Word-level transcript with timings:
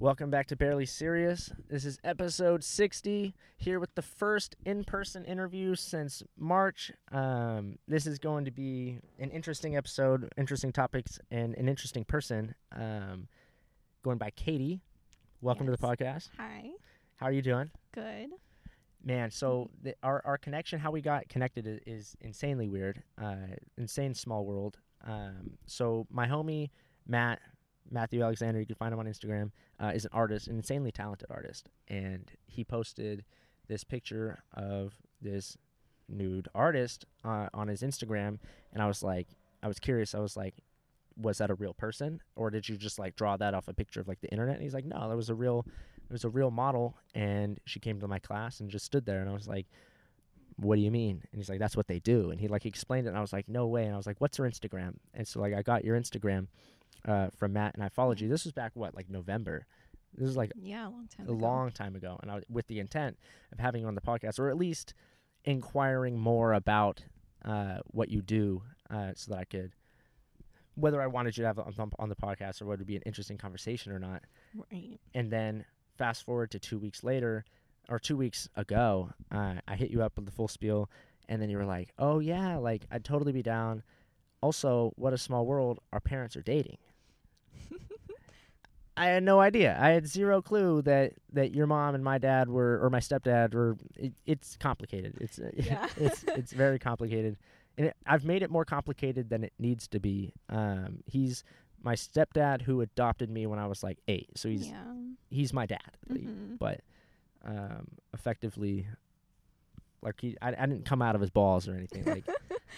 Welcome 0.00 0.28
back 0.28 0.48
to 0.48 0.56
Barely 0.56 0.86
Serious. 0.86 1.52
This 1.70 1.84
is 1.84 1.98
episode 2.02 2.64
60, 2.64 3.32
here 3.56 3.78
with 3.78 3.94
the 3.94 4.02
first 4.02 4.56
in 4.66 4.82
person 4.82 5.24
interview 5.24 5.76
since 5.76 6.22
March. 6.36 6.90
Um, 7.12 7.78
this 7.86 8.06
is 8.06 8.18
going 8.18 8.44
to 8.44 8.50
be 8.50 8.98
an 9.20 9.30
interesting 9.30 9.76
episode, 9.76 10.30
interesting 10.36 10.72
topics, 10.72 11.20
and 11.30 11.54
an 11.54 11.68
interesting 11.68 12.04
person. 12.04 12.54
Um, 12.72 13.28
going 14.02 14.18
by 14.18 14.30
Katie. 14.30 14.82
Welcome 15.40 15.66
to 15.66 15.72
the 15.72 15.78
podcast. 15.78 16.28
Hi. 16.38 16.70
How 17.16 17.26
are 17.26 17.32
you 17.32 17.42
doing? 17.42 17.70
Good. 17.92 18.30
Man, 19.02 19.30
so 19.30 19.70
the, 19.80 19.94
our, 20.02 20.20
our 20.24 20.38
connection, 20.38 20.80
how 20.80 20.90
we 20.90 21.02
got 21.02 21.28
connected 21.28 21.66
is, 21.66 21.80
is 21.86 22.16
insanely 22.20 22.68
weird. 22.68 23.02
Uh, 23.16 23.36
insane 23.78 24.14
small 24.14 24.44
world. 24.44 24.76
Um, 25.06 25.52
so 25.66 26.06
my 26.10 26.26
homie, 26.26 26.70
Matt, 27.06 27.40
Matthew 27.90 28.22
Alexander, 28.22 28.60
you 28.60 28.66
can 28.66 28.76
find 28.76 28.92
him 28.92 28.98
on 28.98 29.06
Instagram, 29.06 29.50
uh, 29.80 29.92
is 29.94 30.04
an 30.04 30.10
artist, 30.12 30.48
an 30.48 30.56
insanely 30.56 30.92
talented 30.92 31.28
artist. 31.30 31.68
And 31.88 32.30
he 32.46 32.64
posted 32.64 33.24
this 33.68 33.84
picture 33.84 34.42
of 34.54 34.94
this 35.20 35.56
nude 36.08 36.48
artist 36.54 37.04
uh, 37.24 37.48
on 37.54 37.68
his 37.68 37.82
Instagram. 37.82 38.38
And 38.72 38.82
I 38.82 38.86
was 38.86 39.02
like, 39.02 39.28
I 39.62 39.68
was 39.68 39.78
curious. 39.78 40.14
I 40.14 40.18
was 40.18 40.36
like, 40.36 40.54
was 41.16 41.38
that 41.38 41.50
a 41.50 41.54
real 41.54 41.74
person? 41.74 42.20
Or 42.36 42.50
did 42.50 42.68
you 42.68 42.76
just 42.76 42.98
like 42.98 43.16
draw 43.16 43.36
that 43.36 43.54
off 43.54 43.68
a 43.68 43.74
picture 43.74 44.00
of 44.00 44.08
like 44.08 44.20
the 44.20 44.30
internet? 44.30 44.56
And 44.56 44.62
he's 44.62 44.74
like, 44.74 44.84
no, 44.84 45.08
that 45.08 45.16
was 45.16 45.30
a 45.30 45.34
real, 45.34 45.64
it 46.08 46.12
was 46.12 46.24
a 46.24 46.28
real 46.28 46.50
model. 46.50 46.96
And 47.14 47.60
she 47.66 47.80
came 47.80 48.00
to 48.00 48.08
my 48.08 48.18
class 48.18 48.60
and 48.60 48.70
just 48.70 48.84
stood 48.84 49.06
there. 49.06 49.20
And 49.20 49.30
I 49.30 49.32
was 49.32 49.48
like, 49.48 49.66
what 50.56 50.76
do 50.76 50.82
you 50.82 50.90
mean? 50.90 51.22
And 51.32 51.40
he's 51.40 51.48
like, 51.48 51.58
that's 51.58 51.76
what 51.76 51.88
they 51.88 51.98
do. 51.98 52.30
And 52.30 52.40
he 52.40 52.48
like 52.48 52.66
explained 52.66 53.06
it. 53.06 53.10
And 53.10 53.18
I 53.18 53.20
was 53.20 53.32
like, 53.32 53.48
no 53.48 53.66
way. 53.66 53.84
And 53.84 53.94
I 53.94 53.96
was 53.96 54.06
like, 54.06 54.20
what's 54.20 54.36
her 54.36 54.44
Instagram? 54.44 54.94
And 55.12 55.26
so 55.26 55.40
like 55.40 55.54
I 55.54 55.62
got 55.62 55.84
your 55.84 55.98
Instagram 55.98 56.46
uh, 57.06 57.28
from 57.36 57.52
Matt 57.52 57.74
and 57.74 57.82
I 57.82 57.88
followed 57.88 58.20
you. 58.20 58.28
This 58.28 58.44
was 58.44 58.52
back 58.52 58.72
what 58.74 58.94
like 58.94 59.08
November. 59.10 59.66
This 60.16 60.28
is 60.28 60.36
like 60.36 60.52
Yeah, 60.56 60.86
a 60.86 60.90
long 60.90 61.08
time 61.08 61.26
a 61.28 61.32
ago. 61.32 61.44
long 61.46 61.70
time 61.72 61.96
ago, 61.96 62.18
and 62.22 62.30
I 62.30 62.36
was 62.36 62.44
with 62.48 62.66
the 62.68 62.78
intent 62.80 63.18
of 63.52 63.58
having 63.58 63.82
you 63.82 63.88
on 63.88 63.94
the 63.96 64.00
podcast, 64.00 64.38
or 64.38 64.48
at 64.48 64.56
least 64.56 64.94
inquiring 65.44 66.18
more 66.18 66.52
about 66.52 67.02
uh, 67.44 67.78
what 67.88 68.08
you 68.10 68.22
do, 68.22 68.62
uh, 68.90 69.12
so 69.16 69.32
that 69.32 69.40
I 69.40 69.44
could, 69.44 69.72
whether 70.76 71.00
I 71.02 71.06
wanted 71.06 71.36
you 71.36 71.42
to 71.42 71.46
have 71.48 71.58
on, 71.58 71.74
on 71.98 72.08
the 72.08 72.16
podcast 72.16 72.62
or 72.62 72.66
whether 72.66 72.76
it 72.76 72.80
would 72.82 72.86
be 72.86 72.96
an 72.96 73.02
interesting 73.02 73.36
conversation 73.38 73.92
or 73.92 73.98
not. 73.98 74.22
Right. 74.72 74.98
And 75.14 75.30
then 75.30 75.64
fast 75.98 76.24
forward 76.24 76.50
to 76.52 76.58
two 76.58 76.78
weeks 76.78 77.04
later, 77.04 77.44
or 77.88 77.98
two 77.98 78.16
weeks 78.16 78.48
ago, 78.56 79.10
uh, 79.30 79.54
I 79.68 79.76
hit 79.76 79.90
you 79.90 80.02
up 80.02 80.16
with 80.16 80.24
the 80.26 80.32
full 80.32 80.48
spiel, 80.48 80.88
and 81.28 81.42
then 81.42 81.50
you 81.50 81.58
were 81.58 81.66
like, 81.66 81.90
"Oh 81.98 82.20
yeah, 82.20 82.56
like 82.56 82.86
I'd 82.90 83.04
totally 83.04 83.32
be 83.32 83.42
down." 83.42 83.82
Also, 84.40 84.92
what 84.96 85.12
a 85.12 85.18
small 85.18 85.44
world. 85.44 85.80
Our 85.92 86.00
parents 86.00 86.36
are 86.36 86.42
dating. 86.42 86.76
I 88.96 89.06
had 89.06 89.24
no 89.24 89.40
idea. 89.40 89.76
I 89.80 89.88
had 89.90 90.06
zero 90.06 90.40
clue 90.40 90.80
that 90.82 91.14
that 91.32 91.52
your 91.52 91.66
mom 91.66 91.96
and 91.96 92.04
my 92.04 92.18
dad 92.18 92.48
were, 92.48 92.78
or 92.80 92.90
my 92.90 93.00
stepdad 93.00 93.52
were. 93.52 93.76
It, 93.96 94.12
it's 94.24 94.56
complicated. 94.56 95.18
It's 95.20 95.40
Yeah. 95.54 95.88
it's 95.96 96.22
it's 96.28 96.52
very 96.52 96.78
complicated, 96.78 97.36
and 97.76 97.88
it, 97.88 97.96
I've 98.06 98.24
made 98.24 98.42
it 98.44 98.50
more 98.50 98.64
complicated 98.64 99.30
than 99.30 99.42
it 99.42 99.52
needs 99.58 99.88
to 99.88 99.98
be. 100.00 100.32
Um, 100.48 101.02
he's 101.06 101.42
my 101.82 101.94
stepdad 101.96 102.62
who 102.62 102.80
adopted 102.82 103.30
me 103.30 103.46
when 103.46 103.58
I 103.58 103.66
was 103.66 103.82
like 103.82 103.98
eight, 104.06 104.28
so 104.36 104.48
he's 104.48 104.68
yeah. 104.68 104.84
he's 105.28 105.52
my 105.52 105.66
dad, 105.66 105.98
Mhm. 106.10 106.58
but 106.60 106.80
um, 107.44 107.88
effectively, 108.14 108.86
like 110.02 110.20
he, 110.20 110.36
I, 110.40 110.50
I 110.50 110.66
didn't 110.66 110.84
come 110.84 111.02
out 111.02 111.16
of 111.16 111.20
his 111.20 111.30
balls 111.30 111.66
or 111.68 111.74
anything. 111.74 112.04
Like 112.04 112.24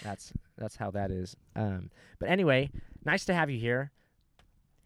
that's 0.02 0.32
that's 0.56 0.76
how 0.76 0.90
that 0.92 1.10
is. 1.10 1.36
Um, 1.54 1.90
but 2.18 2.30
anyway, 2.30 2.70
nice 3.04 3.26
to 3.26 3.34
have 3.34 3.50
you 3.50 3.58
here. 3.60 3.90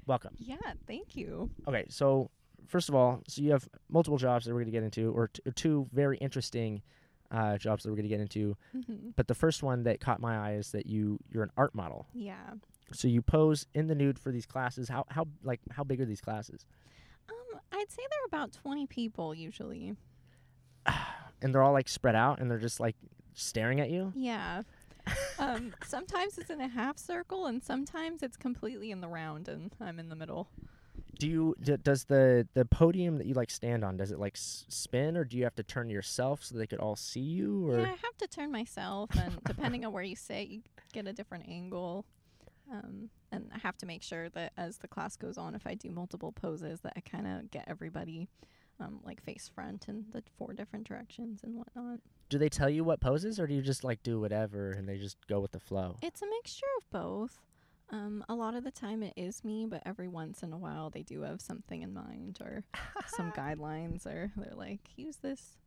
Welcome. 0.06 0.34
Yeah, 0.39 0.56
thank 0.87 1.17
you. 1.17 1.51
Okay, 1.69 1.84
so 1.89 2.31
first 2.67 2.89
of 2.89 2.95
all, 2.95 3.20
so 3.29 3.43
you 3.43 3.53
have 3.53 3.69
multiple 3.89 4.19
jobs 4.19 4.45
that 4.45 4.53
we're 4.53 4.61
going 4.61 4.73
to 4.73 4.79
get 4.79 4.83
into, 4.83 5.11
or, 5.12 5.29
t- 5.29 5.43
or 5.47 5.53
two 5.53 5.89
very 5.93 6.17
interesting 6.19 6.83
uh, 7.31 7.56
jobs 7.59 7.83
that 7.84 7.91
we're 7.91 7.97
going 7.97 8.09
to 8.09 8.15
get 8.17 8.21
into. 8.21 8.56
hmm 8.73 9.10
But 9.16 9.28
the 9.28 9.34
first 9.34 9.62
one 9.62 9.84
that 9.84 10.00
caught 10.00 10.21
my 10.21 10.37
eye 10.50 10.55
is 10.55 10.72
that 10.72 10.87
you 10.87 11.19
you're 11.31 11.44
an 11.44 11.53
art 11.56 11.75
model. 11.75 12.06
Yeah. 12.12 12.34
So 12.93 13.06
you 13.06 13.22
pose 13.22 13.66
in 13.72 13.87
the 13.87 13.94
nude 13.94 14.19
for 14.19 14.33
these 14.33 14.47
classes. 14.47 14.89
How 14.89 15.05
how 15.09 15.27
like 15.44 15.60
how 15.71 15.84
big 15.84 16.00
are 16.00 16.05
these 16.06 16.21
classes? 16.21 16.66
Um, 17.28 17.60
I'd 17.72 17.91
say 17.91 18.03
there 18.10 18.19
are 18.22 18.27
about 18.43 18.53
20 18.53 18.87
people 18.87 19.34
usually. 19.34 19.94
And 21.43 21.55
they're 21.55 21.62
all 21.62 21.72
like 21.72 21.89
spread 21.89 22.15
out, 22.15 22.39
and 22.39 22.50
they're 22.50 22.59
just 22.59 22.81
like 22.81 22.97
staring 23.33 23.81
at 23.81 23.89
you. 23.89 24.12
Yeah. 24.15 24.62
Um, 25.41 25.75
sometimes 25.87 26.39
it's 26.39 26.51
in 26.51 26.61
a 26.61 26.69
half 26.69 26.99
circle 26.99 27.47
and 27.47 27.62
sometimes 27.62 28.23
it's 28.23 28.37
completely 28.37 28.91
in 28.91 29.01
the 29.01 29.09
round 29.09 29.49
and 29.49 29.75
I'm 29.81 29.99
in 29.99 30.09
the 30.09 30.17
middle. 30.17 30.49
Do 31.19 31.28
you 31.28 31.55
d- 31.62 31.77
does 31.83 32.05
the 32.05 32.47
the 32.55 32.65
podium 32.65 33.19
that 33.19 33.27
you 33.27 33.34
like 33.34 33.51
stand 33.51 33.84
on 33.84 33.97
does 33.97 34.11
it 34.11 34.19
like 34.19 34.37
s- 34.37 34.65
spin 34.69 35.17
or 35.17 35.25
do 35.25 35.37
you 35.37 35.45
have 35.45 35.55
to 35.56 35.62
turn 35.62 35.91
yourself 35.91 36.43
so 36.45 36.56
they 36.56 36.67
could 36.67 36.78
all 36.78 36.97
see 36.97 37.21
you 37.21 37.69
or 37.69 37.78
Yeah, 37.81 37.84
I 37.87 37.89
have 38.06 38.17
to 38.19 38.27
turn 38.28 38.51
myself 38.53 39.11
and 39.17 39.39
depending 39.45 39.84
on 39.84 39.93
where 39.93 40.03
you 40.03 40.17
sit, 40.17 40.49
you 40.49 40.62
get 40.93 41.06
a 41.06 41.12
different 41.12 41.49
angle. 41.49 42.05
Um, 42.72 43.11
and 43.33 43.51
I 43.55 43.59
have 43.59 43.77
to 43.78 43.87
make 43.87 44.03
sure 44.03 44.28
that 44.31 44.53
as 44.57 44.78
the 44.78 44.89
class 44.89 45.17
goes 45.17 45.37
on, 45.37 45.55
if 45.55 45.67
I 45.67 45.75
do 45.75 45.91
multiple 45.91 46.33
poses, 46.33 46.81
that 46.83 46.93
I 46.97 47.01
kind 47.01 47.27
of 47.27 47.51
get 47.51 47.65
everybody 47.67 48.28
um, 48.78 49.01
like 49.05 49.21
face 49.22 49.51
front 49.53 49.89
in 49.89 50.05
the 50.12 50.22
four 50.39 50.53
different 50.53 50.87
directions 50.87 51.41
and 51.43 51.55
whatnot. 51.57 51.99
Do 52.30 52.38
they 52.38 52.48
tell 52.48 52.70
you 52.70 52.84
what 52.84 53.00
poses 53.00 53.38
or 53.38 53.46
do 53.46 53.52
you 53.54 53.60
just 53.60 53.84
like 53.84 54.02
do 54.02 54.18
whatever 54.20 54.70
and 54.70 54.88
they 54.88 54.96
just 54.96 55.16
go 55.26 55.41
with 55.41 55.50
the 55.50 55.60
flow? 55.60 55.96
It's 56.00 56.22
a 56.22 56.26
mixture 56.26 56.66
of 56.78 56.91
both. 56.91 57.38
Um, 57.91 58.24
a 58.28 58.34
lot 58.34 58.54
of 58.54 58.62
the 58.62 58.70
time 58.70 59.02
it 59.02 59.12
is 59.16 59.44
me, 59.44 59.66
but 59.68 59.82
every 59.84 60.06
once 60.06 60.44
in 60.44 60.52
a 60.52 60.56
while 60.56 60.91
they 60.91 61.02
do 61.02 61.22
have 61.22 61.41
something 61.41 61.82
in 61.82 61.92
mind 61.92 62.38
or 62.41 62.62
some 63.08 63.32
guidelines, 63.36 64.06
or 64.06 64.30
they're 64.36 64.54
like, 64.54 64.78
use 64.96 65.16
this 65.16 65.58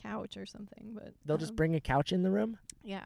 couch 0.00 0.36
or 0.36 0.46
something. 0.46 0.92
But 0.94 1.12
They'll 1.26 1.38
just 1.38 1.50
um, 1.50 1.56
bring 1.56 1.74
a 1.74 1.80
couch 1.80 2.12
in 2.12 2.22
the 2.22 2.30
room? 2.30 2.56
yeah. 2.84 3.04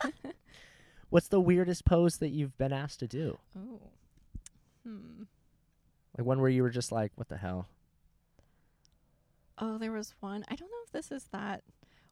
What's 1.10 1.28
the 1.28 1.40
weirdest 1.40 1.84
pose 1.84 2.16
that 2.16 2.30
you've 2.30 2.56
been 2.58 2.72
asked 2.72 3.00
to 3.00 3.06
do? 3.06 3.38
oh, 3.56 3.80
hmm. 4.82 5.22
Like 6.16 6.26
one 6.26 6.40
where 6.40 6.50
you 6.50 6.62
were 6.62 6.70
just 6.70 6.90
like, 6.90 7.12
what 7.16 7.28
the 7.28 7.36
hell? 7.36 7.68
Oh, 9.58 9.76
there 9.78 9.92
was 9.92 10.14
one. 10.20 10.44
I 10.48 10.56
don't 10.56 10.70
know 10.70 10.76
if 10.86 10.92
this 10.92 11.12
is 11.12 11.24
that 11.32 11.62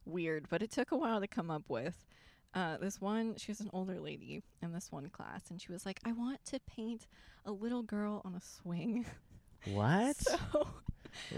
weird, 0.05 0.47
but 0.49 0.61
it 0.61 0.71
took 0.71 0.91
a 0.91 0.97
while 0.97 1.19
to 1.19 1.27
come 1.27 1.49
up 1.51 1.63
with. 1.69 2.05
Uh, 2.53 2.77
this 2.77 3.01
one, 3.01 3.35
she 3.37 3.51
was 3.51 3.59
an 3.59 3.69
older 3.73 3.99
lady 3.99 4.41
in 4.61 4.71
this 4.71 4.91
one 4.91 5.09
class, 5.09 5.49
and 5.49 5.61
she 5.61 5.71
was 5.71 5.85
like, 5.85 5.99
I 6.05 6.13
want 6.13 6.43
to 6.45 6.59
paint 6.61 7.07
a 7.45 7.51
little 7.51 7.83
girl 7.83 8.21
on 8.23 8.33
a 8.35 8.41
swing. 8.41 9.05
What? 9.65 10.17
So 10.53 10.67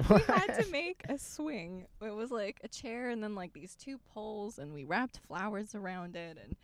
we 0.15 0.21
had 0.21 0.47
to 0.59 0.65
make 0.71 1.03
a 1.07 1.19
swing. 1.19 1.85
It 2.01 2.15
was 2.15 2.31
like 2.31 2.59
a 2.63 2.67
chair 2.67 3.09
and 3.09 3.21
then 3.21 3.35
like 3.35 3.53
these 3.53 3.75
two 3.75 3.99
poles, 4.11 4.57
and 4.57 4.73
we 4.73 4.85
wrapped 4.85 5.19
flowers 5.27 5.75
around 5.75 6.15
it 6.15 6.37
and 6.43 6.55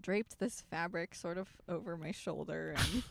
draped 0.00 0.38
this 0.40 0.62
fabric 0.68 1.14
sort 1.14 1.38
of 1.38 1.48
over 1.68 1.96
my 1.96 2.10
shoulder 2.10 2.74
and 2.92 3.02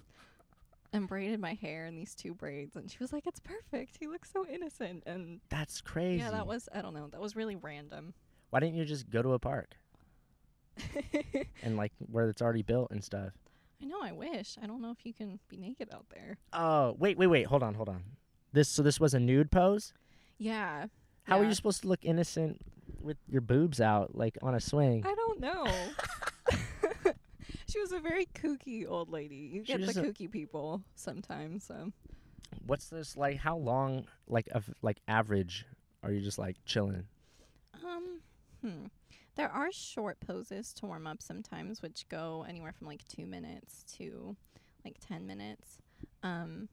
and 0.91 1.07
braided 1.07 1.39
my 1.39 1.53
hair 1.53 1.85
in 1.85 1.95
these 1.95 2.15
two 2.15 2.33
braids. 2.33 2.75
And 2.75 2.91
she 2.91 2.97
was 2.99 3.13
like, 3.13 3.27
"It's 3.27 3.39
perfect. 3.39 3.95
He 3.99 4.07
looks 4.07 4.29
so 4.31 4.45
innocent." 4.45 5.03
And 5.05 5.39
That's 5.49 5.79
crazy. 5.81 6.19
yeah, 6.19 6.31
that 6.31 6.47
was 6.47 6.67
I 6.73 6.81
don't 6.81 6.93
know. 6.93 7.07
That 7.07 7.21
was 7.21 7.35
really 7.37 7.55
random. 7.55 8.13
Why 8.49 8.59
didn't 8.59 8.75
you 8.75 8.85
just 8.85 9.09
go 9.09 9.21
to 9.21 9.33
a 9.33 9.39
park 9.39 9.75
and 11.63 11.77
like 11.77 11.91
where 12.11 12.29
it's 12.29 12.41
already 12.41 12.61
built 12.61 12.91
and 12.91 13.03
stuff? 13.03 13.31
I 13.81 13.85
know. 13.85 14.01
I 14.01 14.11
wish. 14.11 14.57
I 14.61 14.67
don't 14.67 14.81
know 14.81 14.91
if 14.91 15.05
you 15.05 15.13
can 15.13 15.39
be 15.49 15.57
naked 15.57 15.89
out 15.93 16.05
there. 16.13 16.37
Oh, 16.53 16.95
wait, 16.97 17.17
wait, 17.17 17.27
wait. 17.27 17.47
Hold 17.47 17.63
on, 17.63 17.73
hold 17.73 17.89
on. 17.89 18.03
This 18.53 18.69
so 18.69 18.81
this 18.83 18.99
was 18.99 19.13
a 19.13 19.19
nude 19.19 19.51
pose? 19.51 19.93
Yeah. 20.37 20.87
How 21.23 21.39
are 21.39 21.43
you 21.43 21.53
supposed 21.53 21.81
to 21.81 21.87
look 21.87 22.05
innocent 22.05 22.61
with 23.01 23.17
your 23.27 23.41
boobs 23.41 23.81
out 23.81 24.15
like 24.15 24.37
on 24.41 24.55
a 24.55 24.59
swing? 24.59 25.03
I 25.05 25.15
don't 25.15 25.39
know. 25.39 25.65
she 27.67 27.79
was 27.79 27.91
a 27.91 27.99
very 27.99 28.27
kooky 28.27 28.87
old 28.87 29.09
lady. 29.09 29.49
You 29.53 29.65
She 29.65 29.75
get 29.75 29.85
the 29.85 30.01
kooky 30.01 30.31
people 30.31 30.83
sometimes. 30.95 31.65
So. 31.65 31.91
What's 32.65 32.87
this 32.87 33.17
like 33.17 33.37
how 33.37 33.57
long 33.57 34.05
like 34.27 34.47
of 34.51 34.69
like 34.81 34.97
average 35.07 35.65
are 36.03 36.11
you 36.11 36.21
just 36.21 36.37
like 36.37 36.57
chilling? 36.65 37.05
Um, 37.83 38.19
hmm. 38.67 38.85
There 39.35 39.49
are 39.51 39.71
short 39.71 40.19
poses 40.21 40.71
to 40.75 40.85
warm 40.85 41.05
up 41.07 41.21
sometimes, 41.21 41.81
which 41.81 42.07
go 42.07 42.45
anywhere 42.47 42.71
from 42.71 42.87
like 42.87 43.05
two 43.07 43.25
minutes 43.25 43.83
to 43.97 44.35
like 44.85 44.95
ten 45.05 45.27
minutes. 45.27 45.77
Um, 46.23 46.69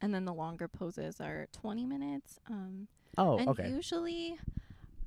and 0.00 0.12
then 0.12 0.24
the 0.26 0.34
longer 0.34 0.68
poses 0.68 1.20
are 1.20 1.46
twenty 1.52 1.86
minutes. 1.86 2.38
Um, 2.50 2.88
Oh, 3.18 3.36
and 3.38 3.48
okay. 3.50 3.68
usually, 3.68 4.38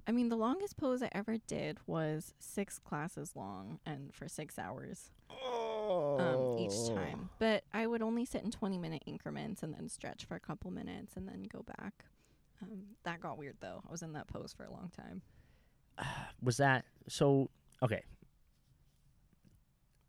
I 0.07 0.11
mean, 0.11 0.29
the 0.29 0.35
longest 0.35 0.77
pose 0.77 1.01
I 1.01 1.09
ever 1.11 1.37
did 1.47 1.79
was 1.87 2.33
six 2.39 2.77
classes 2.77 3.35
long 3.35 3.79
and 3.85 4.13
for 4.13 4.27
six 4.27 4.59
hours 4.59 5.09
um, 6.19 6.55
each 6.57 6.71
Oh. 6.71 6.93
time. 6.95 7.29
But 7.39 7.63
I 7.73 7.87
would 7.87 8.01
only 8.01 8.25
sit 8.25 8.43
in 8.43 8.51
twenty 8.51 8.77
minute 8.77 9.03
increments 9.05 9.63
and 9.63 9.73
then 9.73 9.89
stretch 9.89 10.25
for 10.25 10.35
a 10.35 10.39
couple 10.39 10.71
minutes 10.71 11.15
and 11.15 11.27
then 11.27 11.43
go 11.51 11.63
back. 11.63 12.05
Um, 12.61 12.95
that 13.03 13.19
got 13.19 13.37
weird 13.37 13.57
though. 13.59 13.81
I 13.87 13.91
was 13.91 14.01
in 14.01 14.13
that 14.13 14.27
pose 14.27 14.53
for 14.53 14.63
a 14.63 14.71
long 14.71 14.91
time. 14.95 15.21
Was 16.41 16.57
that 16.57 16.85
so 17.07 17.49
okay. 17.83 18.03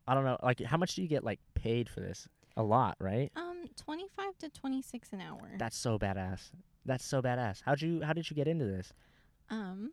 I 0.08 0.14
don't 0.14 0.24
know, 0.24 0.38
like 0.42 0.60
how 0.60 0.76
much 0.76 0.94
do 0.94 1.02
you 1.02 1.08
get 1.08 1.24
like 1.24 1.40
paid 1.54 1.88
for 1.88 2.00
this? 2.00 2.28
A 2.56 2.62
lot, 2.62 2.96
right? 3.00 3.30
Um, 3.36 3.64
25 3.76 4.38
to 4.38 4.48
26 4.48 5.12
an 5.12 5.20
hour. 5.20 5.50
That's 5.58 5.76
so 5.76 5.98
badass. 5.98 6.50
That's 6.86 7.04
so 7.04 7.20
badass. 7.20 7.60
How'd 7.64 7.82
you 7.82 8.02
how 8.02 8.12
did 8.12 8.30
you 8.30 8.36
get 8.36 8.48
into 8.48 8.64
this? 8.64 8.92
Um, 9.50 9.90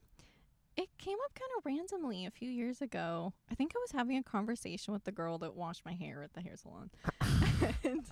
it 0.75 0.89
came 0.97 1.17
up 1.25 1.35
kind 1.35 1.51
of 1.57 1.65
randomly 1.65 2.25
a 2.25 2.31
few 2.31 2.49
years 2.49 2.81
ago. 2.81 3.33
I 3.51 3.55
think 3.55 3.73
I 3.75 3.79
was 3.79 3.91
having 3.91 4.17
a 4.17 4.23
conversation 4.23 4.93
with 4.93 5.03
the 5.03 5.11
girl 5.11 5.37
that 5.39 5.55
washed 5.55 5.85
my 5.85 5.93
hair 5.93 6.23
at 6.23 6.33
the 6.33 6.41
hair 6.41 6.55
salon. 6.55 6.89
and 7.83 8.05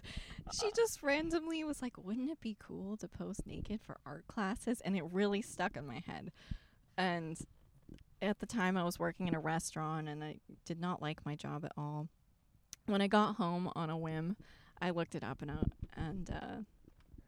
she 0.54 0.72
just 0.75 1.01
randomly 1.01 1.63
was 1.63 1.81
like, 1.81 1.98
Wouldn't 1.98 2.30
it 2.30 2.39
be 2.39 2.56
cool 2.60 2.98
to 2.98 3.07
pose 3.07 3.42
naked 3.45 3.81
for 3.81 3.98
art 4.06 4.28
classes? 4.28 4.81
And 4.81 4.95
it 4.95 5.04
really 5.12 5.42
stuck 5.42 5.75
in 5.75 5.88
my 5.88 6.04
head. 6.06 6.31
And 6.98 7.38
at 8.21 8.39
the 8.39 8.45
time, 8.45 8.77
I 8.77 8.83
was 8.83 9.00
working 9.00 9.27
in 9.27 9.35
a 9.35 9.39
restaurant 9.39 10.07
and 10.07 10.23
I 10.23 10.38
did 10.65 10.79
not 10.79 11.01
like 11.01 11.25
my 11.25 11.35
job 11.35 11.65
at 11.65 11.71
all. 11.77 12.07
When 12.85 13.01
I 13.01 13.07
got 13.07 13.35
home 13.35 13.71
on 13.75 13.89
a 13.89 13.97
whim, 13.97 14.35
I 14.81 14.89
looked 14.91 15.15
it 15.15 15.23
up 15.23 15.41
and, 15.41 15.51
uh, 15.51 15.63
and 15.95 16.29
uh, 16.29 16.63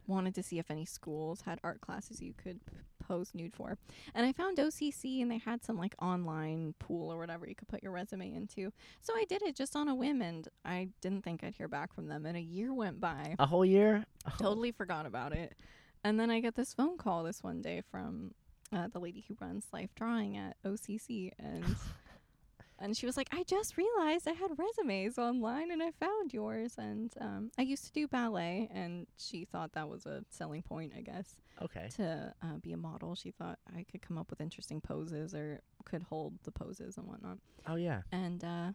wanted 0.07 0.35
to 0.35 0.43
see 0.43 0.59
if 0.59 0.69
any 0.69 0.85
schools 0.85 1.41
had 1.41 1.59
art 1.63 1.81
classes 1.81 2.21
you 2.21 2.33
could 2.33 2.59
pose 2.99 3.31
nude 3.33 3.53
for. 3.53 3.77
And 4.13 4.25
I 4.25 4.31
found 4.31 4.57
OCC 4.57 5.21
and 5.21 5.29
they 5.29 5.37
had 5.37 5.63
some 5.63 5.77
like 5.77 5.95
online 6.01 6.73
pool 6.79 7.11
or 7.11 7.17
whatever 7.17 7.47
you 7.47 7.55
could 7.55 7.67
put 7.67 7.83
your 7.83 7.91
resume 7.91 8.33
into. 8.33 8.71
So 9.01 9.13
I 9.15 9.25
did 9.25 9.41
it 9.41 9.55
just 9.55 9.75
on 9.75 9.87
a 9.87 9.95
whim 9.95 10.21
and 10.21 10.47
I 10.65 10.89
didn't 11.01 11.23
think 11.23 11.43
I'd 11.43 11.55
hear 11.55 11.67
back 11.67 11.93
from 11.93 12.07
them. 12.07 12.25
And 12.25 12.37
a 12.37 12.41
year 12.41 12.73
went 12.73 12.99
by. 12.99 13.35
A 13.39 13.45
whole 13.45 13.65
year? 13.65 14.05
Oh, 14.27 14.31
Totally 14.39 14.71
forgot 14.71 15.05
about 15.05 15.33
it. 15.33 15.55
And 16.03 16.19
then 16.19 16.29
I 16.29 16.39
get 16.39 16.55
this 16.55 16.73
phone 16.73 16.97
call 16.97 17.23
this 17.23 17.43
one 17.43 17.61
day 17.61 17.81
from 17.89 18.33
uh, 18.73 18.87
the 18.87 18.99
lady 18.99 19.23
who 19.27 19.35
runs 19.39 19.65
Life 19.71 19.89
Drawing 19.95 20.37
at 20.37 20.55
OCC 20.65 21.31
and 21.39 21.63
and 22.79 22.97
she 22.97 23.05
was 23.05 23.15
like, 23.15 23.29
"I 23.31 23.43
just 23.43 23.77
realized 23.77 24.27
I 24.27 24.31
had 24.33 24.51
resumes 24.57 25.17
online 25.17 25.71
and 25.71 25.81
I 25.81 25.91
found 25.91 26.33
yours." 26.33 26.75
And 26.77 27.13
um, 27.21 27.51
I 27.57 27.61
used 27.61 27.85
to 27.85 27.91
do 27.91 28.07
ballet, 28.07 28.69
and 28.73 29.07
she 29.17 29.45
thought 29.45 29.73
that 29.73 29.87
was 29.87 30.05
a 30.05 30.23
selling 30.29 30.63
point, 30.63 30.93
I 30.97 31.01
guess, 31.01 31.35
Okay. 31.61 31.87
to 31.95 32.33
uh, 32.43 32.57
be 32.61 32.73
a 32.73 32.77
model. 32.77 33.15
She 33.15 33.31
thought 33.31 33.59
I 33.75 33.85
could 33.89 34.01
come 34.01 34.17
up 34.17 34.29
with 34.29 34.41
interesting 34.41 34.81
poses 34.81 35.33
or 35.33 35.61
could 35.85 36.03
hold 36.03 36.33
the 36.43 36.51
poses 36.51 36.97
and 36.97 37.07
whatnot. 37.07 37.37
Oh 37.67 37.75
yeah. 37.75 38.01
And 38.11 38.43
uh, 38.43 38.71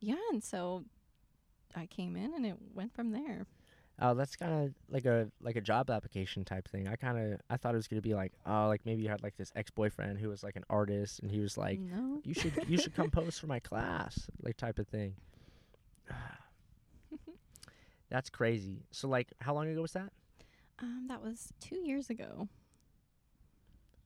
yeah, 0.00 0.16
and 0.32 0.42
so 0.42 0.84
I 1.74 1.86
came 1.86 2.16
in, 2.16 2.34
and 2.34 2.44
it 2.44 2.56
went 2.74 2.92
from 2.94 3.12
there. 3.12 3.46
Oh, 3.98 4.12
that's 4.14 4.36
kind 4.36 4.66
of 4.66 4.74
like 4.90 5.06
a 5.06 5.28
like 5.40 5.56
a 5.56 5.60
job 5.60 5.90
application 5.90 6.44
type 6.44 6.68
thing. 6.68 6.86
I 6.86 6.96
kind 6.96 7.18
of 7.32 7.40
I 7.48 7.56
thought 7.56 7.74
it 7.74 7.78
was 7.78 7.88
gonna 7.88 8.02
be 8.02 8.14
like 8.14 8.32
oh 8.44 8.66
like 8.68 8.82
maybe 8.84 9.02
you 9.02 9.08
had 9.08 9.22
like 9.22 9.36
this 9.36 9.50
ex 9.56 9.70
boyfriend 9.70 10.18
who 10.18 10.28
was 10.28 10.42
like 10.42 10.56
an 10.56 10.64
artist 10.68 11.20
and 11.20 11.30
he 11.30 11.40
was 11.40 11.56
like 11.56 11.78
no, 11.80 12.20
you 12.24 12.34
should 12.34 12.52
you 12.68 12.76
should 12.78 12.94
come 12.94 13.10
post 13.20 13.40
for 13.40 13.46
my 13.46 13.58
class 13.58 14.28
like 14.42 14.56
type 14.56 14.78
of 14.78 14.86
thing. 14.88 15.14
That's 18.10 18.28
crazy. 18.30 18.82
So 18.90 19.08
like 19.08 19.28
how 19.40 19.54
long 19.54 19.68
ago 19.68 19.82
was 19.82 19.92
that? 19.92 20.12
um, 20.80 21.06
that 21.08 21.22
was 21.22 21.52
two 21.60 21.76
years 21.76 22.10
ago. 22.10 22.48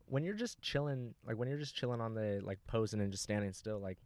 When 0.06 0.24
you're 0.24 0.34
just 0.34 0.60
chilling, 0.60 1.14
like 1.26 1.36
when 1.36 1.48
you're 1.48 1.58
just 1.58 1.74
chilling 1.74 2.00
on 2.00 2.14
the 2.14 2.40
like 2.42 2.58
posing 2.66 3.00
and 3.00 3.10
just 3.10 3.22
standing 3.22 3.52
still, 3.52 3.78
like, 3.78 3.98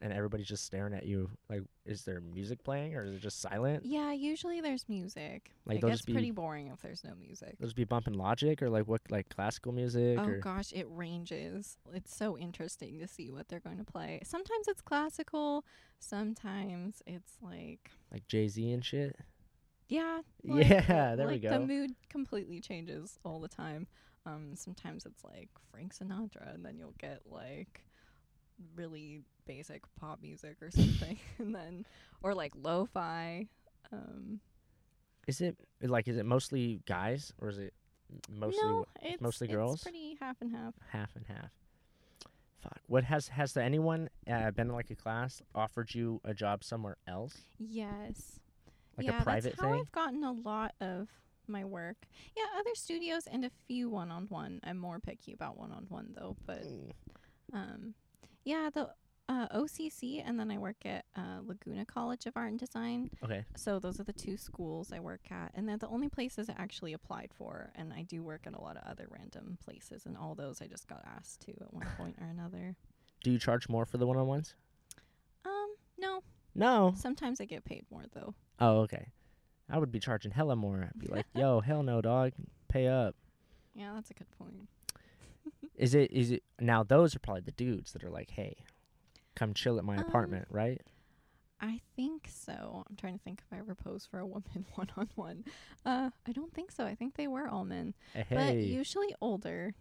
and 0.00 0.12
everybody's 0.12 0.46
just 0.46 0.64
staring 0.64 0.94
at 0.94 1.06
you, 1.06 1.30
like, 1.50 1.62
is 1.84 2.04
there 2.04 2.20
music 2.20 2.62
playing 2.62 2.94
or 2.94 3.04
is 3.04 3.14
it 3.14 3.20
just 3.20 3.40
silent? 3.40 3.84
Yeah, 3.84 4.12
usually 4.12 4.60
there's 4.60 4.88
music. 4.88 5.52
Like 5.66 5.78
it 5.78 5.86
gets 5.86 6.02
be 6.02 6.12
pretty 6.12 6.30
boring 6.30 6.68
if 6.68 6.80
there's 6.80 7.02
no 7.04 7.14
music. 7.18 7.56
just 7.60 7.74
be 7.76 7.84
bumping 7.84 8.14
Logic 8.14 8.62
or 8.62 8.70
like 8.70 8.86
what 8.86 9.00
like 9.10 9.28
classical 9.28 9.72
music 9.72 10.18
Oh 10.20 10.24
or 10.24 10.38
gosh, 10.38 10.72
it 10.72 10.86
ranges. 10.88 11.78
It's 11.92 12.14
so 12.14 12.38
interesting 12.38 12.98
to 13.00 13.08
see 13.08 13.30
what 13.30 13.48
they're 13.48 13.60
going 13.60 13.78
to 13.78 13.84
play. 13.84 14.20
Sometimes 14.24 14.68
it's 14.68 14.80
classical, 14.82 15.64
sometimes 15.98 17.02
it's 17.06 17.32
like 17.42 17.90
like 18.12 18.26
Jay 18.28 18.48
Z 18.48 18.70
and 18.72 18.84
shit. 18.84 19.16
yeah, 19.88 20.20
like, 20.44 20.68
Yeah, 20.68 21.14
there 21.16 21.28
we 21.28 21.38
go. 21.38 21.50
The 21.50 21.60
mood 21.60 21.92
completely 22.08 22.60
changes 22.60 23.18
all 23.24 23.40
the 23.40 23.48
time. 23.48 23.86
Um, 24.26 24.50
sometimes 24.54 25.06
it's 25.06 25.24
like 25.24 25.48
Frank 25.70 25.94
Sinatra, 25.94 26.54
and 26.54 26.64
then 26.64 26.76
you'll 26.76 26.94
get 26.98 27.20
like 27.26 27.82
really 28.74 29.22
basic 29.46 29.82
pop 29.98 30.20
music 30.22 30.56
or 30.62 30.70
something, 30.72 31.18
and 31.38 31.54
then 31.54 31.84
or 32.22 32.34
like 32.34 32.52
lo-fi. 32.56 33.46
Um, 33.92 34.40
Is 35.26 35.40
it 35.40 35.56
like 35.82 36.08
is 36.08 36.16
it 36.16 36.26
mostly 36.26 36.80
guys 36.86 37.32
or 37.40 37.48
is 37.48 37.58
it 37.58 37.72
mostly 38.30 38.62
no, 38.62 38.84
it's 39.02 39.20
mostly 39.20 39.46
it's 39.46 39.54
girls? 39.54 39.82
pretty 39.82 40.16
half 40.20 40.36
and 40.40 40.50
half. 40.54 40.74
half 40.90 41.14
and 41.16 41.24
half? 41.26 41.50
Fuck. 42.60 42.80
What 42.86 43.04
has 43.04 43.28
has 43.28 43.52
there 43.52 43.62
anyone 43.64 44.08
uh, 44.30 44.50
been 44.50 44.68
in 44.68 44.74
like 44.74 44.90
a 44.90 44.96
class 44.96 45.40
offered 45.54 45.94
you 45.94 46.20
a 46.24 46.34
job 46.34 46.64
somewhere 46.64 46.96
else, 47.06 47.36
Yes. 47.58 48.40
like 48.96 49.06
yeah, 49.06 49.20
a 49.20 49.22
private 49.22 49.56
that's 49.56 49.60
how 49.60 49.70
thing? 49.70 49.80
I've 49.80 49.92
gotten 49.92 50.24
a 50.24 50.32
lot 50.32 50.74
of 50.80 51.08
my 51.46 51.64
work. 51.64 51.96
Yeah, 52.36 52.42
other 52.58 52.74
studios 52.74 53.22
and 53.30 53.44
a 53.44 53.50
few 53.68 53.88
one-on-one. 53.88 54.60
I'm 54.64 54.76
more 54.76 54.98
picky 54.98 55.32
about 55.32 55.56
one-on-one 55.56 56.14
though, 56.18 56.36
but 56.46 56.62
Mm. 56.64 56.92
um, 57.54 57.94
yeah, 58.44 58.70
the 58.72 58.88
uh, 59.28 59.46
OCC 59.48 60.22
and 60.24 60.40
then 60.40 60.50
I 60.50 60.58
work 60.58 60.76
at 60.84 61.04
uh, 61.14 61.40
Laguna 61.44 61.84
College 61.84 62.26
of 62.26 62.36
Art 62.36 62.50
and 62.50 62.58
Design. 62.58 63.10
Okay. 63.22 63.44
So 63.56 63.78
those 63.78 64.00
are 64.00 64.04
the 64.04 64.12
two 64.12 64.36
schools 64.36 64.90
I 64.92 65.00
work 65.00 65.30
at, 65.30 65.52
and 65.54 65.68
they're 65.68 65.76
the 65.76 65.88
only 65.88 66.08
places 66.08 66.48
I 66.48 66.54
actually 66.56 66.94
applied 66.94 67.30
for. 67.36 67.70
And 67.74 67.92
I 67.92 68.02
do 68.02 68.22
work 68.22 68.46
at 68.46 68.54
a 68.54 68.60
lot 68.60 68.76
of 68.76 68.84
other 68.90 69.06
random 69.10 69.58
places, 69.62 70.06
and 70.06 70.16
all 70.16 70.34
those 70.34 70.62
I 70.62 70.66
just 70.66 70.88
got 70.88 71.04
asked 71.16 71.40
to 71.42 71.52
at 71.52 71.72
one 71.74 71.86
point 71.96 72.16
or 72.20 72.26
another. 72.26 72.74
Do 73.24 73.32
you 73.32 73.38
charge 73.38 73.68
more 73.68 73.84
for 73.84 73.98
the 73.98 74.06
one-on-ones? 74.06 74.54
Um, 75.44 75.74
no. 75.98 76.22
No. 76.54 76.94
Sometimes 76.96 77.40
I 77.40 77.46
get 77.46 77.64
paid 77.64 77.84
more 77.90 78.04
though. 78.14 78.34
Oh, 78.60 78.80
okay. 78.80 79.08
I 79.70 79.78
would 79.78 79.92
be 79.92 79.98
charging 79.98 80.30
hella 80.30 80.56
more. 80.56 80.88
I'd 80.88 80.98
be 80.98 81.08
like, 81.08 81.26
yo, 81.34 81.60
hell 81.60 81.82
no, 81.82 82.00
dog. 82.00 82.32
Pay 82.68 82.86
up. 82.86 83.14
Yeah, 83.74 83.92
that's 83.94 84.10
a 84.10 84.14
good 84.14 84.30
point. 84.38 84.68
Is 85.78 85.94
it 85.94 86.10
is 86.10 86.30
it 86.32 86.42
now 86.60 86.82
those 86.82 87.14
are 87.16 87.18
probably 87.20 87.42
the 87.42 87.52
dudes 87.52 87.92
that 87.92 88.02
are 88.04 88.10
like, 88.10 88.30
hey, 88.30 88.56
come 89.36 89.54
chill 89.54 89.78
at 89.78 89.84
my 89.84 89.96
Um, 89.96 90.04
apartment, 90.06 90.46
right? 90.50 90.80
I 91.60 91.80
think 91.96 92.28
so. 92.32 92.84
I'm 92.88 92.94
trying 92.96 93.14
to 93.18 93.24
think 93.24 93.42
if 93.44 93.52
I 93.56 93.58
ever 93.60 93.74
posed 93.74 94.08
for 94.10 94.18
a 94.20 94.26
woman 94.26 94.64
one 94.74 94.88
on 94.96 95.08
one. 95.16 95.44
Uh, 95.84 96.10
I 96.26 96.32
don't 96.32 96.52
think 96.54 96.70
so. 96.70 96.84
I 96.84 96.94
think 96.94 97.16
they 97.16 97.26
were 97.26 97.48
all 97.48 97.64
men, 97.64 97.94
Uh, 98.14 98.22
but 98.30 98.56
usually 98.56 99.14
older. 99.20 99.74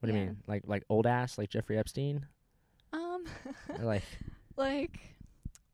what 0.00 0.08
do 0.10 0.12
you 0.16 0.20
mean? 0.20 0.38
Like 0.46 0.62
like 0.66 0.84
old 0.88 1.06
ass 1.06 1.38
like 1.38 1.50
Jeffrey 1.50 1.78
Epstein? 1.78 2.26
Um, 2.92 3.24
like 3.80 4.02
like 4.56 4.98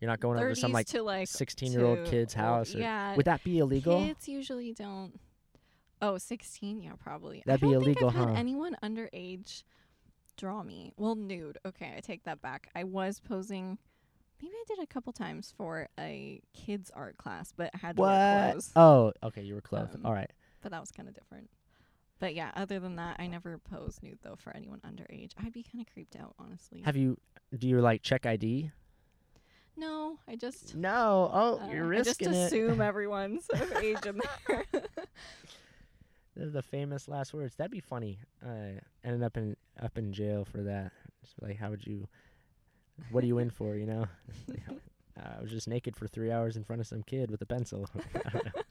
you're 0.01 0.11
not 0.11 0.21
going 0.21 0.39
over 0.39 0.51
to 0.51 0.57
some 0.57 0.71
like 0.73 0.87
to 0.89 1.03
like 1.03 1.29
16 1.29 1.73
year 1.73 1.85
old 1.85 2.05
kid's 2.07 2.35
old- 2.37 2.45
house 2.45 2.75
or 2.75 2.79
Yeah, 2.79 3.17
would 3.17 3.25
that 3.27 3.43
be 3.43 3.59
illegal? 3.59 3.99
kids 4.05 4.29
usually 4.29 4.73
don't. 4.73 5.19
Oh, 6.01 6.19
16? 6.19 6.81
Yeah, 6.83 6.93
probably. 6.99 7.43
That'd 7.47 7.63
I 7.65 7.67
be 7.67 7.73
don't 7.75 7.83
illegal, 7.83 8.11
think 8.11 8.21
I've 8.21 8.29
huh? 8.29 8.33
had 8.35 8.39
anyone 8.39 8.77
underage 8.83 9.63
draw 10.37 10.63
me. 10.63 10.93
Well, 10.97 11.17
nude. 11.17 11.59
Okay, 11.67 11.95
I 11.97 12.01
take 12.01 12.25
that 12.25 12.41
back. 12.41 12.69
I 12.75 12.85
was 12.85 13.21
posing. 13.21 13.79
Maybe 14.41 14.55
I 14.55 14.65
did 14.69 14.79
a 14.83 14.87
couple 14.87 15.13
times 15.13 15.53
for 15.57 15.89
a 15.99 16.41
kids 16.55 16.93
art 16.95 17.17
class, 17.17 17.53
but 17.57 17.71
I 17.75 17.79
had 17.79 17.97
to 17.97 18.03
wear 18.03 18.45
What? 18.47 18.51
clothes. 18.53 18.73
Oh, 18.77 19.13
okay, 19.25 19.43
you 19.43 19.55
were 19.55 19.61
clothed. 19.61 19.97
Um, 19.97 20.07
All 20.07 20.13
right. 20.13 20.31
but 20.63 20.71
that 20.71 20.81
was 20.81 20.93
kind 20.93 21.09
of 21.09 21.15
different. 21.15 21.51
But 22.21 22.35
yeah, 22.37 22.51
other 22.55 22.79
than 22.79 22.97
that, 22.97 23.17
I 23.19 23.27
never 23.27 23.59
posed 23.59 24.03
nude 24.03 24.19
though 24.23 24.37
for 24.37 24.55
anyone 24.55 24.81
underage. 24.87 25.33
I'd 25.45 25.53
be 25.53 25.63
kind 25.65 25.81
of 25.85 25.93
creeped 25.93 26.15
out, 26.17 26.35
honestly. 26.39 26.83
Have 26.85 26.97
you 26.97 27.17
do 27.57 27.67
you 27.69 27.81
like 27.81 28.03
check 28.03 28.27
ID? 28.27 28.71
no, 29.77 30.19
I 30.27 30.35
just 30.35 30.75
No. 30.75 31.31
Oh, 31.33 31.61
uh, 31.63 31.71
you're 31.73 31.85
risking 31.87 32.01
I 32.01 32.05
just 32.05 32.21
risking 32.21 32.35
it. 32.35 32.47
assume 32.69 32.81
everyone's 32.93 33.49
of 33.51 33.73
age 33.75 34.05
in 34.07 34.21
there. 34.49 34.65
The 36.39 36.63
famous 36.63 37.09
last 37.09 37.35
words. 37.35 37.57
That'd 37.57 37.73
be 37.73 37.81
funny. 37.81 38.21
Uh, 38.45 38.79
ended 39.03 39.25
up 39.25 39.37
in 39.37 39.57
up 39.83 39.99
in 39.99 40.13
jail 40.13 40.45
for 40.45 40.63
that. 40.63 40.93
Just 41.21 41.35
like, 41.43 41.59
how 41.59 41.71
would 41.71 41.85
you? 41.87 42.07
What 43.11 43.25
are 43.25 43.27
you 43.27 43.39
in 43.39 43.51
for? 43.51 43.75
You 43.75 43.87
know. 43.87 44.07
Uh, 45.19 45.35
I 45.39 45.43
was 45.43 45.51
just 45.51 45.67
naked 45.67 45.97
for 45.97 46.07
three 46.07 46.31
hours 46.31 46.57
in 46.57 46.63
front 46.63 46.81
of 46.81 46.87
some 46.87 47.03
kid 47.03 47.29
with 47.29 47.43
a 47.43 47.47
pencil. 47.47 47.89
I 48.25 48.31
don't 48.31 48.45
know. 48.45 48.63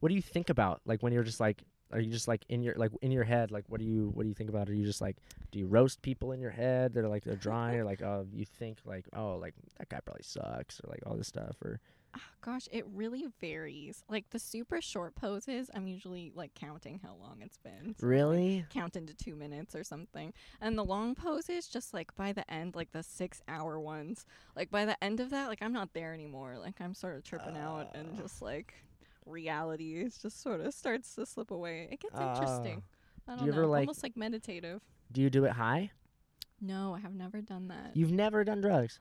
What 0.00 0.08
do 0.08 0.14
you 0.16 0.22
think 0.22 0.50
about 0.50 0.80
like 0.84 1.02
when 1.02 1.12
you're 1.12 1.22
just 1.22 1.40
like? 1.40 1.62
Are 1.92 2.00
you 2.00 2.10
just 2.10 2.26
like 2.26 2.44
in 2.48 2.62
your 2.62 2.74
like 2.74 2.90
in 3.02 3.12
your 3.12 3.24
head? 3.24 3.50
Like, 3.52 3.64
what 3.68 3.78
do 3.78 3.86
you 3.86 4.10
what 4.14 4.24
do 4.24 4.28
you 4.28 4.34
think 4.34 4.50
about? 4.50 4.68
Are 4.68 4.74
you 4.74 4.84
just 4.84 5.00
like, 5.00 5.16
do 5.52 5.58
you 5.58 5.66
roast 5.66 6.02
people 6.02 6.32
in 6.32 6.40
your 6.40 6.50
head? 6.50 6.92
They're 6.92 7.08
like 7.08 7.24
they're 7.24 7.36
drawing, 7.36 7.76
or 7.76 7.84
like, 7.84 8.02
oh, 8.02 8.26
you 8.32 8.44
think 8.44 8.78
like, 8.84 9.06
oh, 9.14 9.36
like 9.40 9.54
that 9.78 9.88
guy 9.88 10.00
probably 10.04 10.24
sucks, 10.24 10.80
or 10.80 10.90
like 10.90 11.00
all 11.06 11.14
this 11.16 11.28
stuff, 11.28 11.56
or 11.62 11.78
Ah, 12.16 12.20
gosh, 12.42 12.68
it 12.70 12.84
really 12.94 13.26
varies. 13.40 14.04
Like 14.08 14.30
the 14.30 14.38
super 14.38 14.80
short 14.80 15.14
poses, 15.16 15.70
I'm 15.74 15.86
usually 15.88 16.30
like 16.34 16.54
counting 16.54 17.00
how 17.02 17.14
long 17.14 17.38
it's 17.42 17.58
been. 17.58 17.94
So, 17.98 18.06
like, 18.06 18.10
really? 18.10 18.66
count 18.70 18.94
into 18.96 19.14
two 19.14 19.34
minutes 19.34 19.74
or 19.74 19.82
something. 19.82 20.32
And 20.60 20.78
the 20.78 20.84
long 20.84 21.14
poses, 21.14 21.66
just 21.66 21.92
like 21.92 22.14
by 22.14 22.32
the 22.32 22.48
end, 22.52 22.76
like 22.76 22.92
the 22.92 23.02
six 23.02 23.42
hour 23.48 23.80
ones, 23.80 24.26
like 24.54 24.70
by 24.70 24.84
the 24.84 25.02
end 25.02 25.18
of 25.20 25.30
that, 25.30 25.48
like 25.48 25.58
I'm 25.62 25.72
not 25.72 25.92
there 25.92 26.14
anymore. 26.14 26.56
Like 26.58 26.80
I'm 26.80 26.94
sort 26.94 27.16
of 27.16 27.24
tripping 27.24 27.56
out 27.56 27.94
and 27.94 28.10
Ah. 28.14 28.20
just 28.22 28.40
like 28.40 28.74
reality 29.26 30.04
just 30.20 30.40
sort 30.42 30.60
of 30.60 30.72
starts 30.74 31.14
to 31.16 31.26
slip 31.26 31.50
away. 31.50 31.88
It 31.90 32.00
gets 32.00 32.14
Ah. 32.16 32.32
interesting. 32.34 32.82
I 33.26 33.32
Do 33.32 33.36
don't 33.38 33.46
you 33.46 33.52
know. 33.52 33.58
ever, 33.58 33.66
like- 33.66 33.80
Almost 33.88 34.02
like 34.02 34.16
meditative. 34.16 34.82
Do 35.10 35.20
you 35.22 35.30
do 35.30 35.44
it 35.46 35.52
high? 35.52 35.90
No, 36.60 36.94
I 36.94 37.00
have 37.00 37.14
never 37.14 37.40
done 37.40 37.68
that. 37.68 37.96
You've 37.96 38.12
never 38.12 38.44
done 38.44 38.60
drugs. 38.60 39.00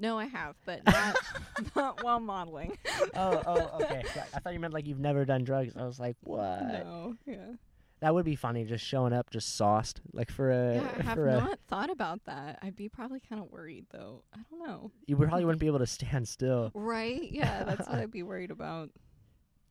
No, 0.00 0.18
I 0.18 0.26
have, 0.26 0.56
but 0.64 0.84
not 0.86 1.16
not 1.76 2.04
while 2.04 2.20
modeling. 2.20 2.78
oh, 3.14 3.42
oh, 3.46 3.70
okay. 3.82 4.02
I 4.34 4.38
thought 4.40 4.52
you 4.52 4.60
meant 4.60 4.74
like 4.74 4.86
you've 4.86 5.00
never 5.00 5.24
done 5.24 5.44
drugs. 5.44 5.76
I 5.76 5.84
was 5.84 5.98
like, 5.98 6.16
what? 6.22 6.62
No, 6.66 7.14
yeah. 7.26 7.52
That 8.00 8.14
would 8.14 8.24
be 8.24 8.36
funny, 8.36 8.64
just 8.64 8.84
showing 8.84 9.12
up 9.12 9.30
just 9.30 9.56
sauced, 9.56 10.00
like 10.12 10.30
for 10.30 10.52
a. 10.52 10.76
Yeah, 10.76 10.88
I 10.98 11.02
have 11.02 11.14
for 11.14 11.26
a, 11.26 11.40
not 11.40 11.58
thought 11.66 11.90
about 11.90 12.24
that. 12.26 12.60
I'd 12.62 12.76
be 12.76 12.88
probably 12.88 13.20
kind 13.20 13.42
of 13.42 13.50
worried 13.50 13.86
though. 13.90 14.22
I 14.32 14.38
don't 14.48 14.64
know. 14.66 14.92
you 15.06 15.16
probably 15.16 15.44
wouldn't 15.44 15.60
be 15.60 15.66
able 15.66 15.80
to 15.80 15.86
stand 15.86 16.28
still. 16.28 16.70
Right? 16.74 17.28
Yeah, 17.32 17.64
that's 17.64 17.88
what 17.88 17.98
I'd 17.98 18.12
be 18.12 18.22
worried 18.24 18.52
about. 18.52 18.90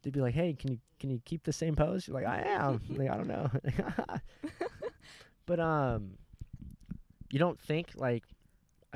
They'd 0.03 0.11
be 0.13 0.19
like, 0.19 0.33
"Hey, 0.33 0.53
can 0.53 0.71
you 0.71 0.79
can 0.99 1.09
you 1.09 1.21
keep 1.23 1.43
the 1.43 1.53
same 1.53 1.75
pose?" 1.75 2.05
You're 2.05 2.15
like, 2.15 2.27
"I 2.27 2.41
am." 2.45 2.81
like, 2.89 3.09
I 3.09 3.15
don't 3.15 3.27
know. 3.27 3.49
but 5.45 5.59
um, 5.61 6.17
you 7.31 7.39
don't 7.39 7.59
think 7.59 7.91
like 7.95 8.23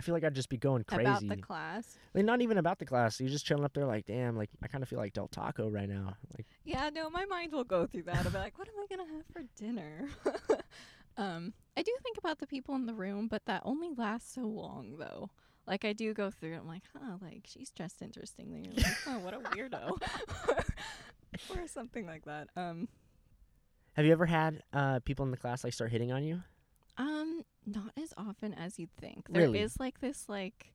I 0.01 0.03
feel 0.03 0.15
like 0.15 0.23
I'd 0.23 0.33
just 0.33 0.49
be 0.49 0.57
going 0.57 0.83
crazy. 0.83 1.03
About 1.03 1.27
the 1.27 1.37
class. 1.37 1.95
Like 2.15 2.25
not 2.25 2.41
even 2.41 2.57
about 2.57 2.79
the 2.79 2.87
class. 2.87 3.19
You're 3.19 3.29
just 3.29 3.45
chilling 3.45 3.63
up 3.63 3.75
there 3.75 3.85
like, 3.85 4.07
damn, 4.07 4.35
like 4.35 4.49
I 4.63 4.67
kind 4.67 4.81
of 4.81 4.89
feel 4.89 4.97
like 4.97 5.13
Del 5.13 5.27
Taco 5.27 5.69
right 5.69 5.87
now. 5.87 6.15
Like 6.35 6.47
Yeah, 6.65 6.89
no, 6.91 7.07
my 7.11 7.25
mind 7.25 7.51
will 7.51 7.63
go 7.63 7.85
through 7.85 8.01
that. 8.03 8.25
I'll 8.25 8.31
be 8.31 8.39
like, 8.39 8.57
what 8.57 8.67
am 8.67 8.73
I 8.79 8.87
gonna 8.89 9.07
have 9.13 9.25
for 9.31 9.43
dinner? 9.55 10.09
um, 11.17 11.53
I 11.77 11.83
do 11.83 11.91
think 12.01 12.17
about 12.17 12.39
the 12.39 12.47
people 12.47 12.73
in 12.73 12.87
the 12.87 12.95
room, 12.95 13.27
but 13.27 13.45
that 13.45 13.61
only 13.63 13.91
lasts 13.95 14.33
so 14.33 14.41
long 14.41 14.95
though. 14.97 15.29
Like 15.67 15.85
I 15.85 15.93
do 15.93 16.15
go 16.15 16.31
through 16.31 16.55
I'm 16.55 16.67
like, 16.67 16.81
huh, 16.97 17.17
like 17.21 17.43
she's 17.45 17.69
dressed 17.69 18.01
interestingly. 18.01 18.61
You're 18.61 18.83
like, 18.83 18.97
oh, 19.05 19.19
what 19.19 19.35
a 19.35 19.37
weirdo. 19.37 20.01
or 21.55 21.67
something 21.67 22.07
like 22.07 22.25
that. 22.25 22.47
Um 22.55 22.87
Have 23.93 24.05
you 24.07 24.13
ever 24.13 24.25
had 24.25 24.63
uh 24.73 24.99
people 25.01 25.25
in 25.25 25.31
the 25.31 25.37
class 25.37 25.63
like 25.63 25.73
start 25.73 25.91
hitting 25.91 26.11
on 26.11 26.23
you? 26.23 26.41
Um, 27.01 27.43
not 27.65 27.91
as 28.01 28.13
often 28.17 28.53
as 28.53 28.77
you'd 28.79 28.95
think. 28.97 29.27
There 29.29 29.43
is 29.43 29.53
Really? 29.53 29.67
like 29.79 29.99
this 30.01 30.29
like 30.29 30.73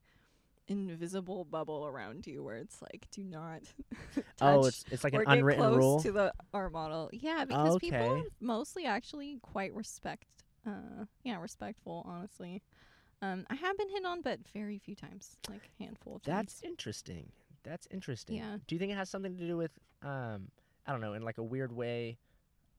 invisible 0.67 1.45
bubble 1.45 1.85
around 1.87 2.27
you 2.27 2.43
where 2.43 2.57
it's 2.57 2.81
like 2.81 3.07
do 3.11 3.23
not 3.23 3.61
oh, 4.41 4.63
touch 4.63 4.67
it's 4.67 4.85
it's 4.91 5.03
like 5.05 5.13
an 5.13 5.23
unwritten 5.25 5.63
close 5.63 5.77
rule. 5.77 6.01
to 6.01 6.11
the 6.11 6.33
art 6.53 6.73
model. 6.73 7.09
Yeah, 7.13 7.45
because 7.45 7.77
people 7.77 7.99
Okay. 7.99 8.09
are 8.09 8.23
mostly 8.41 8.85
actually 8.85 9.39
quite 9.41 9.73
respect 9.73 10.25
uh 10.65 11.05
yeah, 11.23 11.39
respectful, 11.39 12.03
honestly. 12.05 12.61
Um 13.21 13.45
I 13.49 13.55
have 13.55 13.77
been 13.77 13.89
hit 13.89 14.03
on 14.05 14.21
but 14.21 14.39
very 14.53 14.77
few 14.77 14.95
times, 14.95 15.37
like 15.49 15.69
a 15.79 15.83
handful 15.83 16.17
of 16.17 16.23
times. 16.23 16.35
That's 16.35 16.61
interesting. 16.63 17.31
That's 17.63 17.87
interesting. 17.89 18.35
Yeah. 18.37 18.57
Do 18.67 18.75
you 18.75 18.79
think 18.79 18.91
it 18.91 18.95
has 18.95 19.09
something 19.09 19.37
to 19.37 19.47
do 19.47 19.55
with 19.55 19.71
um 20.03 20.49
I 20.85 20.91
don't 20.91 21.01
know, 21.01 21.13
in 21.13 21.21
like 21.23 21.37
a 21.37 21.43
weird 21.43 21.71
way, 21.71 22.17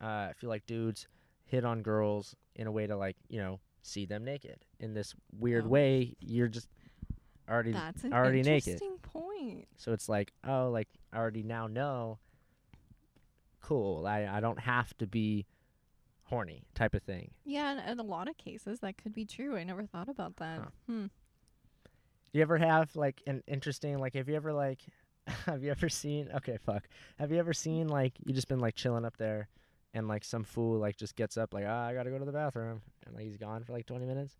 uh 0.02 0.28
I 0.30 0.32
feel 0.36 0.50
like 0.50 0.66
dudes 0.66 1.08
hit 1.46 1.64
on 1.64 1.80
girls 1.82 2.36
in 2.58 2.66
a 2.66 2.72
way 2.72 2.86
to 2.86 2.96
like, 2.96 3.16
you 3.28 3.38
know, 3.38 3.60
see 3.82 4.04
them 4.04 4.24
naked. 4.24 4.58
In 4.80 4.92
this 4.92 5.14
weird 5.38 5.64
Oh. 5.64 5.68
way, 5.68 6.14
you're 6.20 6.48
just 6.48 6.68
already 7.48 7.70
naked. 7.72 7.86
That's 7.86 8.04
an 8.04 8.12
already 8.12 8.42
naked. 8.42 8.74
interesting 8.74 8.98
point. 8.98 9.66
so 9.76 9.92
it's 9.92 10.08
like, 10.08 10.32
oh, 10.46 10.68
like 10.70 10.88
I 11.12 11.16
already 11.16 11.42
now 11.42 11.66
know 11.68 12.18
cool. 13.62 14.06
I 14.06 14.26
I 14.26 14.40
don't 14.40 14.60
have 14.60 14.96
to 14.98 15.06
be 15.06 15.46
horny 16.24 16.64
type 16.74 16.94
of 16.94 17.02
thing. 17.02 17.30
Yeah, 17.44 17.70
and 17.78 17.90
in 17.90 17.98
a 17.98 18.08
lot 18.08 18.28
of 18.28 18.36
cases 18.36 18.80
that 18.80 18.98
could 18.98 19.14
be 19.14 19.24
true. 19.24 19.56
I 19.56 19.64
never 19.64 19.86
thought 19.86 20.08
about 20.08 20.36
that. 20.36 20.58
Huh. 20.60 20.68
Hmm. 20.86 21.06
Do 21.06 22.38
you 22.38 22.42
ever 22.42 22.58
have 22.58 22.94
like 22.96 23.22
an 23.26 23.42
interesting 23.46 23.98
like 23.98 24.14
have 24.14 24.28
you 24.28 24.36
ever 24.36 24.52
like 24.52 24.80
have 25.46 25.62
you 25.62 25.70
ever 25.70 25.88
seen 25.88 26.28
okay 26.36 26.58
fuck 26.64 26.86
have 27.18 27.30
you 27.32 27.38
ever 27.38 27.52
seen 27.54 27.88
like 27.88 28.12
you 28.24 28.34
just 28.34 28.48
been 28.48 28.60
like 28.60 28.74
chilling 28.74 29.04
up 29.06 29.16
there 29.16 29.48
and 29.94 30.06
like 30.08 30.24
some 30.24 30.44
fool 30.44 30.78
like 30.78 30.96
just 30.96 31.16
gets 31.16 31.36
up 31.36 31.52
like 31.54 31.64
ah 31.66 31.86
I 31.86 31.94
gotta 31.94 32.10
go 32.10 32.18
to 32.18 32.24
the 32.24 32.32
bathroom 32.32 32.82
and 33.06 33.14
like 33.14 33.24
he's 33.24 33.36
gone 33.36 33.64
for 33.64 33.72
like 33.72 33.86
20 33.86 34.04
minutes. 34.06 34.34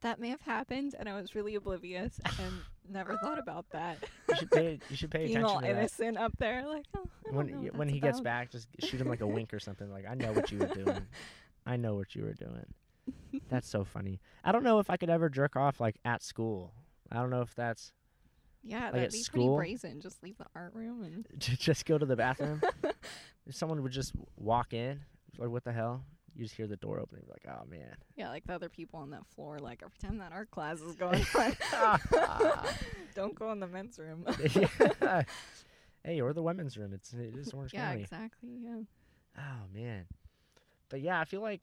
That 0.00 0.20
may 0.20 0.28
have 0.28 0.42
happened 0.42 0.94
and 0.98 1.08
I 1.08 1.14
was 1.14 1.34
really 1.34 1.54
oblivious 1.54 2.20
and 2.38 2.52
never 2.90 3.16
thought 3.22 3.38
about 3.38 3.64
that. 3.70 3.98
you 4.28 4.36
should 4.36 4.50
pay 4.50 4.78
you 4.90 4.96
should 4.96 5.10
pay 5.10 5.26
being 5.26 5.38
attention 5.38 5.44
all 5.56 5.60
to 5.60 5.66
that. 5.66 5.78
innocent 5.78 6.18
up 6.18 6.32
there, 6.38 6.66
like 6.66 6.84
oh, 6.96 7.08
when 7.30 7.46
know 7.46 7.56
y- 7.58 7.62
what 7.64 7.76
when 7.76 7.88
he 7.88 8.00
gets 8.00 8.20
back 8.20 8.50
just 8.50 8.68
shoot 8.80 9.00
him 9.00 9.08
like 9.08 9.22
a 9.22 9.26
wink 9.26 9.54
or 9.54 9.60
something 9.60 9.90
like 9.90 10.04
I 10.08 10.14
know 10.14 10.32
what 10.32 10.50
you 10.50 10.58
were 10.58 10.66
doing. 10.74 11.06
I 11.66 11.76
know 11.76 11.94
what 11.94 12.14
you 12.14 12.24
were 12.24 12.34
doing. 12.34 12.66
That's 13.48 13.68
so 13.68 13.84
funny. 13.84 14.20
I 14.44 14.52
don't 14.52 14.62
know 14.62 14.78
if 14.78 14.90
I 14.90 14.96
could 14.98 15.08
ever 15.10 15.28
jerk 15.30 15.56
off 15.56 15.80
like 15.80 15.96
at 16.04 16.22
school. 16.22 16.74
I 17.10 17.16
don't 17.16 17.30
know 17.30 17.40
if 17.40 17.54
that's 17.54 17.92
Yeah, 18.64 18.84
like, 18.84 18.92
that'd 18.92 19.06
at 19.06 19.12
be 19.12 19.18
school? 19.22 19.56
pretty 19.56 19.72
brazen. 19.74 20.00
Just 20.00 20.22
leave 20.22 20.38
the 20.38 20.46
art 20.54 20.74
room 20.74 21.02
and 21.02 21.26
just 21.38 21.84
go 21.84 21.98
to 21.98 22.06
the 22.06 22.16
bathroom 22.16 22.62
if 23.46 23.54
someone 23.54 23.82
would 23.82 23.92
just 23.92 24.12
walk 24.36 24.72
in 24.72 25.00
like 25.38 25.50
what 25.50 25.64
the 25.64 25.72
hell 25.72 26.02
you 26.34 26.44
just 26.44 26.56
hear 26.56 26.66
the 26.66 26.76
door 26.76 26.98
open 26.98 27.18
and 27.18 27.26
you're 27.26 27.34
like 27.34 27.56
oh 27.56 27.64
man 27.68 27.94
yeah, 28.16 28.28
like 28.28 28.46
the 28.46 28.54
other 28.54 28.68
people 28.68 29.00
on 29.00 29.10
that 29.10 29.26
floor. 29.34 29.58
Like 29.58 29.82
every 29.82 29.98
time 29.98 30.18
that 30.18 30.32
art 30.32 30.50
class 30.50 30.80
is 30.80 30.94
going 30.94 31.24
on, 31.34 32.00
don't 33.14 33.34
go 33.34 33.50
in 33.52 33.60
the 33.60 33.66
men's 33.66 33.98
room. 33.98 34.24
Yeah. 34.54 35.22
hey, 36.04 36.20
or 36.20 36.32
the 36.32 36.42
women's 36.42 36.76
room. 36.76 36.92
It's 36.92 37.12
it 37.12 37.34
is 37.36 37.52
Orange 37.52 37.74
yeah, 37.74 37.88
County. 37.88 38.02
exactly. 38.02 38.50
Yeah. 38.60 38.80
Oh 39.38 39.66
man. 39.74 40.04
But 40.88 41.00
yeah, 41.00 41.20
I 41.20 41.24
feel 41.24 41.40
like 41.40 41.60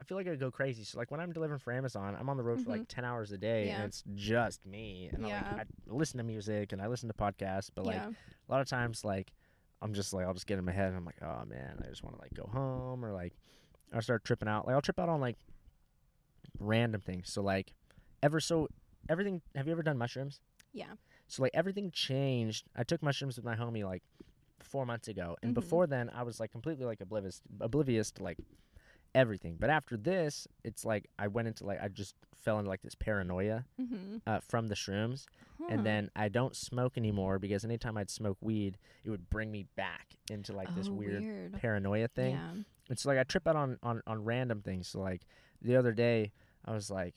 I 0.00 0.04
feel 0.04 0.16
like 0.18 0.28
I 0.28 0.34
go 0.36 0.50
crazy. 0.50 0.84
So 0.84 0.98
like 0.98 1.10
when 1.10 1.20
I'm 1.20 1.32
delivering 1.32 1.58
for 1.58 1.72
Amazon, 1.72 2.16
I'm 2.18 2.28
on 2.28 2.36
the 2.36 2.42
road 2.42 2.60
for 2.60 2.70
like 2.70 2.86
ten 2.88 3.04
hours 3.04 3.32
a 3.32 3.38
day, 3.38 3.66
Yeah. 3.68 3.76
and 3.76 3.84
it's 3.84 4.02
just 4.14 4.64
me. 4.66 5.10
And 5.12 5.24
I, 5.24 5.28
Yeah. 5.28 5.52
like, 5.56 5.60
I 5.62 5.94
listen 5.94 6.18
to 6.18 6.24
music 6.24 6.72
and 6.72 6.82
I 6.82 6.86
listen 6.86 7.08
to 7.08 7.14
podcasts, 7.14 7.70
but 7.74 7.86
like 7.86 7.96
yeah. 7.96 8.08
a 8.10 8.52
lot 8.52 8.60
of 8.60 8.68
times, 8.68 9.04
like 9.04 9.32
I'm 9.82 9.94
just 9.94 10.12
like 10.12 10.26
I'll 10.26 10.34
just 10.34 10.46
get 10.46 10.58
in 10.58 10.64
my 10.64 10.72
head 10.72 10.88
and 10.88 10.96
I'm 10.96 11.04
like, 11.04 11.20
oh 11.22 11.44
man, 11.46 11.82
I 11.84 11.88
just 11.88 12.02
want 12.04 12.16
to 12.16 12.22
like 12.22 12.34
go 12.34 12.48
home 12.52 13.04
or 13.04 13.12
like 13.12 13.34
I 13.92 14.00
start 14.00 14.24
tripping 14.24 14.48
out. 14.48 14.66
Like 14.66 14.74
I'll 14.74 14.82
trip 14.82 14.98
out 14.98 15.08
on 15.08 15.20
like 15.20 15.36
random 16.58 17.00
things. 17.00 17.30
So 17.32 17.42
like 17.42 17.72
ever 18.22 18.40
so 18.40 18.68
everything. 19.08 19.42
Have 19.54 19.66
you 19.66 19.72
ever 19.72 19.82
done 19.82 19.98
mushrooms? 19.98 20.40
Yeah. 20.72 20.92
So 21.28 21.42
like 21.42 21.52
everything 21.54 21.90
changed. 21.90 22.66
I 22.76 22.84
took 22.84 23.02
mushrooms 23.02 23.36
with 23.36 23.44
my 23.44 23.56
homie 23.56 23.84
like 23.84 24.02
four 24.62 24.84
months 24.86 25.08
ago, 25.08 25.36
and 25.42 25.52
Mhm. 25.52 25.54
before 25.54 25.86
then 25.86 26.10
I 26.10 26.22
was 26.22 26.40
like 26.40 26.50
completely 26.50 26.84
like 26.84 27.00
oblivious, 27.00 27.40
oblivious 27.60 28.10
to 28.12 28.22
like 28.22 28.38
everything. 29.16 29.56
But 29.58 29.70
after 29.70 29.96
this, 29.96 30.46
it's 30.62 30.84
like 30.84 31.08
I 31.18 31.26
went 31.26 31.48
into 31.48 31.64
like 31.66 31.82
I 31.82 31.88
just 31.88 32.14
fell 32.44 32.58
into 32.60 32.68
like 32.70 32.82
this 32.82 32.94
paranoia 32.94 33.64
Mm-hmm. 33.80 34.18
uh, 34.26 34.38
from 34.48 34.68
the 34.68 34.74
shrooms, 34.76 35.24
and 35.68 35.84
then 35.84 36.10
I 36.14 36.28
don't 36.28 36.54
smoke 36.54 36.96
anymore 36.96 37.38
because 37.40 37.64
anytime 37.64 37.96
I'd 37.96 38.10
smoke 38.10 38.38
weed, 38.40 38.78
it 39.04 39.10
would 39.10 39.28
bring 39.30 39.50
me 39.50 39.66
back 39.76 40.14
into 40.30 40.52
like 40.52 40.72
this 40.76 40.88
oh, 40.88 40.92
weird, 40.92 41.22
weird. 41.22 41.52
paranoia 41.60 42.06
thing. 42.08 42.34
Yeah. 42.34 42.62
It's 42.90 43.04
like 43.04 43.18
I 43.18 43.24
trip 43.24 43.48
out 43.48 43.56
on, 43.56 43.78
on 43.82 44.02
on 44.06 44.22
random 44.24 44.60
things. 44.62 44.86
So 44.88 45.00
like 45.00 45.22
the 45.60 45.74
other 45.76 45.92
day, 45.92 46.30
I 46.64 46.72
was 46.72 46.88
like, 46.90 47.14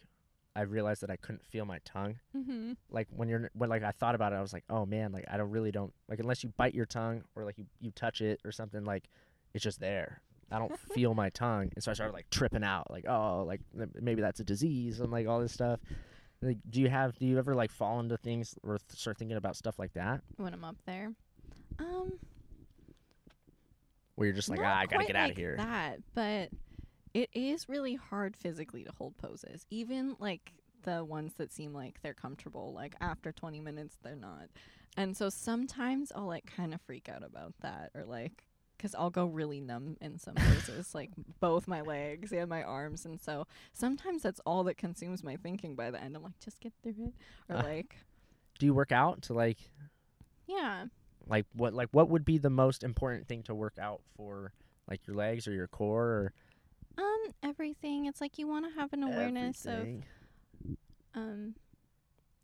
I 0.55 0.61
realized 0.61 1.01
that 1.03 1.11
I 1.11 1.15
couldn't 1.17 1.45
feel 1.45 1.65
my 1.65 1.79
tongue 1.85 2.15
Mm-hmm. 2.35 2.71
like 2.89 3.07
when 3.15 3.29
you're 3.29 3.51
when 3.53 3.69
like 3.69 3.83
I 3.83 3.91
thought 3.91 4.15
about 4.15 4.33
it, 4.33 4.37
I 4.37 4.41
was 4.41 4.53
like, 4.53 4.63
oh 4.69 4.85
man, 4.85 5.11
like 5.11 5.25
I 5.29 5.37
don't 5.37 5.51
really 5.51 5.71
don't 5.71 5.93
like 6.07 6.19
unless 6.19 6.43
you 6.43 6.49
bite 6.57 6.73
your 6.73 6.87
tongue 6.87 7.21
or 7.35 7.43
like 7.45 7.57
you 7.59 7.65
you 7.79 7.91
touch 7.91 8.21
it 8.21 8.39
or 8.45 8.51
something 8.51 8.83
like 8.83 9.09
it's 9.53 9.63
just 9.63 9.79
there. 9.79 10.21
I 10.51 10.59
don't 10.59 10.77
feel 10.93 11.13
my 11.13 11.29
tongue, 11.29 11.71
and 11.75 11.83
so 11.83 11.91
I 11.91 11.93
started 11.93 12.13
like 12.13 12.29
tripping 12.29 12.63
out, 12.63 12.89
like 12.89 13.05
oh, 13.07 13.43
like 13.43 13.61
maybe 13.99 14.21
that's 14.21 14.39
a 14.39 14.43
disease 14.43 14.99
and 14.99 15.11
like 15.11 15.27
all 15.27 15.39
this 15.39 15.53
stuff. 15.53 15.79
Like, 16.41 16.57
do 16.69 16.79
you 16.81 16.89
have 16.89 17.17
do 17.17 17.25
you 17.25 17.37
ever 17.37 17.53
like 17.53 17.71
fall 17.71 17.99
into 17.99 18.17
things 18.17 18.55
or 18.63 18.77
th- 18.77 18.99
start 18.99 19.17
thinking 19.17 19.37
about 19.37 19.55
stuff 19.57 19.77
like 19.77 19.93
that 19.93 20.21
When 20.37 20.53
I'm 20.53 20.63
up 20.63 20.77
there. 20.85 21.11
Um. 21.79 22.13
where 24.15 24.27
you're 24.27 24.35
just 24.35 24.49
like 24.49 24.59
ah, 24.61 24.79
I 24.79 24.85
gotta 24.85 25.05
get 25.05 25.15
out 25.15 25.23
like 25.23 25.31
of 25.31 25.37
here. 25.37 25.55
That, 25.57 25.97
but 26.13 26.49
it 27.13 27.29
is 27.33 27.67
really 27.67 27.95
hard 27.95 28.35
physically 28.37 28.83
to 28.83 28.91
hold 28.97 29.17
poses. 29.17 29.65
Even 29.69 30.15
like 30.19 30.53
the 30.83 31.03
ones 31.03 31.33
that 31.37 31.51
seem 31.51 31.73
like 31.73 32.01
they're 32.01 32.13
comfortable, 32.13 32.71
like 32.73 32.95
after 33.01 33.31
20 33.31 33.59
minutes, 33.59 33.97
they're 34.03 34.15
not. 34.15 34.47
And 34.97 35.15
so 35.15 35.29
sometimes 35.29 36.11
I'll 36.15 36.27
like 36.27 36.45
kind 36.55 36.73
of 36.73 36.81
freak 36.81 37.09
out 37.09 37.23
about 37.23 37.53
that, 37.61 37.91
or 37.93 38.05
like, 38.05 38.43
because 38.79 38.95
I'll 38.95 39.09
go 39.09 39.25
really 39.25 39.59
numb 39.59 39.97
in 39.99 40.17
some 40.17 40.35
places, 40.35 40.95
like 40.95 41.11
both 41.41 41.67
my 41.67 41.81
legs 41.81 42.31
and 42.31 42.49
my 42.49 42.63
arms. 42.63 43.05
And 43.05 43.19
so 43.21 43.45
sometimes 43.73 44.23
that's 44.23 44.39
all 44.45 44.63
that 44.63 44.77
consumes 44.77 45.21
my 45.23 45.35
thinking 45.35 45.75
by 45.75 45.91
the 45.91 46.01
end. 46.01 46.15
I'm 46.15 46.23
like, 46.23 46.39
just 46.39 46.61
get 46.61 46.71
through 46.81 46.95
it. 47.07 47.13
Or 47.53 47.57
Ah. 47.57 47.61
like, 47.61 47.97
Do 48.57 48.65
you 48.65 48.73
work 48.73 48.93
out 48.93 49.21
to 49.23 49.33
like 49.33 49.57
yeah. 50.47 50.85
like 51.27 51.45
what 51.53 51.73
like 51.73 51.89
what 51.91 52.09
would 52.09 52.23
be 52.25 52.37
the 52.37 52.49
most 52.49 52.83
important 52.83 53.27
thing 53.27 53.43
to 53.43 53.53
work 53.53 53.77
out 53.77 54.01
for 54.15 54.53
like 54.89 55.05
your 55.05 55.15
legs 55.15 55.45
or 55.47 55.51
your 55.51 55.67
core 55.67 56.05
or 56.05 56.33
Um, 56.97 57.33
everything. 57.43 58.05
It's 58.05 58.21
like 58.21 58.37
you 58.39 58.47
want 58.47 58.65
to 58.65 58.79
have 58.79 58.93
an 58.93 59.03
awareness 59.03 59.65
of 59.65 59.87
um 61.15 61.55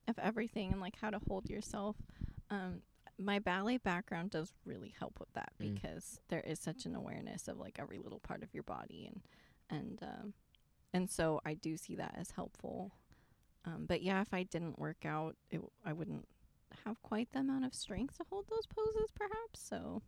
of 0.07 0.19
everything 0.19 0.71
and 0.71 0.81
like 0.81 0.95
how 1.01 1.09
to 1.09 1.19
hold 1.27 1.49
yourself 1.49 1.95
um 2.49 2.81
my 3.17 3.39
ballet 3.39 3.77
background 3.77 4.31
does 4.31 4.53
really 4.65 4.93
help 4.99 5.19
with 5.19 5.31
that 5.33 5.51
Mm. 5.61 5.73
because 5.75 6.19
there 6.27 6.41
is 6.41 6.59
such 6.59 6.85
an 6.85 6.95
awareness 6.95 7.47
of 7.47 7.57
like 7.57 7.77
every 7.79 7.97
little 7.97 8.19
part 8.19 8.43
of 8.43 8.53
your 8.53 8.63
body 8.63 9.07
and 9.07 9.21
and 9.69 9.99
um 10.03 10.33
and 10.93 11.09
so 11.09 11.39
I 11.45 11.53
do 11.53 11.77
see 11.77 11.95
that 11.95 12.15
as 12.17 12.31
helpful 12.31 12.91
um 13.65 13.85
but 13.87 14.01
yeah 14.01 14.21
if 14.21 14.33
I 14.33 14.43
didn't 14.43 14.77
work 14.79 15.05
out 15.05 15.35
it 15.49 15.55
w- 15.57 15.71
I 15.85 15.93
wouldn't 15.93 16.27
have 16.85 17.01
quite 17.03 17.31
the 17.31 17.39
amount 17.39 17.63
of 17.65 17.73
strength 17.73 18.17
to 18.17 18.25
hold 18.29 18.45
those 18.49 18.65
poses 18.67 19.09
perhaps 19.15 19.59
so 19.61 20.01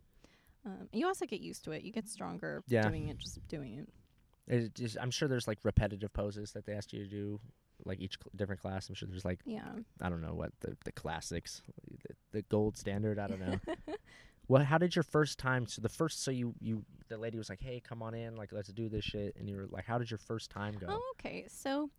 um 0.66 0.88
you 0.92 1.06
also 1.06 1.24
get 1.24 1.40
used 1.40 1.64
to 1.64 1.72
it 1.72 1.82
you 1.82 1.92
get 1.92 2.06
stronger 2.08 2.62
Yeah. 2.68 2.86
doing 2.88 3.08
it 3.08 3.16
just 3.18 3.46
doing 3.48 3.74
it 3.78 3.88
It 4.46 4.74
just, 4.74 4.96
I'm 5.00 5.10
sure 5.10 5.28
there's 5.28 5.48
like 5.48 5.58
repetitive 5.64 6.12
poses 6.12 6.52
that 6.52 6.66
they 6.66 6.72
ask 6.74 6.92
you 6.92 7.04
to 7.04 7.10
do 7.10 7.40
like 7.84 8.00
each 8.00 8.16
cl- 8.20 8.32
different 8.34 8.60
class. 8.60 8.88
I'm 8.88 8.94
sure 8.96 9.08
there's 9.08 9.24
like 9.24 9.40
Yeah. 9.44 9.70
I 10.00 10.08
don't 10.08 10.20
know 10.20 10.34
what 10.34 10.52
the 10.60 10.76
the 10.84 10.92
classics, 10.92 11.62
the, 12.02 12.14
the 12.32 12.42
gold 12.42 12.76
standard. 12.76 13.18
I 13.18 13.26
don't 13.26 13.40
know. 13.40 13.58
what? 14.46 14.64
How 14.64 14.78
did 14.78 14.94
your 14.94 15.02
first 15.02 15.38
time? 15.38 15.66
So 15.66 15.80
the 15.80 15.88
first, 15.88 16.22
so 16.22 16.30
you 16.30 16.54
you 16.60 16.84
the 17.08 17.16
lady 17.16 17.38
was 17.38 17.48
like, 17.48 17.60
hey, 17.60 17.80
come 17.86 18.02
on 18.02 18.14
in, 18.14 18.36
like 18.36 18.52
let's 18.52 18.68
do 18.68 18.88
this 18.88 19.04
shit, 19.04 19.36
and 19.38 19.48
you 19.48 19.56
were 19.56 19.68
like, 19.70 19.84
how 19.84 19.98
did 19.98 20.10
your 20.10 20.18
first 20.18 20.50
time 20.50 20.74
go? 20.78 20.86
Oh, 20.90 21.12
okay. 21.18 21.46
So 21.48 21.90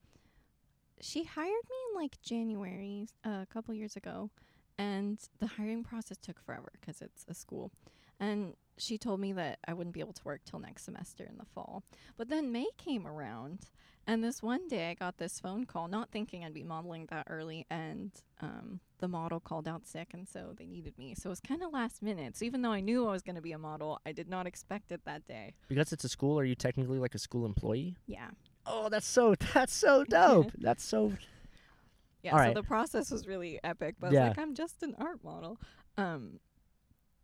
she 1.02 1.24
hired 1.24 1.48
me 1.48 1.76
in 1.92 2.02
like 2.02 2.22
January 2.22 3.08
uh, 3.26 3.42
a 3.44 3.48
couple 3.52 3.74
years 3.74 3.96
ago, 3.96 4.30
and 4.78 5.20
the 5.40 5.48
hiring 5.48 5.84
process 5.84 6.18
took 6.18 6.40
forever 6.40 6.72
because 6.80 7.02
it's 7.02 7.26
a 7.28 7.34
school. 7.34 7.72
And 8.20 8.54
she 8.78 8.98
told 8.98 9.20
me 9.20 9.34
that 9.34 9.60
I 9.68 9.74
wouldn't 9.74 9.94
be 9.94 10.00
able 10.00 10.14
to 10.14 10.24
work 10.24 10.42
till 10.46 10.60
next 10.60 10.84
semester 10.86 11.26
in 11.26 11.38
the 11.38 11.46
fall. 11.46 11.84
But 12.18 12.30
then 12.30 12.52
May 12.52 12.68
came 12.78 13.08
around, 13.08 13.68
and 14.10 14.24
this 14.24 14.42
one 14.42 14.68
day 14.68 14.90
I 14.90 14.96
got 14.96 15.18
this 15.20 15.40
phone 15.40 15.66
call, 15.66 15.88
not 15.88 16.10
thinking 16.10 16.44
I'd 16.44 16.54
be 16.54 16.64
modeling 16.64 17.06
that 17.12 17.28
early, 17.30 17.68
and 17.70 18.12
um, 18.42 18.80
the 18.98 19.08
model 19.08 19.40
called 19.40 19.68
out 19.68 19.86
sick, 19.86 20.10
and 20.14 20.28
so 20.28 20.54
they 20.58 20.66
needed 20.66 20.98
me. 20.98 21.14
So 21.16 21.30
it 21.30 21.32
was 21.32 21.40
kind 21.40 21.62
of 21.62 21.72
last 21.72 22.02
minute. 22.02 22.36
So 22.36 22.44
even 22.46 22.64
though 22.64 22.72
I 22.72 22.80
knew 22.80 23.08
I 23.08 23.12
was 23.12 23.22
going 23.22 23.36
to 23.36 23.42
be 23.42 23.52
a 23.52 23.60
model, 23.60 24.02
I 24.08 24.12
did 24.12 24.28
not 24.28 24.48
expect 24.48 24.92
it 24.92 25.02
that 25.06 25.28
day. 25.28 25.54
Because 25.68 25.94
it's 25.94 26.04
a 26.04 26.10
school, 26.10 26.40
are 26.40 26.44
you 26.44 26.56
technically 26.56 26.98
like 26.98 27.14
a 27.14 27.20
school 27.20 27.46
employee? 27.46 27.98
Yeah. 28.08 28.30
Oh, 28.66 28.90
that's 28.90 29.08
so 29.08 29.36
that's 29.54 29.76
so 29.76 30.04
dope. 30.06 30.52
that's 30.58 30.84
so 30.84 31.14
Yeah, 32.24 32.34
All 32.34 32.40
so 32.40 32.46
right. 32.46 32.56
the 32.56 32.64
process 32.64 33.12
was 33.12 33.28
really 33.28 33.60
epic. 33.64 33.96
But 34.00 34.08
I 34.08 34.14
Yeah. 34.14 34.20
was 34.22 34.30
like, 34.30 34.40
I'm 34.40 34.56
just 34.56 34.82
an 34.82 34.96
art 34.98 35.24
model. 35.24 35.60
Um, 35.98 36.40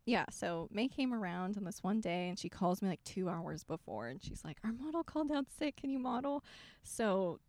yeah, 0.06 0.24
so 0.30 0.68
May 0.72 0.86
came 0.86 1.12
around 1.12 1.56
on 1.56 1.64
this 1.64 1.82
one 1.82 2.00
day 2.00 2.28
and 2.28 2.38
she 2.38 2.48
calls 2.48 2.80
me 2.80 2.88
like 2.88 3.02
two 3.02 3.28
hours 3.28 3.64
before 3.64 4.06
and 4.06 4.22
she's 4.22 4.44
like, 4.44 4.58
Our 4.64 4.72
model 4.72 5.02
called 5.02 5.32
out 5.32 5.46
sick. 5.58 5.76
Can 5.76 5.90
you 5.90 5.98
model? 5.98 6.44
So, 6.84 7.40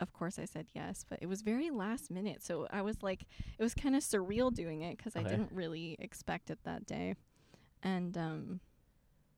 of 0.00 0.12
course, 0.12 0.36
I 0.38 0.44
said 0.44 0.66
yes, 0.74 1.04
but 1.08 1.20
it 1.22 1.26
was 1.26 1.42
very 1.42 1.70
last 1.70 2.10
minute. 2.10 2.42
So 2.42 2.66
I 2.70 2.82
was 2.82 3.00
like, 3.02 3.26
it 3.58 3.62
was 3.62 3.74
kind 3.74 3.94
of 3.94 4.02
surreal 4.02 4.52
doing 4.52 4.82
it 4.82 4.96
because 4.98 5.14
I 5.14 5.22
didn't 5.22 5.52
really 5.52 5.96
expect 6.00 6.50
it 6.50 6.58
that 6.64 6.84
day. 6.84 7.14
And 7.82 8.18
um, 8.18 8.60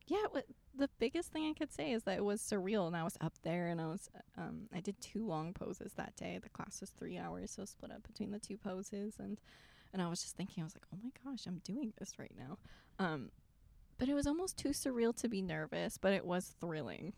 yeah, 0.07 0.25
what, 0.31 0.47
the 0.75 0.89
biggest 0.99 1.31
thing 1.31 1.51
I 1.51 1.59
could 1.59 1.73
say 1.73 1.93
is 1.93 2.05
that 2.05 2.17
it 2.17 2.25
was 2.25 2.41
surreal 2.41 2.87
and 2.87 2.97
I 2.97 3.05
was 3.05 3.19
up 3.21 3.35
there 3.43 3.67
and 3.67 3.81
I 3.81 3.87
was 3.87 4.09
um 4.39 4.63
I 4.75 4.81
did 4.81 4.99
two 5.03 5.27
long 5.27 5.53
poses 5.53 5.93
that 5.97 6.17
day. 6.17 6.39
The 6.43 6.49
class 6.49 6.81
was 6.81 6.91
3 6.91 7.19
hours, 7.19 7.51
so 7.51 7.67
split 7.67 7.93
up 7.93 8.03
between 8.05 8.31
the 8.31 8.39
two 8.39 8.57
poses 8.57 9.17
and 9.19 9.39
and 9.93 10.01
I 10.03 10.09
was 10.09 10.23
just 10.23 10.37
thinking 10.37 10.63
I 10.63 10.65
was 10.65 10.75
like, 10.75 10.87
"Oh 10.93 10.99
my 11.03 11.11
gosh, 11.25 11.47
I'm 11.47 11.61
doing 11.65 11.93
this 11.99 12.19
right 12.19 12.33
now." 12.39 12.59
Um 12.99 13.31
but 13.99 14.09
it 14.09 14.15
was 14.15 14.27
almost 14.27 14.57
too 14.57 14.71
surreal 14.71 15.15
to 15.21 15.29
be 15.29 15.43
nervous, 15.43 15.97
but 15.99 16.13
it 16.13 16.25
was 16.25 16.55
thrilling. 16.61 17.13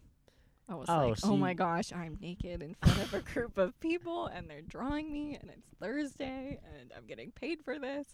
I 0.66 0.74
was 0.76 0.88
Oh, 0.88 1.08
like, 1.08 1.18
so 1.18 1.28
"Oh 1.32 1.36
my 1.36 1.52
gosh, 1.52 1.92
I'm 1.92 2.16
naked 2.22 2.62
in 2.62 2.74
front 2.82 2.98
of 3.02 3.12
a 3.14 3.20
group 3.20 3.58
of 3.58 3.78
people 3.80 4.26
and 4.26 4.48
they're 4.48 4.62
drawing 4.62 5.12
me 5.12 5.36
and 5.38 5.50
it's 5.50 5.66
Thursday 5.78 6.58
and 6.80 6.90
I'm 6.96 7.04
getting 7.06 7.32
paid 7.32 7.58
for 7.62 7.78
this. 7.78 8.06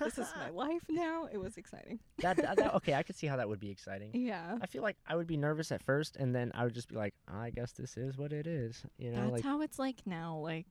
this 0.00 0.18
is 0.18 0.28
my 0.38 0.50
life 0.64 0.82
now." 0.90 1.26
It 1.32 1.38
was 1.38 1.56
exciting. 1.56 2.00
that, 2.18 2.36
that, 2.36 2.56
that- 2.58 2.74
okay, 2.74 2.92
I 2.94 3.02
could 3.02 3.16
see 3.16 3.26
how 3.26 3.36
that 3.36 3.48
would 3.48 3.58
be 3.60 3.70
exciting. 3.76 4.10
Yeah. 4.12 4.58
I 4.60 4.66
feel 4.66 4.82
like 4.82 4.96
I 5.06 5.16
would 5.16 5.26
be 5.26 5.38
nervous 5.38 5.72
at 5.72 5.82
first, 5.82 6.16
and 6.16 6.34
then 6.34 6.52
I 6.54 6.64
would 6.64 6.74
just 6.74 6.88
be 6.88 6.96
like, 6.96 7.14
I 7.26 7.48
guess 7.50 7.72
this 7.72 7.96
is 7.96 8.18
what 8.18 8.32
it 8.34 8.46
is. 8.46 8.82
You 8.98 9.10
know, 9.10 9.20
That's 9.22 9.32
like 9.32 9.42
how 9.42 9.62
it's 9.62 9.78
like 9.78 10.02
now. 10.06 10.36
Like 10.36 10.66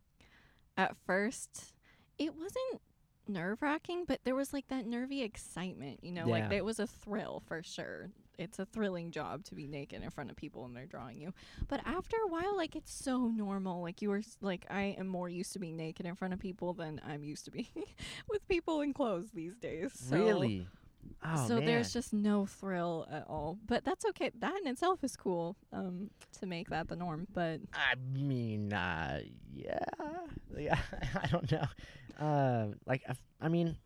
at 0.77 0.95
first, 1.07 1.73
it 2.19 2.35
wasn't 2.35 2.79
nerve 3.27 3.62
wracking, 3.62 4.06
but 4.08 4.20
there 4.24 4.36
was 4.36 4.53
like 4.53 4.68
that 4.70 4.86
nervy 4.86 5.22
excitement. 5.22 6.00
You 6.03 6.12
know, 6.12 6.25
like 6.27 6.51
it 6.58 6.65
was 6.65 6.80
a 6.80 6.88
thrill 6.88 7.42
for 7.48 7.62
sure. 7.63 8.10
It's 8.39 8.58
a 8.58 8.65
thrilling 8.65 9.12
job 9.12 9.44
to 9.46 9.56
be 9.56 9.68
naked 9.68 10.01
in 10.01 10.10
front 10.10 10.32
of 10.32 10.36
people 10.36 10.65
and 10.65 10.75
they're 10.75 10.88
drawing 10.88 11.20
you. 11.22 11.34
But 11.68 11.82
after 11.86 12.18
a 12.18 12.27
while, 12.27 12.58
like 12.58 12.75
it's 12.75 12.92
so 12.92 13.27
normal. 13.27 13.82
Like 13.84 14.01
you 14.01 14.10
were 14.10 14.24
like 14.42 14.65
I 14.70 14.96
am 14.98 15.08
more 15.08 15.30
used 15.30 15.53
to 15.53 15.60
being 15.60 15.77
naked 15.77 16.06
in 16.08 16.15
front 16.15 16.34
of 16.34 16.39
people 16.39 16.74
than 16.74 17.00
I'm 17.08 17.24
used 17.24 17.46
to 17.46 17.51
being 17.51 17.68
with 18.30 18.48
people 18.48 18.82
in 18.82 18.94
clothes 18.94 19.27
these 19.34 19.56
days. 19.58 19.92
So, 19.96 20.18
really. 20.18 20.68
Oh 21.25 21.48
so 21.48 21.55
man. 21.55 21.65
there's 21.65 21.93
just 21.93 22.13
no 22.13 22.45
thrill 22.45 23.07
at 23.12 23.25
all. 23.27 23.57
But 23.65 23.86
that's 23.86 24.05
okay. 24.05 24.31
That 24.39 24.60
in 24.62 24.67
itself 24.67 25.03
is 25.03 25.15
cool. 25.15 25.55
Um, 25.72 26.10
to 26.39 26.45
make 26.45 26.69
that 26.69 26.88
the 26.89 26.95
norm. 26.95 27.28
But 27.34 27.62
I 27.73 27.95
mean, 28.13 28.73
uh, 28.73 29.21
yeah, 29.54 29.80
yeah. 30.58 30.78
I 31.21 31.28
don't 31.28 31.49
know. 31.51 31.65
Um, 32.19 32.75
like, 32.86 33.04
I 33.41 33.47
mean, 33.47 33.78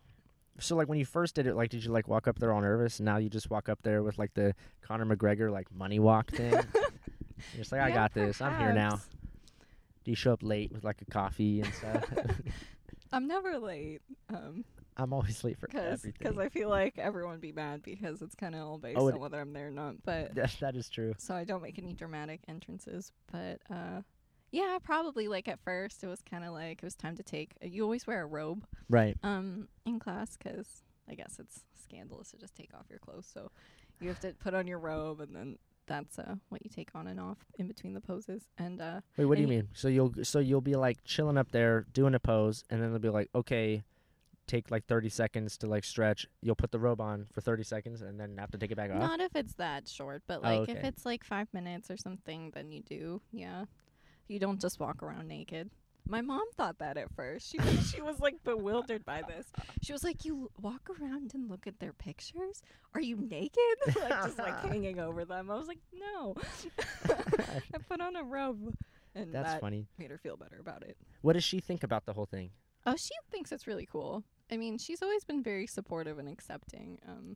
so 0.59 0.75
like 0.75 0.87
when 0.87 0.97
you 0.97 1.05
first 1.05 1.35
did 1.35 1.47
it, 1.47 1.55
like, 1.55 1.69
did 1.69 1.83
you 1.83 1.91
like 1.91 2.07
walk 2.07 2.27
up 2.27 2.39
there 2.39 2.51
all 2.51 2.61
nervous? 2.61 2.99
And 2.99 3.05
now 3.05 3.17
you 3.17 3.29
just 3.29 3.49
walk 3.49 3.69
up 3.69 3.79
there 3.83 4.01
with 4.03 4.17
like 4.17 4.33
the 4.33 4.55
Conor 4.81 5.05
McGregor 5.05 5.51
like 5.51 5.71
money 5.73 5.99
walk 5.99 6.31
thing. 6.31 6.51
You're 7.53 7.57
just 7.57 7.71
like, 7.71 7.81
I 7.81 7.89
Yeah, 7.89 7.95
got 7.95 8.13
this. 8.13 8.41
I'm 8.41 8.57
here 8.59 8.73
now. 8.73 8.99
Do 10.03 10.11
you 10.11 10.15
show 10.15 10.33
up 10.33 10.41
late 10.41 10.71
with 10.71 10.83
like 10.83 11.01
a 11.01 11.05
coffee 11.05 11.61
and 11.61 11.73
stuff? 11.73 12.03
I'm 13.13 13.27
never 13.27 13.57
late. 13.59 14.01
Um, 14.29 14.65
I'm 14.97 15.13
always 15.13 15.43
late 15.43 15.57
for 15.59 15.67
cause, 15.67 15.81
everything. 16.05 16.13
'cause 16.27 16.37
I 16.37 16.49
feel 16.49 16.69
like 16.69 16.97
everyone 16.97 17.33
would 17.33 17.41
be 17.41 17.51
mad 17.51 17.83
because 17.83 18.21
it's 18.21 18.35
kind 18.35 18.55
of 18.55 18.61
all 18.67 18.77
based 18.77 18.97
Oh, 18.99 19.07
on 19.11 19.19
whether 19.19 19.39
I'm 19.39 19.53
there 19.53 19.67
or 19.67 19.71
not. 19.71 20.03
But 20.03 20.33
That- 20.35 20.55
that 20.59 20.75
is 20.75 20.89
true. 20.89 21.13
so 21.17 21.35
I 21.35 21.43
don't 21.43 21.61
make 21.61 21.77
any 21.77 21.93
dramatic 21.93 22.41
entrances. 22.47 23.11
But 23.31 23.61
uh, 23.69 24.01
yeah, 24.51 24.77
probably 24.83 25.27
like 25.27 25.47
at 25.47 25.59
first 25.59 26.03
it 26.03 26.07
was 26.07 26.21
kind 26.23 26.43
of 26.43 26.51
like 26.53 26.79
it 26.81 26.83
was 26.83 26.95
time 26.95 27.15
to 27.17 27.23
take. 27.23 27.53
You 27.61 27.83
always 27.83 28.07
wear 28.07 28.21
a 28.23 28.25
robe 28.25 28.65
Right. 28.89 29.15
um 29.23 29.67
in 29.85 29.99
class 29.99 30.35
because 30.37 30.83
I 31.09 31.15
guess 31.15 31.37
it's 31.39 31.63
scandalous 31.81 32.31
to 32.31 32.37
just 32.37 32.55
take 32.55 32.73
off 32.73 32.85
your 32.89 32.99
clothes. 32.99 33.29
So 33.31 33.51
you 33.99 34.07
have 34.09 34.19
to 34.21 34.33
put 34.33 34.53
on 34.53 34.67
your 34.67 34.79
robe 34.79 35.21
and 35.21 35.35
then. 35.35 35.57
That's 35.89 36.19
uh, 36.19 36.35
what 36.49 36.61
you 36.65 36.69
take 36.69 36.89
on 36.95 37.07
and 37.07 37.17
off 37.17 37.37
in 37.57 37.65
between 37.69 37.93
the 37.93 38.01
poses, 38.01 38.43
and 38.57 38.81
uh, 38.81 38.99
Wait, 39.15 39.23
what 39.23 39.35
do 39.35 39.41
you 39.41 39.47
mean? 39.47 39.69
So 39.71 39.87
you'll 39.87 40.13
so 40.23 40.39
you'll 40.39 40.59
be 40.59 40.75
like 40.75 41.01
chilling 41.05 41.37
up 41.37 41.51
there 41.53 41.85
doing 41.93 42.13
a 42.13 42.19
pose, 42.19 42.65
and 42.69 42.83
then 42.83 42.89
they'll 42.91 42.99
be 42.99 43.07
like, 43.07 43.29
okay, 43.33 43.85
take 44.47 44.71
like 44.71 44.85
30 44.85 45.09
seconds 45.09 45.57
to 45.59 45.67
like 45.67 45.83
stretch. 45.83 46.25
You'll 46.41 46.55
put 46.55 46.71
the 46.71 46.79
robe 46.79 47.01
on 47.01 47.27
for 47.31 47.41
30 47.41 47.63
seconds, 47.63 48.01
and 48.01 48.19
then 48.19 48.37
have 48.37 48.51
to 48.51 48.57
take 48.57 48.71
it 48.71 48.75
back 48.75 48.89
off. 48.91 48.99
Not 48.99 49.19
if 49.19 49.35
it's 49.35 49.53
that 49.55 49.87
short, 49.87 50.23
but 50.27 50.39
Oh, 50.43 50.59
like 50.61 50.69
if 50.69 50.83
it's 50.83 51.05
like 51.05 51.23
five 51.23 51.47
minutes 51.53 51.91
or 51.91 51.97
something, 51.97 52.51
then 52.55 52.71
you 52.71 52.81
do. 52.81 53.21
Yeah, 53.31 53.65
you 54.27 54.39
don't 54.39 54.59
just 54.59 54.79
walk 54.79 55.03
around 55.03 55.27
naked. 55.27 55.69
My 56.09 56.21
mom 56.21 56.45
thought 56.55 56.79
that 56.79 56.95
at 56.95 57.13
first. 57.15 57.51
She 57.51 57.57
was, 57.59 57.91
she 57.91 58.01
was 58.01 58.19
like 58.21 58.41
bewildered 58.45 59.03
by 59.03 59.23
this. 59.23 59.45
She 59.81 59.91
was 59.91 60.05
like, 60.05 60.23
"You 60.23 60.49
walk 60.61 60.89
around 61.01 61.33
and 61.33 61.49
look 61.49 61.67
at 61.67 61.79
their 61.81 61.91
pictures? 61.91 62.61
Are 62.95 63.01
you 63.01 63.17
naked? 63.17 63.61
like 64.01 64.23
just 64.23 64.39
like 64.39 64.61
hanging 64.65 64.99
over 65.01 65.25
them?" 65.25 65.51
I 65.51 65.55
was 65.55 65.67
like, 65.67 65.79
"No, 65.93 66.33
I 67.09 67.77
put 67.89 67.99
on 67.99 68.15
a 68.15 68.23
robe." 68.23 68.73
And 69.15 69.33
That's 69.33 69.53
that 69.53 69.61
funny. 69.61 69.87
made 69.97 70.11
her 70.11 70.17
feel 70.17 70.37
better 70.37 70.59
about 70.59 70.83
it. 70.83 70.95
What 71.23 71.33
does 71.33 71.43
she 71.43 71.59
think 71.59 71.83
about 71.83 72.05
the 72.05 72.13
whole 72.13 72.27
thing? 72.27 72.51
Oh, 72.85 72.95
she 72.95 73.13
thinks 73.31 73.51
it's 73.51 73.67
really 73.67 73.87
cool. 73.91 74.23
I 74.51 74.57
mean, 74.57 74.77
she's 74.77 75.01
always 75.01 75.23
been 75.23 75.43
very 75.43 75.67
supportive 75.67 76.19
and 76.19 76.29
accepting. 76.29 76.99
Um, 77.07 77.35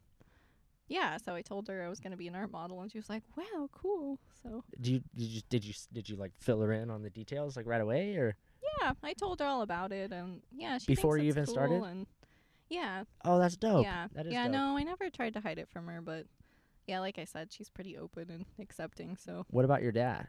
yeah, 0.87 1.17
so 1.17 1.33
I 1.35 1.41
told 1.41 1.67
her 1.67 1.83
I 1.83 1.89
was 1.89 1.99
going 1.99 2.11
to 2.11 2.17
be 2.17 2.27
an 2.27 2.35
art 2.35 2.51
model, 2.51 2.81
and 2.81 2.91
she 2.91 2.97
was 2.97 3.09
like, 3.09 3.23
"Wow, 3.37 3.69
cool." 3.71 4.19
So 4.43 4.63
Do 4.79 4.91
you 4.93 5.01
did 5.15 5.23
you 5.25 5.41
did 5.49 5.65
you 5.65 5.73
did 5.93 6.09
you 6.09 6.15
like 6.15 6.33
fill 6.39 6.61
her 6.61 6.71
in 6.73 6.89
on 6.89 7.01
the 7.01 7.09
details 7.09 7.55
like 7.55 7.65
right 7.65 7.81
away 7.81 8.15
or? 8.15 8.35
yeah, 8.81 8.93
I 9.03 9.13
told 9.13 9.39
her 9.39 9.45
all 9.45 9.61
about 9.61 9.91
it, 9.91 10.11
and 10.11 10.41
yeah, 10.51 10.77
she 10.77 10.87
Before 10.95 11.17
you 11.17 11.25
even 11.29 11.45
started? 11.45 11.81
And 11.83 12.07
yeah, 12.69 13.03
Oh, 13.25 13.39
that's 13.39 13.55
dope. 13.57 13.83
yeah, 13.85 14.07
That 14.13 14.27
is 14.27 14.33
yeah. 14.33 14.43
dope. 14.43 14.53
No, 14.53 14.77
I 14.77 14.83
never 14.83 15.09
tried 15.09 15.33
to 15.33 15.41
hide 15.41 15.57
it 15.59 15.69
from 15.69 15.87
her, 15.87 16.01
but 16.01 16.25
yeah, 16.87 16.99
like 16.99 17.17
I 17.19 17.25
said, 17.25 17.51
she's 17.51 17.69
pretty 17.69 17.97
open 17.97 18.29
and 18.29 18.45
accepting. 18.59 19.15
So 19.17 19.45
What 19.49 19.65
about 19.65 19.81
your 19.81 19.91
dad? 19.91 20.27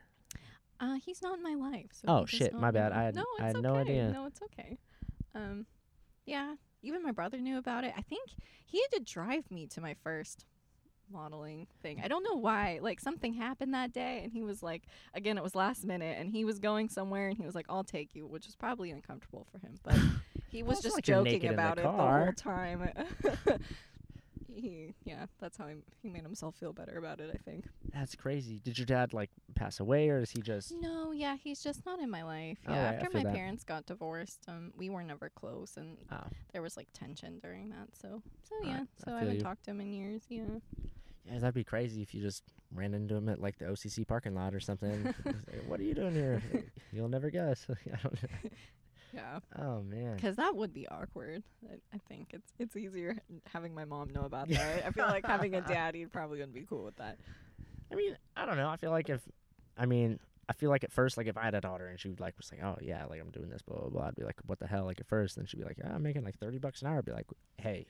uh, 0.81 0.95
he's 1.05 1.23
not 1.23 1.39
in 1.39 1.43
my 1.45 1.55
life. 1.55 1.91
So 1.93 2.05
Oh, 2.09 2.27
shit, 2.27 2.53
my 2.53 2.71
bad. 2.73 2.93
I 2.93 3.05
had- 3.05 3.15
no, 3.15 3.25
I 3.41 3.47
had 3.47 3.63
no 3.63 3.75
okay. 3.77 3.81
idea. 3.93 4.11
No, 4.13 4.27
it's 4.27 4.41
okay. 4.43 4.79
Um, 5.35 5.67
yeah, 6.27 6.55
even 6.83 7.03
my 7.03 7.13
brother 7.13 7.39
knew 7.39 7.59
about 7.59 7.85
it. 7.85 7.93
I 7.97 8.03
think 8.03 8.31
he 8.67 8.81
had 8.81 8.99
to 8.99 9.13
drive 9.13 9.51
me 9.51 9.67
to 9.69 9.81
my 9.81 9.95
first 10.03 10.45
modeling 11.13 11.67
thing. 11.83 12.01
I 12.03 12.09
don't 12.09 12.25
know 12.25 12.37
why. 12.37 12.79
Like 12.81 13.01
something 13.01 13.35
happened 13.35 13.75
that 13.75 13.93
day 13.93 14.21
and 14.23 14.33
he 14.33 14.43
was 14.43 14.63
like 14.63 14.83
again 15.15 15.37
it 15.37 15.45
was 15.45 15.55
last 15.55 15.85
minute 15.85 16.17
and 16.19 16.31
he 16.31 16.45
was 16.45 16.59
going 16.59 16.89
somewhere 16.89 17.29
and 17.29 17.37
he 17.37 17.45
was 17.45 17.55
like 17.55 17.67
I'll 17.69 17.85
take 17.85 18.15
you, 18.15 18.27
which 18.27 18.47
was 18.47 18.57
probably 18.57 18.91
uncomfortable 18.91 19.47
for 19.51 19.59
him, 19.59 19.79
but 19.83 19.95
he 20.51 20.63
was 20.63 20.81
just 20.81 20.97
like 20.97 21.05
joking 21.05 21.41
the 21.41 21.49
about 21.49 21.79
it 21.79 21.83
the 21.83 21.91
whole 21.91 22.33
time. 22.37 22.89
he 24.55 24.95
yeah, 25.05 25.27
that's 25.41 25.57
how 25.57 25.67
he, 25.69 25.75
he 26.03 26.09
made 26.09 26.23
himself 26.23 26.55
feel 26.57 26.73
better 26.73 26.97
about 26.99 27.21
it, 27.21 27.31
I 27.35 27.39
think. 27.49 27.67
That's 27.95 28.15
crazy. 28.15 28.61
Did 28.63 28.79
your 28.79 28.87
dad 28.87 29.13
like 29.13 29.31
pass 29.55 29.81
away 29.81 30.09
or 30.11 30.19
is 30.19 30.31
he 30.31 30.41
just? 30.43 30.73
No, 30.81 31.13
yeah, 31.13 31.37
he's 31.43 31.63
just 31.63 31.85
not 31.87 31.99
in 32.01 32.11
my 32.11 32.23
life. 32.23 32.59
Oh, 32.67 32.73
Yeah, 32.73 32.85
right, 32.85 32.93
I 32.93 32.97
after 32.97 33.11
my 33.19 33.23
that. 33.25 33.35
parents 33.35 33.65
got 33.65 33.87
divorced, 33.87 34.41
um, 34.49 34.73
we 34.77 34.91
were 34.91 35.03
never 35.03 35.31
close, 35.31 35.77
and 35.77 35.97
Oh. 36.11 36.25
there 36.53 36.63
was 36.63 36.77
like 36.77 36.89
tension 36.93 37.39
during 37.41 37.71
that. 37.71 37.89
So, 38.01 38.23
so 38.49 38.55
yeah, 38.65 38.81
I 38.83 38.87
so 38.99 39.03
I, 39.03 39.05
feel 39.07 39.19
haven't 39.19 39.35
you. 39.37 39.41
talked 39.41 39.65
to 39.65 39.71
him 39.73 39.81
in 39.81 39.93
years. 39.93 40.23
Yeah, 40.29 40.43
Yeah, 41.25 41.39
that'd 41.39 41.55
be 41.55 41.65
crazy 41.65 42.03
if 42.03 42.15
you 42.15 42.21
just 42.21 42.43
ran 42.75 42.95
into 42.95 43.15
him 43.15 43.29
at 43.29 43.41
like 43.41 43.59
the 43.59 43.67
OCC 43.67 44.07
parking 44.07 44.35
lot 44.35 44.55
or 44.55 44.61
something. 44.61 45.05
Like, 45.25 45.37
what 45.67 45.79
are 45.81 45.85
you 45.85 45.95
doing 45.95 46.15
here? 46.15 46.43
You'll 46.93 47.09
never 47.09 47.31
guess. 47.31 47.67
I 47.71 47.97
don't 48.03 48.23
know. 48.23 48.51
Yeah, 49.15 49.41
Oh 49.59 49.83
man. 49.83 50.17
because 50.17 50.37
that 50.37 50.55
would 50.57 50.73
be 50.73 50.87
awkward. 50.89 51.43
I, 51.71 51.75
I 51.95 51.99
think 52.09 52.29
it's 52.33 52.53
it's 52.59 52.77
easier 52.77 53.17
having 53.53 53.75
my 53.75 53.85
mom 53.85 54.11
know 54.11 54.23
about 54.23 54.49
that. 54.49 54.87
I 54.87 54.91
feel 54.91 55.07
like 55.07 55.27
having 55.27 55.55
a 55.55 55.61
dad, 55.69 55.95
he'd 55.95 56.13
probably 56.13 56.39
gonna 56.39 56.51
be 56.53 56.63
cool 56.69 56.85
with 56.85 56.97
that. 56.97 57.19
I 57.91 57.95
mean, 57.95 58.17
I 58.37 58.47
don't 58.47 58.57
know. 58.57 58.69
I 58.71 58.77
feel 58.77 58.91
like 58.91 59.11
if, 59.11 59.21
I 59.77 59.85
mean, 59.85 60.19
I 60.49 60.55
feel 60.55 60.71
like 60.71 60.83
at 60.83 60.93
first, 60.93 61.17
like 61.19 61.27
if 61.27 61.37
I 61.37 61.43
had 61.45 61.55
a 61.55 61.61
daughter 61.61 61.87
and 61.89 62.01
she 62.01 62.09
would 62.09 62.21
like 62.21 62.35
was 62.39 62.51
like, 62.51 62.63
oh 62.65 62.79
yeah, 62.81 63.05
like 63.07 63.21
I'm 63.21 63.31
doing 63.31 63.51
this, 63.51 63.63
blah 63.63 63.79
blah 63.81 63.89
blah. 63.91 64.07
I'd 64.09 64.15
be 64.17 64.25
like, 64.25 64.41
what 64.47 64.59
the 64.59 64.67
hell? 64.67 64.85
Like 64.87 65.01
at 65.01 65.07
first, 65.07 65.37
then 65.37 65.47
she'd 65.47 65.59
be 65.61 65.65
like, 65.65 65.79
yeah, 65.79 65.93
I'm 65.95 66.03
making 66.03 66.25
like 66.25 66.39
thirty 66.39 66.59
bucks 66.59 66.81
an 66.83 66.89
hour. 66.89 66.99
I'd 66.99 67.05
be 67.05 67.13
like, 67.13 67.27
hey, 67.59 67.87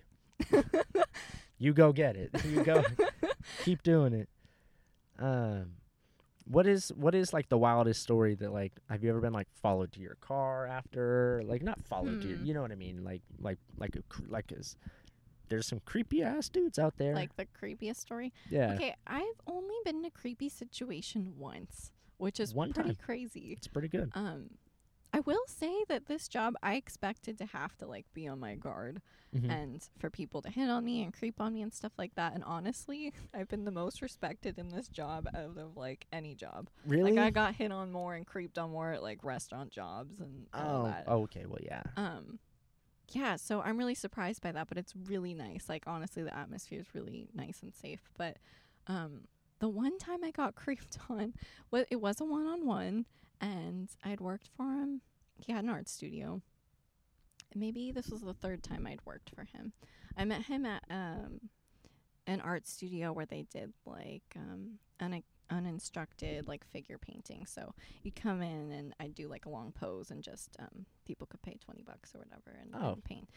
you 1.58 1.72
go 1.72 1.92
get 1.92 2.16
it. 2.16 2.30
You 2.44 2.64
go, 2.64 2.82
keep 3.64 3.82
doing 3.82 4.12
it. 4.12 4.28
Um, 5.18 5.72
what 6.52 6.66
is 6.66 6.92
what 6.96 7.14
is 7.14 7.32
like 7.32 7.48
the 7.48 7.58
wildest 7.58 8.02
story 8.02 8.34
that 8.34 8.52
like 8.52 8.72
have 8.90 9.02
you 9.02 9.10
ever 9.10 9.20
been 9.20 9.32
like 9.32 9.48
followed 9.62 9.90
to 9.92 10.00
your 10.00 10.16
car 10.20 10.66
after 10.66 11.42
like 11.46 11.62
not 11.62 11.80
followed 11.84 12.20
to 12.22 12.28
your 12.28 12.38
Hmm. 12.38 12.44
you 12.46 12.54
know 12.54 12.62
what 12.62 12.72
I 12.72 12.74
mean 12.76 13.02
like 13.04 13.22
like 13.40 13.58
like 13.78 13.96
a, 13.96 14.02
like 14.28 14.52
is 14.52 14.76
there's 15.48 15.66
some 15.66 15.80
creepy 15.84 16.22
ass 16.22 16.48
dudes 16.48 16.78
out 16.78 16.96
there 16.96 17.14
Like 17.14 17.36
the 17.36 17.46
creepiest 17.46 17.96
story. 17.96 18.32
yeah 18.50 18.72
Okay, 18.74 18.94
I've 19.06 19.40
only 19.46 19.74
been 19.84 19.96
in 19.96 20.04
a 20.06 20.10
creepy 20.10 20.48
situation 20.48 21.34
once, 21.38 21.92
which 22.16 22.40
is 22.40 22.54
One 22.54 22.72
pretty 22.72 22.90
time. 22.94 22.98
crazy. 23.04 23.54
it's 23.56 23.66
pretty 23.68 23.88
good 23.88 24.10
Um, 24.14 24.50
I 25.12 25.20
will 25.20 25.42
say 25.46 25.84
that 25.88 26.06
this 26.06 26.26
job 26.28 26.54
I 26.62 26.74
expected 26.76 27.36
to 27.38 27.46
have 27.46 27.76
to 27.78 27.86
like 27.86 28.06
be 28.14 28.26
on 28.26 28.40
my 28.40 28.54
guard 28.54 29.02
Mhm. 29.34 29.50
and 29.50 29.88
for 29.98 30.10
people 30.10 30.42
to 30.42 30.50
hit 30.50 30.68
on 30.68 30.84
me 30.84 31.02
and 31.02 31.12
creep 31.12 31.40
on 31.40 31.54
me 31.54 31.62
and 31.62 31.72
stuff 31.72 31.92
like 31.98 32.14
that. 32.16 32.34
And 32.34 32.44
honestly, 32.44 33.12
I've 33.34 33.48
been 33.48 33.64
the 33.64 33.70
most 33.70 34.00
respected 34.02 34.58
in 34.58 34.68
this 34.68 34.88
job 34.88 35.26
out 35.34 35.56
of 35.58 35.76
like 35.76 36.06
any 36.12 36.34
job. 36.34 36.68
really 36.86 37.12
Like 37.12 37.18
I 37.26 37.30
got 37.30 37.54
hit 37.54 37.72
on 37.72 37.90
more 37.92 38.14
and 38.14 38.26
creeped 38.26 38.58
on 38.58 38.70
more 38.72 38.92
at 38.92 39.02
like 39.02 39.22
restaurant 39.24 39.70
jobs 39.70 40.20
and 40.20 40.46
all 40.54 40.82
oh 40.82 40.84
that. 40.88 41.08
okay 41.08 41.46
well 41.46 41.60
yeah 41.62 41.82
Um, 41.96 42.38
yeah, 43.08 43.36
so 43.36 43.60
I'm 43.60 43.76
really 43.76 43.94
surprised 43.94 44.40
by 44.42 44.52
that, 44.52 44.68
but 44.68 44.78
it's 44.78 44.94
really 44.96 45.34
nice. 45.34 45.68
Like 45.68 45.84
honestly, 45.86 46.22
the 46.22 46.34
atmosphere 46.34 46.80
is 46.80 46.94
really 46.94 47.28
nice 47.34 47.62
and 47.62 47.74
safe. 47.74 48.00
But 48.16 48.38
um, 48.86 49.22
the 49.58 49.68
one 49.68 49.98
time 49.98 50.24
I 50.24 50.30
got 50.30 50.54
creeped 50.62 50.98
on, 51.10 51.34
well, 51.70 51.84
it 51.90 52.00
was 52.00 52.20
a 52.20 52.24
one-on-one, 52.24 53.04
and 53.42 53.90
I'd 54.04 54.20
worked 54.20 54.48
for 54.56 54.72
him. 54.72 55.02
He 55.44 55.52
had 55.52 55.64
an 55.64 55.70
art 55.70 55.88
studio. 55.88 56.40
Maybe 57.54 57.92
this 57.92 58.08
was 58.08 58.22
the 58.22 58.32
third 58.34 58.62
time 58.62 58.86
I'd 58.86 59.04
worked 59.04 59.30
for 59.34 59.42
him. 59.44 59.72
I 60.16 60.24
met 60.24 60.42
him 60.42 60.64
at 60.64 60.82
um, 60.88 61.40
an 62.26 62.40
art 62.40 62.66
studio 62.66 63.12
where 63.12 63.26
they 63.26 63.42
did 63.52 63.72
like 63.84 64.22
um, 64.36 64.78
un- 65.00 65.22
uninstructed 65.50 66.48
like 66.48 66.64
figure 66.64 66.96
painting. 66.98 67.44
So 67.44 67.74
you'd 68.02 68.16
come 68.16 68.40
in 68.40 68.70
and 68.72 68.94
I'd 69.00 69.14
do 69.14 69.28
like 69.28 69.44
a 69.44 69.50
long 69.50 69.72
pose 69.72 70.10
and 70.10 70.22
just 70.22 70.56
um, 70.60 70.86
people 71.06 71.26
could 71.26 71.42
pay 71.42 71.58
20 71.62 71.82
bucks 71.82 72.14
or 72.14 72.18
whatever 72.20 72.56
and, 72.60 72.74
Oh. 72.74 72.98
paint. 73.04 73.28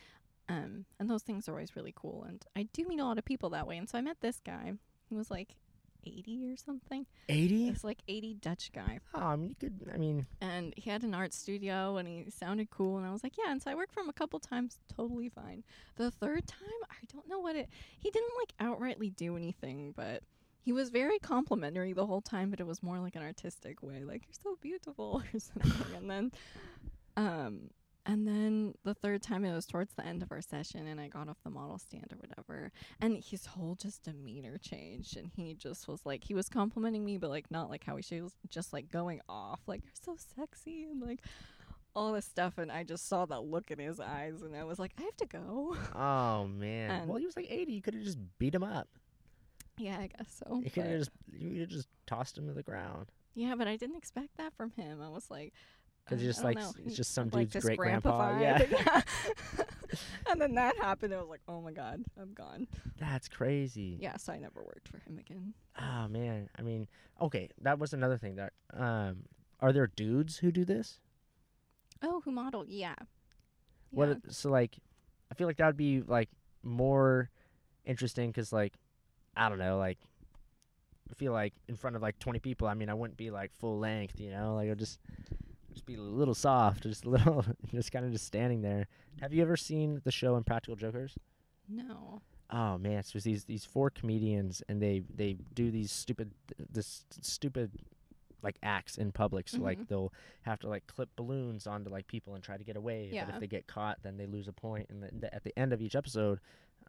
Um, 0.48 0.86
and 1.00 1.10
those 1.10 1.24
things 1.24 1.50
are 1.50 1.54
always 1.54 1.76
really 1.76 1.94
cool. 1.96 2.24
And 2.28 2.46
I 2.56 2.68
do 2.72 2.86
meet 2.88 3.00
a 3.00 3.06
lot 3.06 3.18
of 3.18 3.26
people 3.26 3.50
that 3.50 3.68
way. 3.68 3.78
And 3.78 3.89
so 3.89 3.98
I 3.98 4.02
met 4.02 4.18
this 4.22 4.39
guy 4.46 4.74
who 5.10 5.15
was 5.15 5.30
like 5.32 5.56
80 6.06 6.46
or 6.52 6.58
something. 6.58 7.06
80 7.30 7.72
This 7.72 7.84
like 7.84 8.00
80 8.08 8.36
Dutch 8.36 8.72
guy. 8.74 9.00
oh 9.13 9.20
I 9.20 9.36
mean 9.36 9.50
you 9.50 9.56
could 9.56 9.89
I 9.94 9.98
mean 9.98 10.26
And 10.41 10.74
he 10.78 10.89
had 10.89 11.04
an 11.04 11.13
art 11.15 11.34
studio 11.34 11.98
and 11.98 12.08
he 12.08 12.30
sounded 12.30 12.70
cool. 12.70 12.98
And 12.98 13.06
I 13.06 13.12
was 13.12 13.24
like, 13.24 13.38
yeah. 13.38 13.52
And 13.52 13.62
so 13.62 13.72
I 13.72 13.76
worked 13.76 13.94
for 13.94 14.02
him 14.02 14.10
a 14.10 14.13
couple 14.13 14.39
times, 14.39 14.80
totally 14.96 15.30
fine. 15.30 15.63
The 15.96 16.12
third 16.12 16.48
time, 16.48 16.80
I 16.89 17.06
don't 17.13 17.28
know 17.28 17.39
what 17.39 17.56
it, 17.56 17.70
he 18.00 18.12
didn't 18.12 18.32
like 18.39 18.54
outrightly 18.70 19.15
do 19.15 19.36
anything, 19.38 19.94
but 19.96 20.24
he 20.62 20.72
was 20.72 20.89
very 20.89 21.20
complimentary 21.20 21.94
the 21.94 22.06
whole 22.08 22.22
time, 22.22 22.50
but 22.50 22.60
it 22.60 22.65
was 22.65 22.82
more 22.82 23.00
like 23.00 23.15
an 23.15 23.22
artistic 23.22 23.84
way, 23.84 24.04
like, 24.04 24.24
you're 24.26 24.34
so 24.41 24.58
beautiful 24.62 25.22
or 25.34 25.39
something. 25.39 25.96
and 25.96 26.10
then, 26.10 26.32
um, 27.18 27.70
and 28.06 28.28
then 28.28 28.74
the 28.84 28.94
third 28.94 29.24
time 29.24 29.44
it 29.46 29.54
was 29.54 29.65
towards 29.65 29.94
the 29.94 30.06
end 30.06 30.22
of 30.22 30.32
our 30.32 30.41
session 30.41 30.86
and 30.88 31.00
I 31.02 31.08
got 31.08 31.28
off 31.28 31.38
the 31.44 31.50
model 31.50 31.78
stand 31.80 32.06
or 32.12 32.18
whatever. 32.18 32.72
And 33.02 33.24
his 33.24 33.46
whole 33.48 33.76
just 33.76 34.04
demeanor 34.04 34.58
changed 34.58 35.18
and 35.18 35.32
he 35.36 35.54
just 35.56 35.88
was 35.88 36.06
like 36.06 36.24
he 36.24 36.34
was 36.34 36.48
complimenting 36.48 37.04
me 37.04 37.18
but 37.18 37.30
like 37.30 37.50
not 37.50 37.70
like 37.70 37.84
how 37.84 37.96
he 37.96 38.02
she 38.04 38.22
was 38.22 38.34
just 38.50 38.74
like 38.74 38.91
going 38.91 39.22
off 39.28 39.60
like 39.65 39.82
you're 39.84 39.94
so 40.00 40.15
sexy 40.38 40.84
and 40.84 41.02
like 41.02 41.20
all 41.96 42.13
this 42.13 42.26
stuff 42.26 42.58
and 42.58 42.72
I 42.72 42.84
just 42.84 43.08
saw 43.08 43.26
that 43.26 43.41
look 43.41 43.72
in 43.72 43.80
his 43.80 44.00
eyes 44.00 44.41
and 44.41 44.56
I 44.56 44.65
was 44.65 44.78
like 44.78 44.91
I 45.00 45.04
have 45.04 45.18
to 45.18 45.26
go. 45.26 45.76
oh 45.96 46.46
man 46.48 46.91
And- 46.91 47.08
well 47.10 47.18
he 47.18 47.26
was 47.26 47.36
like 47.36 47.50
80 47.50 47.74
you 47.74 47.82
could 47.82 47.96
have 47.96 48.04
just 48.04 48.20
beat 48.38 48.54
him 48.54 48.63
up 48.63 48.88
yeah, 49.78 49.98
I 50.00 50.08
guess 50.08 50.41
so. 50.48 50.62
you 50.63 50.70
could 50.70 50.86
have 50.86 51.00
just 51.00 51.12
you 51.34 51.50
could 51.52 51.60
have 51.62 51.70
just 51.70 51.88
tossed 52.08 52.38
him 52.38 52.48
to 52.48 52.54
the 52.54 52.63
ground 52.63 53.08
yeah, 53.38 53.54
but 53.56 53.68
I 53.68 53.76
didn't 53.76 53.98
expect 53.98 54.38
that 54.38 54.54
from 54.56 54.72
him. 54.72 55.02
I 55.02 55.10
was 55.10 55.30
like 55.30 55.52
'Cause 56.06 56.20
uh, 56.20 56.22
you're 56.22 56.32
just 56.34 56.44
like, 56.44 56.58
know, 56.58 56.72
it's 56.86 56.96
just 56.96 57.13
some 57.13 57.30
like, 57.30 57.50
dude's 57.50 57.65
great 57.65 57.78
grandpa, 57.80 58.34
grandpa 58.34 58.68
yeah. 58.70 59.02
and 60.30 60.39
then 60.39 60.56
that 60.56 60.76
happened. 60.78 61.13
I 61.13 61.18
was 61.18 61.30
like, 61.30 61.41
oh 61.48 61.62
my 61.62 61.72
god, 61.72 62.04
I'm 62.20 62.34
gone. 62.34 62.68
that's 63.00 63.28
crazy 63.28 63.98
Yeah, 64.00 64.18
so 64.18 64.34
I 64.34 64.38
never 64.38 64.62
worked 64.63 64.88
for 64.88 64.98
him 65.00 65.18
again. 65.18 65.54
Oh 65.80 66.08
man, 66.08 66.50
I 66.58 66.62
mean, 66.62 66.88
okay, 67.22 67.50
that 67.62 67.80
was 67.80 67.94
another 67.94 68.18
thing 68.18 68.36
that 68.36 68.54
um 68.74 69.24
are 69.60 69.74
there 69.74 69.88
dudes 69.88 70.38
who 70.38 70.52
do 70.52 70.65
this? 70.65 71.00
Oh, 72.02 72.22
who 72.22 72.32
model? 72.32 72.65
Yeah. 72.68 72.96
What 73.91 74.10
Yeah. 74.10 74.15
so 74.30 74.50
like 74.52 74.78
I 75.32 75.36
feel 75.36 75.48
like 75.48 75.58
that 75.58 75.68
would 75.68 75.78
be 75.78 76.02
like 76.02 76.30
more 76.62 77.30
interesting 77.84 78.32
cuz 78.32 78.54
like 78.54 78.74
I 79.36 79.50
don't 79.50 79.60
know, 79.60 79.78
like 79.78 79.98
I 81.10 81.13
feel 81.13 81.34
like 81.34 81.54
in 81.68 81.76
front 81.76 81.96
of 81.96 82.02
like 82.02 82.18
20 82.20 82.39
people, 82.39 82.68
I 82.68 82.74
mean, 82.74 82.89
I 82.89 82.94
wouldn't 82.94 83.18
be 83.18 83.30
like 83.32 83.52
full 83.54 83.80
length, 83.80 84.20
you 84.20 84.32
know? 84.32 84.56
Like 84.56 84.70
I'd 84.70 84.80
just 84.80 85.00
just 85.76 85.86
be 85.86 85.96
a 85.96 86.02
little 86.02 86.34
soft, 86.34 86.84
just 86.84 87.06
a 87.06 87.10
little 87.10 87.46
just 87.72 87.92
kind 87.92 88.06
of 88.06 88.12
just 88.12 88.26
standing 88.26 88.62
there. 88.62 88.88
Have 89.22 89.34
you 89.34 89.42
ever 89.42 89.56
seen 89.58 90.02
the 90.04 90.12
show 90.12 90.36
Impractical 90.38 90.76
Jokers? 90.76 91.16
No. 91.70 92.22
Oh 92.50 92.78
man, 92.78 93.04
so 93.04 93.18
it's 93.18 93.26
these 93.26 93.44
these 93.44 93.66
four 93.66 93.90
comedians 93.90 94.62
and 94.70 94.82
they 94.82 95.04
they 95.14 95.38
do 95.54 95.72
these 95.72 95.92
stupid 95.92 96.32
this 96.72 97.04
stupid 97.22 97.72
like 98.42 98.58
acts 98.64 98.98
in 98.98 99.12
public. 99.12 99.50
So 99.50 99.58
like 99.60 99.80
Mhm. 99.80 99.88
they'll 99.88 100.14
have 100.44 100.60
to 100.60 100.70
like 100.70 100.86
clip 100.88 101.10
balloons 101.16 101.66
onto 101.68 101.90
like 101.90 102.08
people 102.08 102.36
and 102.36 102.44
try 102.44 102.58
to 102.58 102.64
get 102.64 102.78
away. 102.78 103.08
But 103.10 103.16
Yeah. 103.16 103.34
if 103.34 103.40
they 103.40 103.48
get 103.48 103.66
caught, 103.68 103.98
then 104.04 104.18
they 104.18 104.28
lose 104.28 104.48
a 104.48 104.54
point. 104.54 104.90
And 104.90 105.02
the, 105.04 105.10
the, 105.20 105.34
at 105.34 105.44
the 105.44 105.58
end 105.58 105.74
of 105.74 105.82
each 105.82 105.96
episode, 105.96 106.40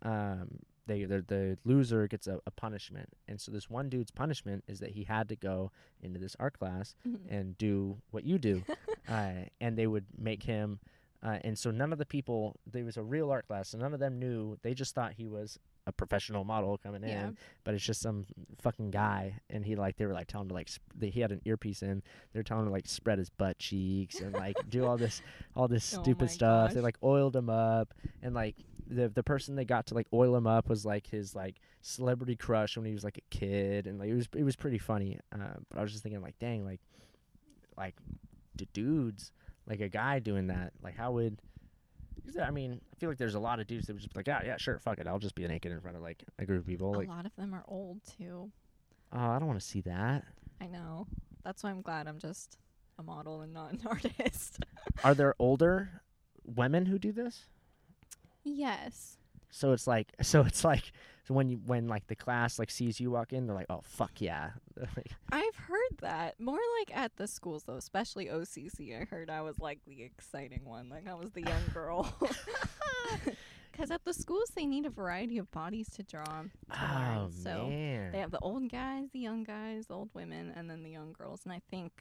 um, 0.03 0.59
they 0.87 1.05
the, 1.05 1.23
the 1.23 1.59
loser 1.65 2.07
gets 2.07 2.27
a, 2.27 2.41
a 2.47 2.51
punishment. 2.51 3.09
And 3.29 3.41
so 3.41 3.51
this 3.53 3.69
one 3.69 3.89
dude's 3.89 4.11
punishment 4.11 4.65
is 4.69 4.81
that 4.81 4.91
he 4.91 5.05
had 5.05 5.29
to 5.31 5.37
go 5.37 5.71
into 6.03 6.19
this 6.19 6.37
art 6.39 6.59
class 6.59 6.95
Mhm. 7.07 7.19
and 7.29 7.59
do 7.59 7.99
what 8.11 8.25
you 8.25 8.39
do. 8.39 8.63
uh, 9.09 9.33
and 9.61 9.77
they 9.77 9.87
would 9.87 10.07
make 10.19 10.43
him. 10.45 10.79
Uh, 11.23 11.39
and 11.43 11.59
so 11.59 11.71
none 11.71 11.93
of 11.93 11.99
the 11.99 12.07
people, 12.07 12.55
there 12.71 12.85
was 12.85 12.97
a 12.99 13.03
real 13.03 13.31
art 13.33 13.47
class, 13.49 13.71
so 13.71 13.79
none 13.79 13.93
of 13.95 13.99
them 13.99 14.19
knew. 14.19 14.57
They 14.63 14.75
just 14.75 14.95
thought 14.95 15.15
he 15.15 15.27
was 15.27 15.59
a 15.89 15.93
professional 15.93 16.45
model 16.45 16.77
coming 16.79 17.03
Yeah. 17.03 17.29
in, 17.29 17.39
but 17.65 17.75
it's 17.75 17.85
just 17.85 18.01
some 18.01 18.27
fucking 18.61 18.91
guy. 18.91 19.41
And 19.51 19.65
he 19.65 19.75
like, 19.77 19.97
they 19.97 20.05
were 20.07 20.13
like 20.13 20.27
telling 20.29 20.45
him 20.45 20.49
to 20.51 20.55
like, 20.55 20.69
sp- 20.71 20.87
they, 20.95 21.11
he 21.11 21.21
had 21.21 21.33
an 21.33 21.41
earpiece 21.45 21.83
in. 21.83 22.03
They 22.33 22.39
were 22.39 22.45
telling 22.45 22.65
him 22.65 22.69
to 22.69 22.73
like 22.73 22.87
spread 22.87 23.19
his 23.19 23.31
butt 23.31 23.59
cheeks 23.59 24.21
and 24.21 24.35
like 24.35 24.57
do 24.69 24.85
all 24.85 24.99
this, 24.99 25.23
all 25.57 25.67
this 25.69 25.95
Oh 25.99 26.03
stupid 26.03 26.31
stuff. 26.31 26.75
They 26.75 26.81
like 26.81 26.99
oiled 27.03 27.35
him 27.35 27.49
up, 27.51 27.95
and 28.23 28.35
like 28.35 28.57
the 28.89 29.09
the 29.09 29.23
person 29.23 29.57
they 29.57 29.65
got 29.65 29.87
to 29.87 29.95
like 29.95 30.07
oil 30.13 30.37
him 30.37 30.47
up 30.47 30.69
was 30.69 30.85
like 30.85 31.07
his 31.07 31.35
like 31.35 31.57
celebrity 31.83 32.37
crush 32.37 32.77
when 32.77 32.87
he 32.87 32.93
was 32.93 33.05
like 33.05 33.19
a 33.19 33.37
kid, 33.37 33.87
and 33.87 33.99
like 33.99 34.09
it 34.09 34.15
was 34.15 34.29
it 34.37 34.45
was 34.45 34.57
pretty 34.57 34.79
funny. 34.79 35.19
Uh, 35.33 35.55
but 35.69 35.79
I 35.79 35.83
was 35.83 35.93
just 35.93 36.03
thinking 36.03 36.23
like, 36.23 36.39
dang, 36.39 36.65
like 36.65 36.81
like 37.77 37.95
the 38.55 38.67
dudes, 38.73 39.33
like 39.67 39.81
a 39.81 39.89
guy 39.89 40.19
doing 40.19 40.47
that, 40.49 40.73
like 40.83 40.97
how 40.97 41.13
would? 41.13 41.39
I 42.43 42.51
mean, 42.51 42.81
I 42.93 42.97
feel 42.99 43.09
like 43.09 43.19
there's 43.19 43.35
a 43.35 43.41
lot 43.41 43.61
of 43.61 43.67
dudes 43.67 43.87
that 43.87 43.93
would 43.93 44.03
just 44.03 44.13
be 44.13 44.19
like, 44.19 44.27
yeah, 44.27 44.43
yeah, 44.45 44.57
sure, 44.57 44.79
fuck 44.79 44.99
it, 44.99 45.07
I'll 45.07 45.19
just 45.19 45.35
be 45.35 45.47
naked 45.47 45.71
in 45.71 45.81
front 45.81 45.97
of 45.97 46.03
like 46.03 46.25
a 46.39 46.47
group 46.47 46.63
of 46.63 46.67
people. 46.67 46.93
Like, 46.93 47.09
a 47.09 47.11
lot 47.11 47.27
of 47.27 47.37
them 47.37 47.55
are 47.55 47.65
old 47.69 48.01
too. 48.19 48.51
oh, 49.13 49.19
I 49.19 49.39
don't 49.39 49.47
want 49.47 49.61
to 49.61 49.67
see 49.67 49.83
that. 49.83 50.25
I 50.61 50.67
know. 50.67 51.07
That's 51.45 51.63
why 51.63 51.71
I'm 51.71 51.83
glad 51.83 52.09
I'm 52.09 52.19
just 52.19 52.59
a 52.99 53.03
model 53.03 53.43
and 53.43 53.53
not 53.53 53.73
an 53.73 53.81
artist. 53.87 54.59
Are 55.05 55.15
there 55.15 55.35
older 55.39 56.03
women 56.45 56.87
who 56.87 56.99
do 56.99 57.13
this? 57.13 57.45
Yes. 58.47 59.19
So 59.51 59.73
it's 59.73 59.87
like, 59.87 60.09
so 60.23 60.43
it's 60.43 60.65
like, 60.65 60.93
so 61.25 61.35
when 61.35 61.49
you 61.49 61.61
when 61.67 61.89
like 61.89 62.07
the 62.07 62.15
class 62.15 62.59
like 62.59 62.71
sees 62.71 63.01
you 63.01 63.11
walk 63.11 63.33
in, 63.33 63.47
they're 63.47 63.57
like, 63.57 63.67
oh 63.69 63.81
fuck 63.83 64.21
yeah, 64.21 64.51
I've 65.33 65.57
heard 65.57 65.99
that. 66.01 66.39
More 66.39 66.59
like 66.79 66.97
at 66.97 67.17
the 67.17 67.27
schools 67.27 67.65
though, 67.65 67.77
especially 67.77 68.27
OCC. 68.27 69.01
I 69.01 69.05
heard 69.07 69.29
I 69.29 69.43
was 69.43 69.59
like 69.59 69.81
the 69.87 70.03
exciting 70.03 70.65
one. 70.65 70.89
Like 70.89 71.09
I 71.09 71.15
was 71.15 71.31
the 71.33 71.43
young 71.43 71.63
girl. 71.73 72.15
Because 73.73 73.91
at 73.91 74.07
the 74.07 74.15
schools 74.15 74.51
they 74.57 74.65
need 74.65 74.87
a 74.87 74.91
variety 74.91 75.37
of 75.37 75.51
bodies 75.51 75.91
to 75.91 76.03
draw. 76.03 76.25
To 76.25 76.51
oh 76.73 76.95
learn. 76.95 77.33
So 77.33 77.67
man, 77.69 78.11
they 78.11 78.21
have 78.21 78.31
the 78.31 78.39
old 78.39 78.71
guys, 78.71 79.09
the 79.13 79.19
young 79.19 79.45
guys, 79.45 79.89
the 79.89 79.95
old 79.95 80.09
women, 80.15 80.51
and 80.57 80.71
then 80.71 80.83
the 80.83 80.89
young 80.89 81.13
girls. 81.13 81.43
And 81.45 81.53
I 81.53 81.61
think 81.71 81.93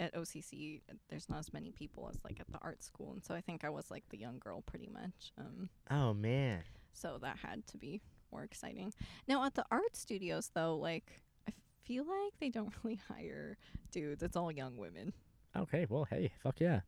at 0.00 0.14
OCC 0.14 0.80
there's 1.08 1.28
not 1.28 1.38
as 1.38 1.52
many 1.52 1.70
people 1.70 2.10
as 2.12 2.18
like 2.24 2.40
at 2.40 2.50
the 2.50 2.58
art 2.62 2.82
school, 2.82 3.12
and 3.12 3.24
so 3.24 3.34
I 3.34 3.40
think 3.40 3.62
I 3.64 3.70
was 3.70 3.90
like 3.90 4.02
the 4.08 4.18
young 4.18 4.38
girl 4.40 4.62
pretty 4.62 4.88
much. 4.92 5.32
Um, 5.38 5.68
oh 5.90 6.14
man, 6.14 6.62
so 6.92 7.18
that 7.22 7.36
had 7.36 7.66
to 7.68 7.78
be 7.78 8.00
more 8.32 8.42
exciting. 8.42 8.92
Now 9.28 9.44
at 9.44 9.54
the 9.54 9.64
art 9.70 9.94
studios 9.94 10.50
though, 10.54 10.76
like 10.76 11.20
I 11.48 11.52
feel 11.84 12.04
like 12.04 12.32
they 12.40 12.48
don't 12.48 12.72
really 12.82 13.00
hire 13.08 13.56
dudes. 13.92 14.22
It's 14.22 14.36
all 14.36 14.50
young 14.50 14.76
women. 14.76 15.12
okay, 15.56 15.86
well 15.88 16.06
hey, 16.10 16.32
fuck 16.42 16.58
yeah. 16.60 16.80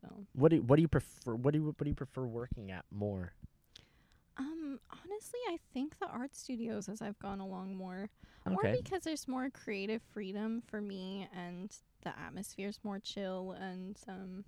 So 0.00 0.08
What 0.34 0.50
do 0.50 0.62
what 0.62 0.76
do 0.76 0.82
you 0.82 0.88
prefer? 0.88 1.34
What 1.34 1.52
do 1.52 1.58
you 1.60 1.64
what 1.66 1.78
do 1.78 1.88
you 1.88 1.94
prefer 1.94 2.24
working 2.24 2.70
at 2.72 2.84
more? 2.90 3.32
um 4.38 4.78
honestly 4.90 5.40
I 5.48 5.56
think 5.72 5.98
the 5.98 6.06
art 6.08 6.36
studios 6.36 6.88
as 6.88 7.00
I've 7.00 7.18
gone 7.18 7.40
along 7.40 7.74
more. 7.76 8.10
Okay. 8.46 8.54
More 8.54 8.76
because 8.82 9.02
there's 9.02 9.26
more 9.26 9.48
creative 9.50 10.02
freedom 10.12 10.62
for 10.66 10.80
me 10.80 11.28
and 11.34 11.74
the 12.06 12.18
atmosphere's 12.18 12.78
more 12.84 12.98
chill 13.00 13.54
and 13.60 13.98
um 14.08 14.44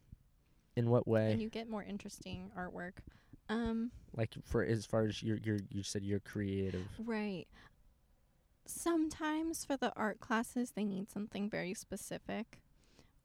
In 0.77 0.89
what 0.91 1.07
way? 1.09 1.33
and 1.33 1.43
you 1.43 1.49
get 1.51 1.69
more 1.69 1.83
interesting 1.83 2.51
artwork. 2.57 2.93
Um 3.49 3.91
like 4.17 4.35
for 4.45 4.63
as 4.65 4.87
far 4.87 5.03
as 5.07 5.23
you're, 5.23 5.39
you're 5.43 5.59
said 5.83 6.05
you're 6.05 6.21
creative. 6.21 6.87
right. 7.05 7.47
Sometimes 8.67 9.65
for 9.65 9.77
the 9.77 9.93
art 9.97 10.21
classes 10.21 10.73
they 10.73 10.85
need 10.85 11.11
something 11.11 11.49
very 11.51 11.75
specific. 11.75 12.61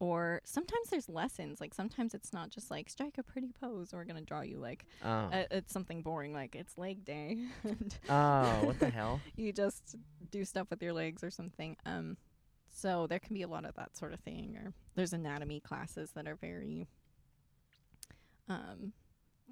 Or 0.00 0.40
sometimes 0.44 0.88
there's 0.90 1.08
lessons. 1.08 1.60
Like 1.60 1.72
sometimes 1.72 2.14
it's 2.14 2.32
not 2.32 2.50
just 2.50 2.70
like 2.70 2.90
strike 2.90 3.16
a 3.18 3.22
pretty 3.22 3.52
pose. 3.60 3.92
We're 3.92 4.04
gonna 4.04 4.22
draw 4.22 4.40
you 4.40 4.58
like 4.58 4.84
Oh. 5.04 5.08
uh, 5.08 5.44
it's 5.50 5.72
something 5.72 6.02
boring 6.02 6.32
like 6.32 6.56
it's 6.56 6.76
leg 6.76 7.04
day, 7.04 7.38
and 7.64 7.94
oh, 8.08 8.64
what 8.64 8.78
the 8.80 8.90
hell? 8.90 9.20
you 9.36 9.52
just 9.52 9.94
do 10.30 10.44
stuff 10.44 10.68
with 10.70 10.82
your 10.82 10.92
legs 10.92 11.22
or 11.22 11.30
something. 11.30 11.76
Um, 11.86 12.16
so 12.74 13.06
there 13.06 13.18
can 13.20 13.34
be 13.34 13.42
a 13.42 13.48
lot 13.48 13.64
of 13.64 13.74
that 13.76 13.96
sort 13.96 14.12
of 14.12 14.20
thing. 14.20 14.56
Or 14.56 14.72
there's 14.94 15.12
anatomy 15.14 15.60
classes 15.60 16.10
that 16.12 16.26
are 16.28 16.36
very 16.36 16.86
um 18.48 18.92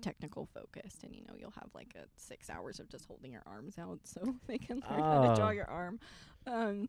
technical 0.01 0.47
focused, 0.47 1.05
and 1.05 1.15
you 1.15 1.23
know 1.27 1.35
you'll 1.39 1.53
have 1.53 1.71
like 1.75 1.95
a 1.97 2.05
six 2.17 2.51
hours 2.51 2.81
of 2.81 2.89
just 2.89 3.07
holding 3.07 3.33
your 3.33 3.43
arms 3.47 3.79
out 3.79 4.01
so 4.05 4.35
they 4.47 4.59
can 4.59 4.83
learn 4.91 5.05
how 5.05 5.19
to 5.19 5.35
draw 5.37 5.49
Oh. 5.49 5.51
your 5.51 5.71
arm. 5.71 6.01
Um, 6.47 6.89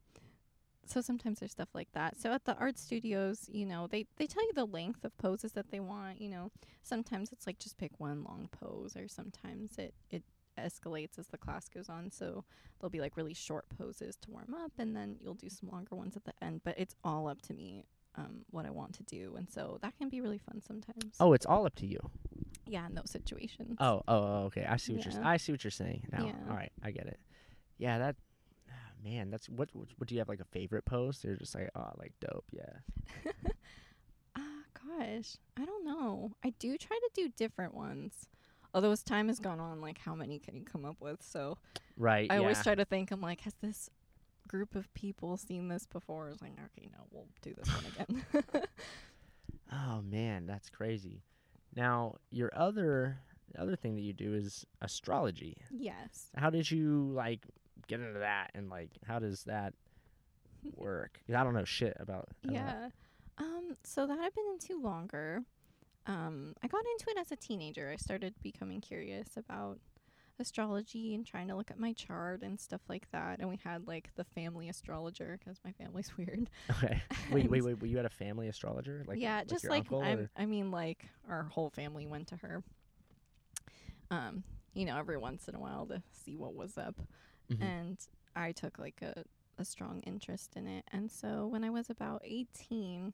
so 0.85 0.99
sometimes 0.99 1.39
there's 1.39 1.51
stuff 1.51 1.69
like 1.73 1.87
that. 1.93 2.19
So 2.19 2.31
at 2.33 2.43
the 2.43 2.55
art 2.57 2.77
studios, 2.77 3.47
you 3.51 3.65
know, 3.65 3.87
they 3.87 4.05
they 4.17 4.25
tell 4.27 4.43
you 4.43 4.51
the 4.53 4.65
length 4.65 5.05
of 5.05 5.15
poses 5.17 5.53
that 5.53 5.69
they 5.71 5.79
want. 5.79 6.19
You 6.19 6.29
know, 6.29 6.51
sometimes 6.81 7.31
it's 7.31 7.47
like 7.47 7.59
just 7.59 7.77
pick 7.77 7.91
one 7.99 8.23
long 8.23 8.49
pose, 8.51 8.95
or 8.97 9.07
sometimes 9.07 9.77
it 9.77 9.93
it 10.09 10.23
escalates 10.59 11.17
as 11.19 11.27
the 11.27 11.37
class 11.37 11.67
goes 11.69 11.89
on. 11.89 12.11
So 12.11 12.43
there'll 12.79 12.89
be 12.91 12.99
like 13.01 13.17
really 13.17 13.33
short 13.33 13.65
poses 13.77 14.15
to 14.17 14.31
warm 14.31 14.53
up, 14.53 14.71
and 14.77 14.95
then 14.95 15.17
you'll 15.21 15.33
do 15.33 15.49
some 15.49 15.69
longer 15.69 15.95
ones 15.95 16.15
at 16.15 16.25
the 16.25 16.33
end. 16.41 16.61
But 16.63 16.75
it's 16.77 16.95
all 17.03 17.27
up 17.27 17.41
to 17.43 17.53
me. 17.53 17.85
Um, 18.15 18.45
what 18.51 18.67
I 18.67 18.69
want 18.69 18.93
to 18.97 19.03
do, 19.03 19.33
and 19.37 19.49
so 19.49 19.79
that 19.81 19.97
can 19.97 20.07
be 20.07 20.21
really 20.21 20.37
fun 20.37 20.61
sometimes. 20.61 21.15
Oh, 21.19 21.33
it's 21.33 21.47
all 21.47 21.65
up 21.65 21.73
to 21.77 21.87
you. 21.87 21.97
yeah, 22.67 22.85
in 22.85 22.93
those 22.93 23.09
situations. 23.09 23.75
Oh, 23.79 24.03
oh, 24.07 24.15
oh, 24.15 24.43
okay. 24.45 24.67
I 24.69 24.77
see 24.77 24.93
what 24.93 25.03
you're. 25.03 25.25
I 25.25 25.37
see 25.37 25.51
what 25.51 25.63
you're 25.63 25.71
saying 25.71 26.05
now. 26.11 26.25
Yeah. 26.27 26.33
All 26.47 26.55
right, 26.55 26.71
I 26.83 26.91
get 26.91 27.07
it. 27.07 27.19
Yeah, 27.79 27.97
that. 27.97 28.15
ah, 28.69 28.73
Man, 29.03 29.31
that's 29.31 29.49
what. 29.49 29.69
What, 29.73 29.87
what 29.97 30.07
do 30.07 30.13
you 30.13 30.19
have 30.19 30.29
like 30.29 30.41
a 30.41 30.45
favorite 30.45 30.85
pose? 30.85 31.23
They're 31.23 31.35
just 31.37 31.55
like, 31.55 31.71
oh, 31.75 31.89
like 31.97 32.13
dope. 32.21 32.45
Yeah. 32.51 33.31
Ah, 34.35 34.41
gosh, 34.73 35.37
I 35.57 35.65
don't 35.65 35.85
know. 35.85 36.31
I 36.43 36.51
do 36.59 36.77
try 36.77 36.97
to 36.97 37.09
do 37.13 37.29
different 37.35 37.73
ones. 37.73 38.27
Although 38.73 38.91
as 38.91 39.03
time 39.03 39.27
has 39.27 39.39
gone 39.39 39.59
on, 39.59 39.81
like 39.81 39.99
how 39.99 40.15
many 40.15 40.39
can 40.39 40.55
you 40.55 40.63
come 40.63 40.85
up 40.85 40.97
with? 40.99 41.21
So 41.21 41.57
Right. 41.97 42.27
I 42.31 42.35
yeah. 42.35 42.39
always 42.41 42.61
try 42.63 42.75
to 42.75 42.85
think. 42.85 43.11
I'm 43.11 43.21
like, 43.21 43.41
has 43.41 43.53
this 43.61 43.89
group 44.47 44.75
of 44.75 44.91
people 44.93 45.37
seen 45.37 45.67
this 45.67 45.85
before? 45.85 46.29
It's 46.29 46.41
like, 46.41 46.53
okay, 46.53 46.89
no, 46.91 47.03
we'll 47.11 47.27
do 47.41 47.53
this 47.53 47.67
one 47.67 47.85
again. 48.43 48.63
Oh 49.71 50.01
man, 50.03 50.45
that's 50.45 50.69
crazy. 50.69 51.23
Now, 51.75 52.15
your 52.29 52.51
other 52.55 53.17
the 53.53 53.61
other 53.61 53.75
thing 53.75 53.95
that 53.95 54.01
you 54.01 54.13
do 54.13 54.33
is 54.35 54.65
astrology. 54.81 55.57
yes. 55.71 56.27
How 56.35 56.49
did 56.49 56.69
you 56.69 57.11
like 57.13 57.45
get 57.87 57.99
into 57.99 58.19
that 58.19 58.51
and 58.53 58.69
like 58.69 58.91
how 59.05 59.19
does 59.19 59.43
that 59.45 59.73
work? 60.75 61.19
I 61.29 61.43
don't 61.43 61.53
know 61.53 61.63
shit 61.65 61.95
about. 61.99 62.29
Yeah. 62.43 62.89
Um, 63.39 63.75
so 63.83 64.05
that 64.05 64.19
I've 64.19 64.35
been 64.35 64.45
into 64.53 64.79
longer. 64.79 65.41
Um, 66.05 66.53
I 66.61 66.67
got 66.67 66.83
into 66.93 67.09
it 67.09 67.17
as 67.19 67.31
a 67.31 67.35
teenager. 67.35 67.89
I 67.89 67.95
started 67.95 68.33
becoming 68.41 68.81
curious 68.81 69.37
about 69.37 69.79
astrology 70.39 71.13
and 71.13 71.25
trying 71.25 71.47
to 71.47 71.55
look 71.55 71.69
at 71.71 71.79
my 71.79 71.93
chart 71.93 72.41
and 72.41 72.59
stuff 72.59 72.81
like 72.89 73.09
that. 73.11 73.39
And 73.39 73.47
we 73.47 73.57
had 73.63 73.87
like 73.87 74.09
the 74.15 74.23
family 74.23 74.67
astrologer 74.67 75.37
because 75.39 75.59
my 75.63 75.71
family's 75.71 76.11
weird. 76.17 76.49
Okay. 76.71 77.01
Wait, 77.31 77.49
wait, 77.49 77.63
wait, 77.63 77.81
wait. 77.81 77.89
You 77.91 77.97
had 77.97 78.05
a 78.05 78.09
family 78.09 78.47
astrologer? 78.49 79.03
Like 79.07 79.19
yeah, 79.19 79.37
like 79.39 79.47
just 79.47 79.69
like. 79.69 79.85
I 80.35 80.45
mean, 80.45 80.71
like 80.71 81.05
our 81.29 81.43
whole 81.43 81.69
family 81.69 82.05
went 82.07 82.27
to 82.29 82.35
her. 82.37 82.63
Um, 84.11 84.43
you 84.73 84.85
know, 84.85 84.97
every 84.97 85.17
once 85.17 85.47
in 85.47 85.55
a 85.55 85.59
while 85.59 85.85
to 85.87 86.01
see 86.11 86.35
what 86.35 86.53
was 86.55 86.77
up, 86.77 86.95
Mhm. 87.51 87.61
and 87.61 87.97
I 88.35 88.51
took 88.51 88.77
like 88.79 89.01
a 89.01 89.23
a 89.59 89.63
strong 89.65 90.01
interest 90.01 90.55
in 90.55 90.67
it. 90.67 90.83
And 90.91 91.11
so 91.11 91.45
when 91.47 91.63
I 91.63 91.69
was 91.69 91.89
about 91.89 92.21
eighteen, 92.25 93.13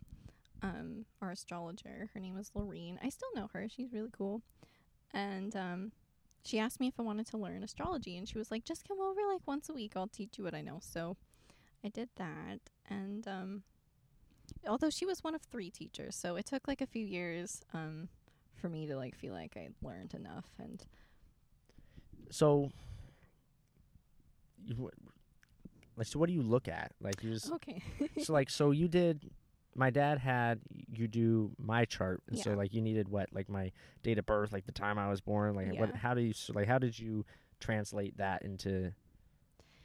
um, 0.61 1.05
our 1.21 1.31
astrologer, 1.31 2.09
her 2.13 2.19
name 2.19 2.35
was 2.35 2.51
Lorene. 2.53 2.99
I 3.03 3.09
still 3.09 3.29
know 3.35 3.49
her. 3.53 3.67
She's 3.69 3.91
really 3.93 4.11
cool, 4.11 4.41
and 5.13 5.55
um. 5.55 5.91
She 6.45 6.57
asked 6.57 6.79
me 6.79 6.87
if 6.87 6.93
I 6.97 7.03
wanted 7.03 7.27
to 7.27 7.37
learn 7.37 7.63
astrology, 7.63 8.17
and 8.17 8.27
she 8.27 8.37
was 8.37 8.49
like, 8.49 8.63
"Just 8.63 8.87
come 8.87 8.99
over 9.01 9.19
like 9.29 9.41
once 9.45 9.67
a 9.67 9.73
week. 9.73 9.91
I'll 9.97 10.07
teach 10.07 10.37
you 10.37 10.45
what 10.45 10.55
I 10.55 10.61
know." 10.61 10.79
So, 10.81 11.17
I 11.83 11.89
did 11.89 12.07
that, 12.15 12.59
and 12.89 13.27
um, 13.27 13.63
although 14.65 14.89
she 14.89 15.05
was 15.05 15.21
one 15.21 15.35
of 15.35 15.41
three 15.41 15.69
teachers, 15.69 16.15
so 16.15 16.37
it 16.37 16.45
took 16.45 16.65
like 16.67 16.79
a 16.81 16.87
few 16.87 17.05
years 17.05 17.61
um 17.73 18.07
for 18.55 18.69
me 18.69 18.87
to 18.87 18.95
like 18.95 19.15
feel 19.15 19.33
like 19.33 19.55
I 19.57 19.69
learned 19.81 20.13
enough 20.13 20.45
and 20.59 20.83
So 22.29 22.69
you 24.65 24.89
like 25.97 26.07
so 26.07 26.19
what 26.19 26.27
do 26.27 26.33
you 26.33 26.41
look 26.41 26.67
at? 26.67 26.93
Like 27.01 27.21
you 27.23 27.31
just 27.31 27.51
okay. 27.51 27.81
so 28.23 28.33
like 28.33 28.49
so 28.49 28.71
you 28.71 28.87
did 28.87 29.29
my 29.75 29.89
dad 29.89 30.17
had 30.17 30.59
you 30.91 31.07
do 31.07 31.51
my 31.57 31.85
chart 31.85 32.21
and 32.27 32.37
so 32.37 32.53
like 32.53 32.73
you 32.73 32.81
needed 32.81 33.07
what 33.07 33.29
like 33.31 33.49
my 33.49 33.71
date 34.03 34.17
of 34.17 34.25
birth 34.25 34.51
like 34.51 34.65
the 34.65 34.71
time 34.71 34.97
i 34.97 35.09
was 35.09 35.21
born 35.21 35.55
like 35.55 35.73
what 35.79 35.95
how 35.95 36.13
do 36.13 36.21
you 36.21 36.33
like 36.53 36.67
how 36.67 36.77
did 36.77 36.97
you 36.97 37.25
translate 37.59 38.17
that 38.17 38.41
into 38.41 38.91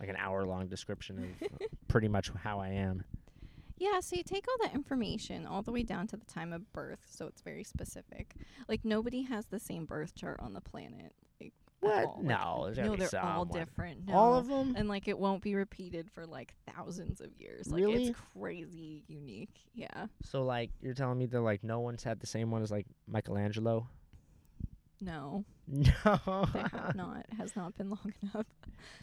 like 0.01 0.09
an 0.09 0.17
hour 0.17 0.45
long 0.45 0.67
description 0.67 1.19
of 1.19 1.49
uh, 1.49 1.67
pretty 1.89 2.09
much 2.09 2.31
how 2.43 2.59
i 2.59 2.69
am 2.69 3.05
yeah, 3.77 4.01
so 4.01 4.17
you 4.17 4.23
take 4.23 4.47
all 4.49 4.57
that 4.63 4.75
information 4.75 5.47
all 5.47 5.63
the 5.63 5.73
way 5.73 5.83
down 5.83 6.07
to 6.09 6.17
the 6.17 6.25
time 6.27 6.53
of 6.53 6.73
birth, 6.73 7.01
so 7.07 7.27
it's 7.27 7.43
very 7.43 7.65
specific. 7.65 8.35
Like 8.69 8.85
nobody 8.85 9.23
has 9.23 9.47
the 9.47 9.59
same 9.59 9.85
birth 9.85 10.15
chart 10.15 10.39
on 10.41 10.53
the 10.53 10.61
planet. 10.61 11.13
Like 11.85 11.95
at 11.95 12.07
what 12.07 12.17
all. 12.17 12.23
No 12.23 12.63
there's 12.65 12.77
gotta 12.77 12.89
no, 12.89 12.95
be 12.97 13.05
they're 13.05 13.25
all 13.25 13.45
someone. 13.47 13.59
different. 13.59 13.99
all 14.13 14.35
of 14.35 14.47
them 14.49 14.75
and 14.77 14.89
like 14.89 15.09
it 15.09 15.19
won't 15.19 15.43
be 15.43 15.55
repeated 15.55 16.11
for 16.11 16.27
like 16.27 16.55
thousands 16.75 17.21
of 17.21 17.29
years. 17.39 17.67
Like 17.69 17.81
Really? 17.83 18.07
it's 18.09 18.19
crazy 18.37 19.03
unique. 19.09 19.55
Yeah. 19.75 20.07
so 20.23 20.43
like 20.45 20.71
you're 20.81 20.95
telling 20.95 21.19
me 21.19 21.27
that 21.27 21.41
like 21.41 21.63
no 21.65 21.81
one's 21.81 22.03
had 22.05 22.21
the 22.21 22.27
same 22.27 22.51
one 22.51 22.63
as 22.63 22.71
like 22.71 22.87
michelangelo 23.09 23.89
No, 25.01 25.45
no 25.67 25.89
they 26.53 26.61
have 26.61 26.93
not. 26.95 27.27
It 27.31 27.35
has 27.37 27.55
not 27.57 27.77
been 27.77 27.91
long 27.91 28.13
enough. 28.23 28.47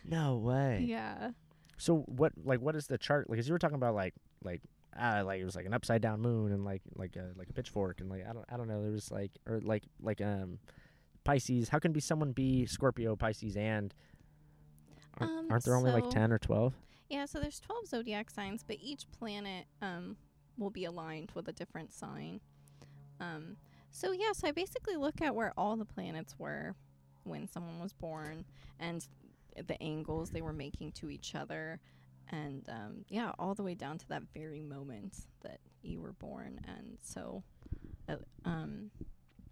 no 0.06 0.38
way 0.38 0.86
Yeah. 0.88 1.32
So 1.78 2.04
what 2.08 2.34
like 2.44 2.60
what 2.62 2.76
is 2.76 2.88
the 2.88 2.98
chart 2.98 3.30
like? 3.30 3.38
Cause 3.40 3.48
you 3.48 3.54
were 3.54 3.60
talking 3.60 3.76
about 3.76 3.96
like 3.96 4.14
like 4.44 4.62
uh 5.00 5.24
like 5.26 5.40
it 5.42 5.46
was 5.46 5.56
like 5.56 5.66
an 5.66 5.74
upside 5.74 6.02
down 6.02 6.22
moon 6.22 6.52
and 6.52 6.64
like 6.66 6.82
like 6.96 7.16
a 7.16 7.30
like 7.38 7.50
a 7.50 7.54
pitchfork 7.54 8.02
and 8.02 8.10
like 8.10 8.24
I 8.30 8.34
don't 8.34 8.46
I 8.52 8.58
don't 8.58 8.68
know 8.68 8.82
there 8.82 8.92
was 8.92 9.10
like 9.12 9.32
or 9.48 9.60
like 9.62 9.84
like 10.02 10.22
um 10.22 10.60
Pisces. 11.24 11.70
How 11.70 11.80
can 11.80 11.92
be 11.92 12.00
someone 12.00 12.32
be 12.32 12.66
Scorpio, 12.66 13.16
Pisces, 13.16 13.56
and 13.58 13.94
aren't, 15.20 15.32
Um, 15.32 15.48
aren't 15.52 15.64
there 15.66 15.76
only 15.76 15.92
like 15.92 16.10
ten 16.10 16.32
or 16.32 16.40
twelve? 16.40 16.74
Yeah, 17.10 17.26
so 17.26 17.42
there's 17.42 17.60
12 17.60 17.88
zodiac 17.88 18.30
signs, 18.30 18.64
but 18.64 18.78
each 18.80 19.06
planet 19.12 19.66
um, 19.82 20.16
will 20.58 20.70
be 20.70 20.86
aligned 20.86 21.30
with 21.36 21.46
a 21.50 21.52
different 21.52 21.92
sign. 21.92 22.40
Um, 23.20 23.58
so, 23.90 24.14
yeah, 24.14 24.32
so 24.34 24.48
I 24.48 24.54
basically 24.54 24.96
look 24.96 25.22
at 25.22 25.36
where 25.36 25.52
all 25.58 25.76
the 25.76 25.84
planets 25.84 26.36
were 26.40 26.74
when 27.26 27.50
someone 27.50 27.82
was 27.82 27.92
born 27.92 28.46
and 28.80 29.06
the 29.68 29.82
angles 29.84 30.30
they 30.30 30.42
were 30.42 30.54
making 30.54 30.94
to 30.94 31.10
each 31.10 31.36
other. 31.36 31.82
And, 32.30 32.64
um, 32.70 33.04
yeah, 33.10 33.34
all 33.38 33.56
the 33.56 33.64
way 33.64 33.76
down 33.76 33.98
to 33.98 34.08
that 34.08 34.24
very 34.34 34.62
moment 34.62 35.18
that 35.42 35.60
you 35.84 36.00
were 36.00 36.14
born. 36.14 36.62
And 36.66 36.98
so, 37.02 37.44
uh, 38.08 38.16
um, 38.46 38.90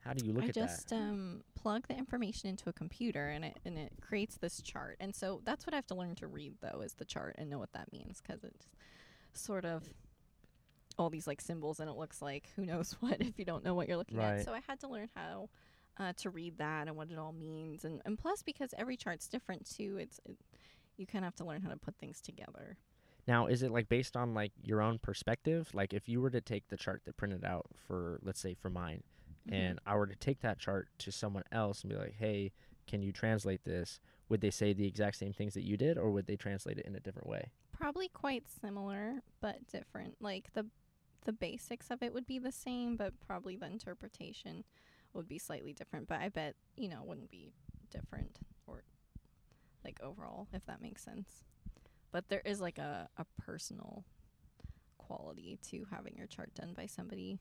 How 0.10 0.15
do 0.15 0.26
you 0.26 0.34
look 0.34 0.45
I 0.45 0.48
at 0.48 0.56
just 0.56 0.91
um, 0.91 1.43
plug 1.56 1.88
the 1.88 1.95
information 1.95 2.50
into 2.50 2.67
a 2.67 2.74
computer 2.74 3.30
and 3.30 3.45
it 3.45 3.58
and 3.63 3.78
it 3.78 3.93
creates 4.02 4.38
this 4.38 4.60
chart. 4.62 4.98
And 5.00 5.13
so 5.13 5.41
that's 5.45 5.67
what 5.67 5.74
I 5.74 5.78
have 5.78 5.88
to 5.88 5.95
learn 5.95 6.15
to 6.15 6.28
read 6.28 6.54
though 6.62 6.82
is 6.82 6.93
the 6.93 7.06
chart 7.06 7.36
and 7.38 7.48
know 7.50 7.60
what 7.60 7.74
that 7.74 7.91
means 7.93 8.22
because 8.26 8.43
it's 8.43 8.67
sort 9.34 9.65
of 9.65 9.84
all 10.98 11.12
these 11.12 11.28
like 11.28 11.41
symbols 11.41 11.80
and 11.80 11.89
it 11.89 11.95
looks 11.95 12.22
like 12.22 12.50
who 12.56 12.65
knows 12.65 12.93
what 13.02 13.22
if 13.22 13.38
you 13.38 13.45
don't 13.45 13.63
know 13.63 13.76
what 13.76 13.88
you're 13.88 13.98
looking 13.98 14.17
Right. 14.17 14.39
at. 14.39 14.45
So 14.45 14.52
I 14.54 14.62
had 14.67 14.80
to 14.82 14.88
learn 14.88 15.10
how 15.15 15.50
uh, 16.00 16.13
to 16.17 16.30
read 16.32 16.58
that 16.58 16.88
and 16.88 16.98
what 16.98 17.12
it 17.12 17.19
all 17.19 17.34
means. 17.34 17.86
And 17.86 18.02
and 18.06 18.17
plus 18.17 18.41
because 18.41 18.74
every 18.78 18.98
chart's 18.98 19.28
different 19.28 19.69
too, 19.69 19.98
it's 20.00 20.19
it, 20.26 20.38
you 20.98 21.06
kind 21.06 21.24
of 21.24 21.28
have 21.28 21.36
to 21.36 21.45
learn 21.45 21.62
how 21.62 21.69
to 21.69 21.78
put 21.78 21.95
things 21.98 22.19
together. 22.19 22.78
Now 23.28 23.45
is 23.48 23.62
it 23.62 23.72
like 23.72 23.89
based 23.89 24.17
on 24.17 24.34
like 24.34 24.54
your 24.63 24.82
own 24.82 24.98
perspective? 25.00 25.69
Like 25.74 25.93
if 25.93 26.10
you 26.10 26.19
were 26.22 26.32
to 26.32 26.41
take 26.41 26.67
the 26.69 26.78
chart 26.78 27.02
that 27.06 27.17
printed 27.17 27.45
out 27.45 27.67
for 27.88 28.19
let's 28.24 28.39
say 28.39 28.56
for 28.56 28.69
mine, 28.69 29.04
Mhm. 29.47 29.54
and 29.54 29.80
I 29.86 29.95
were 29.95 30.08
to 30.08 30.15
take 30.15 30.41
that 30.41 30.60
chart 30.60 30.89
to 30.99 31.12
someone 31.12 31.43
else 31.52 31.82
and 31.82 31.91
be 31.91 31.97
like, 31.97 32.15
hey, 32.17 32.52
can 32.88 33.02
you 33.02 33.12
translate 33.12 33.63
this? 33.63 33.99
Would 34.30 34.41
they 34.41 34.49
say 34.52 34.73
the 34.73 34.86
exact 34.88 35.17
same 35.17 35.34
things 35.34 35.54
that 35.54 35.63
you 35.63 35.78
did, 35.78 35.97
or 35.97 36.12
would 36.12 36.25
they 36.28 36.36
translate 36.36 36.78
it 36.80 36.86
in 36.86 36.95
a 36.95 36.99
different 36.99 37.28
way? 37.28 37.52
probably 37.71 38.10
quite 38.10 38.43
similar 38.49 39.21
but 39.39 39.65
different 39.67 40.21
like 40.21 40.52
the 40.52 40.65
the 41.23 41.32
basics 41.32 41.89
of 41.89 42.04
it 42.04 42.13
would 42.13 42.25
be 42.28 42.38
the 42.38 42.52
same 42.52 42.97
but 42.97 43.17
probably 43.25 43.56
the 43.56 43.65
interpretation 43.65 44.65
would 45.13 45.30
be 45.30 45.39
slightly 45.39 45.71
different 45.71 46.06
but 46.06 46.19
i 46.19 46.28
bet 46.28 46.56
you 46.75 46.89
know 46.89 47.02
wouldn't 47.06 47.30
be 47.32 47.54
different 47.89 48.39
or 48.67 48.84
like 49.86 49.97
overall 50.04 50.47
if 50.52 50.65
that 50.65 50.82
makes 50.82 51.02
sense 51.02 51.45
but 52.12 52.28
there 52.28 52.41
is 52.43 52.60
like 52.60 52.78
a, 52.80 53.08
a 53.17 53.25
personal 53.41 54.04
quality 54.97 55.58
to 55.62 55.86
having 55.89 56.15
your 56.17 56.28
chart 56.28 56.54
done 56.56 56.73
by 56.73 56.86
somebody 56.86 57.39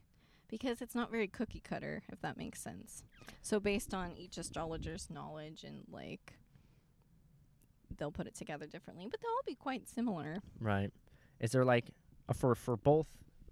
because 0.49 0.81
it's 0.83 0.95
not 0.95 1.11
very 1.11 1.29
cookie 1.29 1.61
cutter, 1.61 2.03
if 2.13 2.21
that 2.21 2.37
makes 2.37 2.61
sense. 2.61 3.03
So, 3.43 3.61
based 3.61 3.95
on 3.95 4.13
each 4.17 4.39
astrologer's 4.39 5.09
knowledge 5.11 5.65
and 5.65 5.85
like 5.91 6.35
they'll 7.97 8.13
put 8.13 8.27
it 8.27 8.35
together 8.35 8.67
differently, 8.67 9.07
but 9.11 9.21
they'll 9.21 9.31
all 9.31 9.43
be 9.47 9.55
quite 9.55 9.89
similar. 9.89 10.39
Right. 10.61 10.91
Is 11.41 11.51
there 11.53 11.65
like 11.65 11.91
a, 12.29 12.35
for 12.35 12.55
for 12.55 12.77
both 12.77 13.07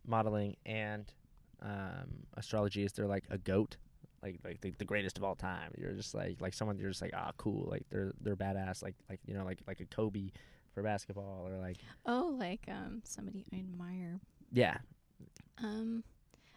modeling 0.06 0.56
and 0.64 1.12
um, 1.62 2.26
astrology? 2.34 2.84
Is 2.84 2.92
there 2.92 3.06
like 3.06 3.24
a 3.30 3.38
goat, 3.38 3.76
like 4.22 4.38
like 4.44 4.60
the, 4.60 4.70
the 4.78 4.84
greatest 4.84 5.18
of 5.18 5.24
all 5.24 5.34
time? 5.34 5.72
You're 5.76 5.92
just 5.92 6.14
like 6.14 6.40
like 6.40 6.54
someone 6.54 6.78
you're 6.78 6.90
just 6.90 7.02
like 7.02 7.12
ah 7.16 7.32
cool, 7.36 7.66
like 7.70 7.84
they're 7.90 8.12
they're 8.20 8.36
badass, 8.36 8.82
like 8.82 8.94
like 9.08 9.20
you 9.26 9.34
know 9.34 9.44
like 9.44 9.60
like 9.66 9.80
a 9.80 9.86
Kobe 9.86 10.30
for 10.74 10.82
basketball 10.82 11.48
or 11.48 11.56
like 11.58 11.78
Oh, 12.04 12.36
like 12.38 12.60
um 12.68 13.00
somebody 13.04 13.44
I 13.52 13.56
admire. 13.56 14.20
yeah 14.52 14.76
Um 15.58 16.04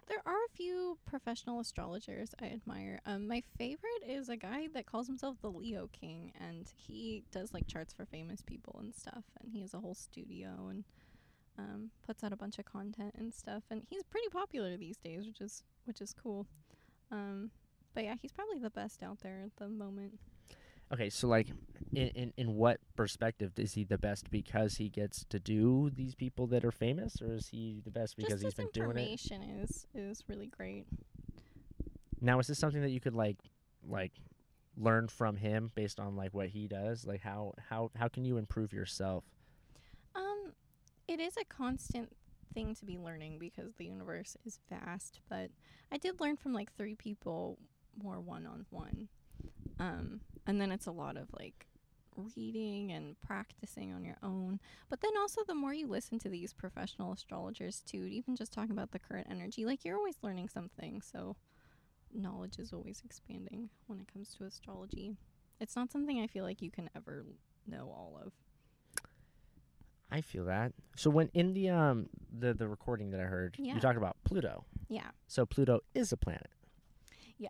there 0.10 0.22
are 0.26 0.34
a 0.34 0.56
few 0.58 0.98
professional 1.06 1.60
astrologers 1.60 2.34
I 2.42 2.48
admire. 2.48 3.00
Um 3.06 3.28
my 3.28 3.44
favorite 3.58 4.04
is 4.06 4.28
a 4.28 4.36
guy 4.36 4.68
that 4.74 4.88
calls 4.88 5.08
himself 5.08 5.38
the 5.42 5.52
Leo 5.52 5.88
King 5.94 6.34
and 6.40 6.70
he 6.76 7.24
does 7.32 7.54
like 7.54 7.68
charts 7.68 7.94
for 7.94 8.06
famous 8.06 8.42
people 8.42 8.78
and 8.80 8.94
stuff 8.94 9.24
and 9.40 9.52
he 9.54 9.62
has 9.62 9.74
a 9.74 9.80
whole 9.80 9.94
studio 9.96 10.68
and 10.70 10.84
um 11.58 11.92
puts 12.06 12.24
out 12.24 12.34
a 12.34 12.38
bunch 12.38 12.58
of 12.58 12.66
content 12.66 13.14
and 13.18 13.34
stuff 13.34 13.64
and 13.70 13.84
he's 13.90 14.04
pretty 14.04 14.28
popular 14.30 14.76
these 14.76 14.98
days, 14.98 15.26
which 15.26 15.40
is 15.42 15.64
which 15.86 16.02
is 16.02 16.14
cool. 16.14 16.48
Um 17.12 17.52
but 17.94 18.04
yeah, 18.04 18.16
he's 18.22 18.32
probably 18.32 18.60
the 18.60 18.70
best 18.72 19.04
out 19.04 19.20
there 19.22 19.42
at 19.46 19.56
the 19.58 19.70
moment. 19.70 20.20
Okay, 20.92 21.10
so 21.10 21.28
like, 21.28 21.48
in, 21.94 22.08
in 22.10 22.34
in 22.38 22.56
what 22.56 22.80
perspective 22.96 23.52
is 23.58 23.74
he 23.74 23.84
the 23.84 23.98
best 23.98 24.30
because 24.32 24.76
he 24.76 24.90
gets 24.90 25.24
to 25.26 25.40
do 25.40 25.92
these 25.94 26.16
people 26.16 26.48
that 26.48 26.66
are 26.66 26.72
famous, 26.72 27.22
or 27.22 27.34
is 27.34 27.48
he 27.50 27.82
the 27.86 27.92
best 27.92 28.18
because 28.18 28.42
Just 28.42 28.44
he's 28.44 28.54
been 28.56 28.70
doing 28.74 28.98
it? 28.98 29.02
information 29.02 29.44
is 29.44 29.86
is 29.94 30.24
really 30.28 30.48
great. 30.48 30.86
Now, 32.22 32.40
is 32.40 32.48
this 32.48 32.60
something 32.60 32.82
that 32.82 32.90
you 32.90 33.00
could 33.00 33.14
like, 33.16 33.38
like, 33.88 34.12
learn 34.78 35.08
from 35.08 35.38
him 35.38 35.72
based 35.76 36.00
on 36.00 36.16
like 36.16 36.34
what 36.34 36.50
he 36.50 36.68
does? 36.68 37.06
Like, 37.06 37.22
how 37.22 37.54
how 37.70 37.92
how 37.96 38.08
can 38.08 38.26
you 38.26 38.38
improve 38.38 38.74
yourself? 38.74 39.24
Um, 40.16 40.54
it 41.08 41.20
is 41.20 41.36
a 41.38 41.46
constant 41.46 42.12
thing 42.54 42.74
to 42.76 42.86
be 42.86 42.98
learning 42.98 43.38
because 43.40 43.76
the 43.78 43.86
universe 43.86 44.36
is 44.44 44.60
vast. 44.70 45.20
But 45.30 45.52
I 45.92 45.98
did 45.98 46.20
learn 46.20 46.36
from 46.36 46.54
like 46.54 46.76
three 46.76 46.96
people 46.96 47.60
more 48.02 48.20
one 48.20 48.46
on 48.46 48.66
one. 48.72 49.08
Um, 49.80 50.20
and 50.48 50.60
then 50.60 50.72
it's 50.72 50.88
a 50.88 50.92
lot 50.92 51.18
of 51.18 51.28
like 51.38 51.66
reading 52.36 52.92
and 52.92 53.16
practicing 53.22 53.94
on 53.94 54.04
your 54.04 54.18
own. 54.24 54.60
But 54.90 55.02
then 55.02 55.12
also, 55.20 55.42
the 55.48 55.56
more 55.56 55.74
you 55.74 55.88
listen 55.88 56.20
to 56.20 56.30
these 56.30 56.54
professional 56.54 57.14
astrologers 57.14 57.82
too, 57.86 58.04
even 58.06 58.36
just 58.36 58.52
talking 58.52 58.72
about 58.72 58.92
the 58.92 59.00
current 59.00 59.28
energy, 59.30 59.66
like 59.66 59.86
you're 59.86 59.96
always 59.98 60.18
learning 60.22 60.50
something. 60.50 61.02
So 61.02 61.36
knowledge 62.14 62.58
is 62.60 62.74
always 62.74 63.02
expanding 63.06 63.70
when 63.88 64.00
it 64.00 64.12
comes 64.12 64.34
to 64.36 64.44
astrology. 64.46 65.16
It's 65.62 65.76
not 65.76 65.92
something 65.92 66.20
I 66.20 66.28
feel 66.28 66.44
like 66.44 66.62
you 66.62 66.72
can 66.72 66.90
ever 66.96 67.26
know 67.68 67.94
all 67.96 68.20
of. 68.26 68.34
I 70.12 70.22
feel 70.22 70.46
that. 70.46 70.74
So 70.96 71.10
when 71.10 71.30
in 71.34 71.54
the 71.54 71.70
um 71.70 72.10
the 72.38 72.54
the 72.54 72.68
recording 72.68 73.12
that 73.12 73.20
I 73.20 73.26
heard, 73.26 73.56
Yeah. 73.60 73.76
you 73.76 73.80
talked 73.80 73.98
about 73.98 74.18
Pluto. 74.24 74.66
Yeah. 74.88 75.12
So 75.28 75.46
Pluto 75.46 75.82
is 75.94 76.12
a 76.12 76.18
planet. 76.18 76.50
Yeah. 77.38 77.50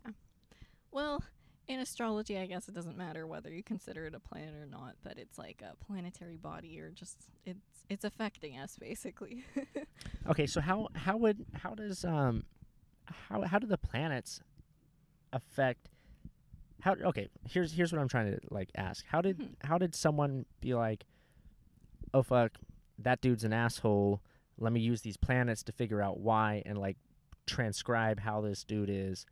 Well, 0.91 1.23
in 1.69 1.79
astrology, 1.79 2.37
I 2.37 2.47
guess 2.47 2.67
it 2.67 2.73
doesn't 2.73 2.97
matter 2.97 3.25
whether 3.27 3.49
you 3.53 3.63
consider 3.63 4.05
it 4.07 4.15
a 4.15 4.19
planet 4.19 4.55
or 4.55 4.65
not, 4.65 4.95
but 5.03 5.17
it's 5.17 5.37
like 5.37 5.61
a 5.61 5.75
planetary 5.85 6.35
body 6.35 6.79
or 6.79 6.89
just 6.89 7.27
it's 7.45 7.85
it's 7.89 8.03
affecting 8.03 8.57
us 8.57 8.75
basically. 8.77 9.43
Okay, 10.27 10.45
so 10.47 10.61
how 10.61 10.89
how 10.95 11.15
would 11.17 11.45
how 11.53 11.73
does 11.75 12.03
um 12.03 12.43
how 13.05 13.41
how 13.43 13.57
do 13.59 13.67
the 13.67 13.77
planets 13.77 14.41
affect 15.33 15.89
how 16.81 16.93
okay, 17.03 17.27
here's 17.47 17.71
here's 17.73 17.91
what 17.91 17.99
I'm 18.01 18.07
trying 18.09 18.31
to 18.31 18.39
like 18.49 18.69
ask. 18.75 19.05
How 19.07 19.21
did 19.21 19.37
Mhm. 19.39 19.49
how 19.63 19.77
did 19.77 19.95
someone 19.95 20.45
be 20.61 20.73
like 20.73 21.05
oh 22.13 22.23
fuck, 22.23 22.51
that 22.97 23.21
dude's 23.21 23.43
an 23.43 23.53
asshole. 23.53 24.21
Let 24.57 24.73
me 24.73 24.79
use 24.81 25.01
these 25.01 25.17
planets 25.17 25.63
to 25.63 25.71
figure 25.71 26.01
out 26.01 26.19
why 26.19 26.63
and 26.65 26.77
like 26.77 26.97
transcribe 27.47 28.19
how 28.19 28.41
this 28.41 28.63
dude 28.63 28.89
is 28.89 29.25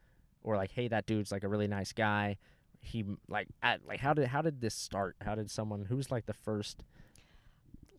or 0.43 0.55
like 0.55 0.71
hey, 0.71 0.87
that 0.87 1.05
dude's 1.05 1.31
like 1.31 1.43
a 1.43 1.47
really 1.47 1.67
nice 1.67 1.93
guy. 1.93 2.37
He 2.81 3.03
like 3.27 3.47
at, 3.63 3.85
like 3.85 3.99
how 3.99 4.13
did 4.13 4.27
how 4.27 4.41
did 4.41 4.61
this 4.61 4.75
start? 4.75 5.15
How 5.21 5.35
did 5.35 5.49
someone 5.51 5.85
who's 5.85 6.11
like 6.11 6.25
the 6.25 6.33
first 6.33 6.83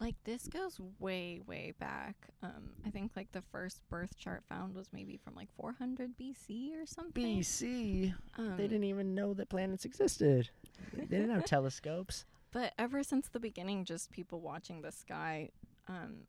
like 0.01 0.15
this 0.25 0.47
goes 0.47 0.81
way 1.01 1.41
way 1.47 1.75
back. 1.81 2.15
Um 2.43 2.71
I 2.87 2.91
think 2.91 3.13
like 3.17 3.33
the 3.33 3.43
first 3.43 3.81
birth 3.91 4.17
chart 4.17 4.45
found 4.49 4.75
was 4.75 4.89
maybe 4.93 5.17
from 5.17 5.35
like 5.35 5.49
400 5.57 6.13
BC 6.17 6.81
or 6.81 6.87
something. 6.87 7.41
BC? 7.41 8.15
Um, 8.37 8.57
They 8.57 8.69
didn't 8.69 8.85
even 8.85 9.15
know 9.15 9.35
that 9.35 9.49
planets 9.49 9.85
existed. 9.85 10.51
they 10.95 11.05
didn't 11.07 11.31
have 11.31 11.45
telescopes. 11.57 12.25
But 12.53 12.73
ever 12.79 13.03
since 13.03 13.29
the 13.29 13.41
beginning, 13.41 13.85
just 13.85 14.11
people 14.11 14.41
watching 14.41 14.81
the 14.81 14.91
sky, 14.91 15.51
um, 15.87 16.21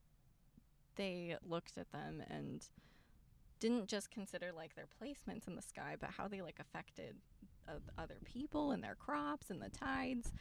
they 0.98 1.38
looked 1.48 1.78
at 1.78 1.92
them 1.94 2.22
and 2.30 2.66
didn't 3.60 3.88
just 3.88 4.12
consider 4.12 4.52
like 4.56 4.76
their 4.76 4.88
placements 5.02 5.48
in 5.48 5.56
the 5.56 5.62
sky, 5.62 5.96
but 6.00 6.12
how 6.12 6.28
they 6.28 6.42
like 6.42 6.60
affected 6.60 7.16
uh, 7.68 7.74
other 7.98 8.18
people 8.26 8.72
and 8.72 8.84
their 8.84 8.96
crops 8.96 9.50
and 9.50 9.62
the 9.62 9.70
tides. 9.70 10.32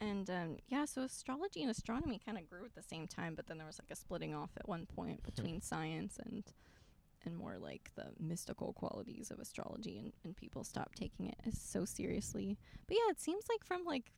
And 0.00 0.28
um, 0.28 0.56
yeah, 0.68 0.84
so 0.84 1.02
astrology 1.02 1.62
and 1.62 1.70
astronomy 1.70 2.20
kind 2.24 2.36
of 2.36 2.48
grew 2.48 2.64
at 2.64 2.74
the 2.74 2.82
same 2.82 3.06
time, 3.06 3.34
but 3.34 3.46
then 3.46 3.58
there 3.58 3.66
was 3.66 3.78
like 3.78 3.90
a 3.90 3.96
splitting 3.96 4.34
off 4.34 4.50
at 4.56 4.68
one 4.68 4.86
point 4.86 5.22
between 5.34 5.60
science 5.60 6.18
and 6.24 6.44
and 7.26 7.38
more 7.38 7.56
like 7.58 7.90
the 7.94 8.04
mystical 8.20 8.74
qualities 8.74 9.30
of 9.30 9.38
astrology 9.38 9.98
and, 9.98 10.12
and 10.24 10.36
people 10.36 10.62
stopped 10.62 10.98
taking 10.98 11.26
it 11.26 11.36
as 11.46 11.58
so 11.58 11.86
seriously. 11.86 12.58
But 12.86 12.98
yeah, 12.98 13.10
it 13.10 13.18
seems 13.18 13.44
like 13.48 13.64
from 13.64 13.84
like 13.86 14.10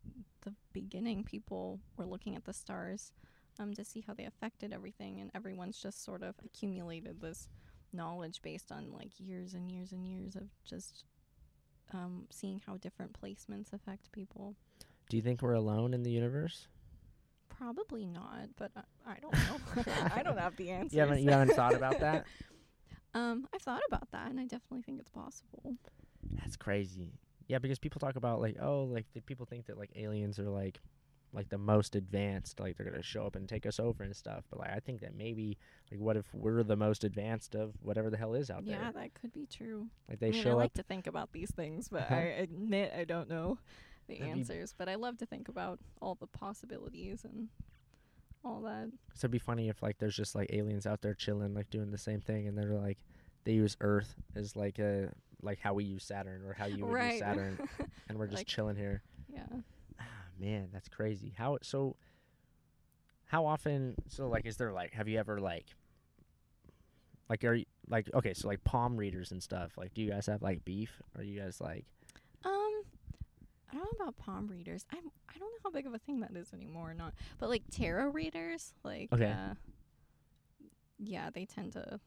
the 0.43 0.53
beginning 0.73 1.23
people 1.23 1.79
were 1.97 2.05
looking 2.05 2.35
at 2.35 2.45
the 2.45 2.53
stars 2.53 3.13
um, 3.61 3.75
to 3.75 3.85
see 3.85 4.03
how 4.05 4.15
they 4.15 4.25
affected 4.25 4.73
everything 4.73 5.21
and 5.21 5.31
everyone's 5.35 5.81
just 5.81 6.05
sort 6.05 6.25
of 6.25 6.35
accumulated 6.45 7.21
this 7.21 7.49
knowledge 7.97 8.43
based 8.43 8.71
on 8.71 8.93
like 8.93 9.11
years 9.19 9.55
and 9.55 9.71
years 9.73 9.93
and 9.93 10.07
years 10.07 10.37
of 10.37 10.45
just 10.65 11.05
um, 11.93 12.27
seeing 12.31 12.61
how 12.67 12.77
different 12.77 13.13
placements 13.21 13.73
affect 13.73 14.11
people 14.13 14.55
Do 15.09 15.17
you 15.17 15.23
think 15.23 15.41
we're 15.43 15.55
alone 15.55 15.95
in 15.95 16.03
the 16.03 16.11
universe? 16.11 16.69
probably 17.49 18.05
not 18.05 18.49
but 18.59 18.71
i, 18.77 19.13
I 19.13 19.17
don't 19.23 19.33
know 19.33 19.85
i 20.15 20.23
don't 20.23 20.39
have 20.39 20.57
the 20.57 20.71
answer. 20.79 20.95
You 20.95 21.01
haven't 21.01 21.23
you 21.23 21.31
haven't 21.31 21.55
thought 21.55 21.75
about 21.75 21.99
that? 22.01 22.27
um 23.15 23.47
i've 23.55 23.63
thought 23.63 23.81
about 23.89 24.11
that 24.13 24.29
and 24.31 24.39
i 24.39 24.43
definitely 24.43 24.83
think 24.83 25.01
it's 25.01 25.11
possible 25.11 25.75
That's 26.39 26.57
crazy. 26.57 27.13
Yeah, 27.49 27.59
because 27.61 27.79
people 27.79 28.01
talk 28.01 28.17
about 28.17 28.41
like, 28.41 28.57
oh, 28.61 28.83
like 28.91 29.07
the 29.15 29.21
people 29.21 29.47
think 29.47 29.67
that 29.67 29.79
like 29.79 29.91
aliens 29.95 30.39
are 30.41 30.51
like 30.51 30.81
like 31.33 31.49
the 31.49 31.59
most 31.59 31.95
advanced, 31.97 32.61
like 32.61 32.77
they're 32.77 32.89
gonna 32.89 33.03
show 33.03 33.27
up 33.27 33.37
and 33.37 33.49
take 33.49 33.67
us 33.67 33.79
over 33.79 34.03
and 34.05 34.15
stuff. 34.17 34.45
But 34.51 34.61
like 34.61 34.71
I 34.71 34.81
think 34.81 35.01
that 35.01 35.15
maybe 35.17 35.59
like 35.91 36.01
what 36.01 36.17
if 36.17 36.25
we're 36.35 36.63
the 36.63 36.77
most 36.77 37.05
advanced 37.05 37.55
of 37.55 37.73
whatever 37.83 38.09
the 38.11 38.17
hell 38.17 38.35
is 38.35 38.51
out 38.51 38.65
yeah 38.65 38.77
there? 38.77 38.85
Yeah 38.87 38.93
that 38.93 39.15
could 39.15 39.33
be 39.33 39.47
true 39.47 39.89
Like 40.09 40.19
they 40.21 40.29
I 40.29 40.31
mean, 40.31 40.43
show 40.43 40.51
I 40.53 40.55
like 40.55 40.67
up 40.71 40.75
to 40.75 40.83
think 40.85 41.07
about 41.07 41.33
these 41.33 41.51
things, 41.51 41.89
but. 41.89 42.11
I 42.11 42.21
admit 42.39 42.93
I 42.97 43.05
don't 43.05 43.29
know 43.29 43.59
the 44.09 44.15
That'd 44.19 44.29
answers. 44.33 44.75
But 44.77 44.89
I 44.89 44.95
love 44.95 45.19
to 45.19 45.27
think 45.27 45.49
about 45.49 45.79
all 46.01 46.15
the 46.15 46.27
possibilities 46.29 47.25
and 47.25 47.49
all 48.45 48.61
that. 48.63 48.89
so 49.15 49.25
it'd 49.25 49.33
be 49.33 49.39
funny 49.39 49.69
if 49.69 49.83
like 49.83 49.99
there's 49.99 50.15
just 50.17 50.35
like 50.37 50.53
aliens 50.53 50.87
out 50.87 51.03
there 51.03 51.15
chilling, 51.15 51.53
like 51.55 51.69
doing 51.71 51.91
the 51.91 51.99
same 51.99 52.21
thing 52.21 52.47
and 52.47 52.57
they're 52.57 52.77
like 52.79 52.99
they 53.45 53.53
use 53.53 53.77
Earth 53.81 54.15
as 54.37 54.55
like 54.57 54.79
a 54.79 55.13
like 55.43 55.59
how 55.59 55.75
we 55.75 55.85
use 55.85 56.05
Saturn 56.05 56.43
or 56.47 56.53
how 56.55 56.67
you 56.67 56.87
would 56.87 57.03
use. 57.03 57.19
Saturn 57.19 57.59
and 58.09 58.17
we're 58.19 58.27
just 58.27 58.39
Like- 58.41 58.47
chilling 58.47 58.77
here. 58.77 59.03
yeah. 59.29 59.43
Man, 60.39 60.69
that's 60.73 60.89
crazy. 60.89 61.35
How 61.37 61.59
so? 61.63 61.97
How 63.27 63.47
often? 63.47 63.95
So 64.09 64.29
like, 64.29 64.47
is 64.47 64.57
there 64.57 64.73
like? 64.73 64.93
Have 64.95 65.09
you 65.09 65.19
ever 65.19 65.41
like? 65.41 65.67
Like, 67.29 67.43
are 67.45 67.55
you 67.55 67.65
like 67.89 68.09
okay? 68.15 68.35
So 68.35 68.49
like 68.49 68.63
palm 68.65 68.97
readers 68.97 69.33
and 69.33 69.43
stuff. 69.43 69.73
Like, 69.77 69.95
do 69.95 70.03
you 70.03 70.11
guys 70.11 70.27
have 70.27 70.43
like 70.43 70.65
beef? 70.65 71.01
Or 71.17 71.25
you 71.25 71.41
guys 71.41 71.61
like? 71.61 71.85
Um, 72.45 72.53
I 73.73 73.75
don't 73.75 73.85
know 73.99 74.03
about 74.05 74.17
palm 74.17 74.47
readers. 74.47 74.85
I'm 74.93 75.11
I 75.29 75.39
don't 75.39 75.51
know 75.51 75.59
how 75.65 75.71
big 75.71 75.87
of 75.87 75.95
a 75.95 75.99
thing 75.99 76.21
that 76.21 76.37
is 76.37 76.53
anymore 76.53 76.91
or 76.91 76.95
not. 76.95 77.15
But 77.39 77.49
like 77.49 77.63
tarot 77.71 78.09
readers, 78.11 78.75
like 78.85 79.13
Okay. 79.13 79.33
uh, 79.33 79.55
yeah, 80.99 81.31
they 81.31 81.47
tend 81.47 81.73
to 81.73 81.99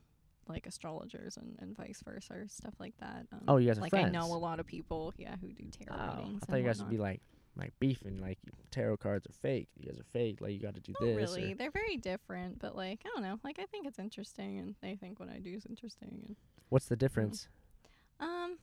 like 0.47 0.65
astrologers 0.65 1.37
and, 1.37 1.57
and 1.59 1.75
vice 1.75 2.01
versa 2.03 2.33
stuff 2.47 2.73
like 2.79 2.93
that. 2.99 3.27
Um, 3.31 3.41
Oh, 3.47 3.57
you 3.57 3.67
guys 3.67 3.77
are 3.77 3.81
like 3.81 3.89
friends. 3.91 4.07
I 4.07 4.11
know 4.11 4.25
a 4.33 4.37
lot 4.37 4.59
of 4.59 4.65
people, 4.65 5.13
yeah, 5.17 5.35
who 5.41 5.49
do 5.49 5.65
tarot 5.69 5.99
Oh, 5.99 6.17
readings. 6.17 6.43
I 6.43 6.45
thought 6.51 6.57
you 6.59 6.65
guys 6.65 6.79
would 6.81 6.89
be 6.89 6.97
like 6.97 7.21
like 7.55 7.73
beefing. 7.79 8.21
Like 8.21 8.37
tarot 8.71 8.97
cards 8.97 9.25
are 9.27 9.33
fake. 9.33 9.67
You 9.77 9.89
guys 9.89 9.99
are 9.99 10.05
fake. 10.13 10.39
Like 10.41 10.51
you 10.53 10.59
got 10.59 10.75
to 10.75 10.81
do 10.81 10.93
Not 10.99 11.05
this. 11.07 11.15
really. 11.15 11.51
or- 11.51 11.55
They're 11.55 11.71
very 11.71 11.97
different, 11.97 12.59
but 12.59 12.75
like 12.75 13.01
I 13.05 13.09
don't 13.13 13.23
know. 13.23 13.39
Like 13.43 13.59
I 13.59 13.65
think 13.65 13.85
it's 13.87 13.99
interesting, 13.99 14.57
and 14.59 14.75
they 14.81 14.95
think 14.95 15.19
what 15.19 15.29
I 15.29 15.39
do 15.39 15.53
is 15.53 15.65
interesting. 15.67 16.21
And 16.27 16.35
what's 16.69 16.85
the 16.87 16.95
difference? 16.95 17.47
um, 18.19 18.57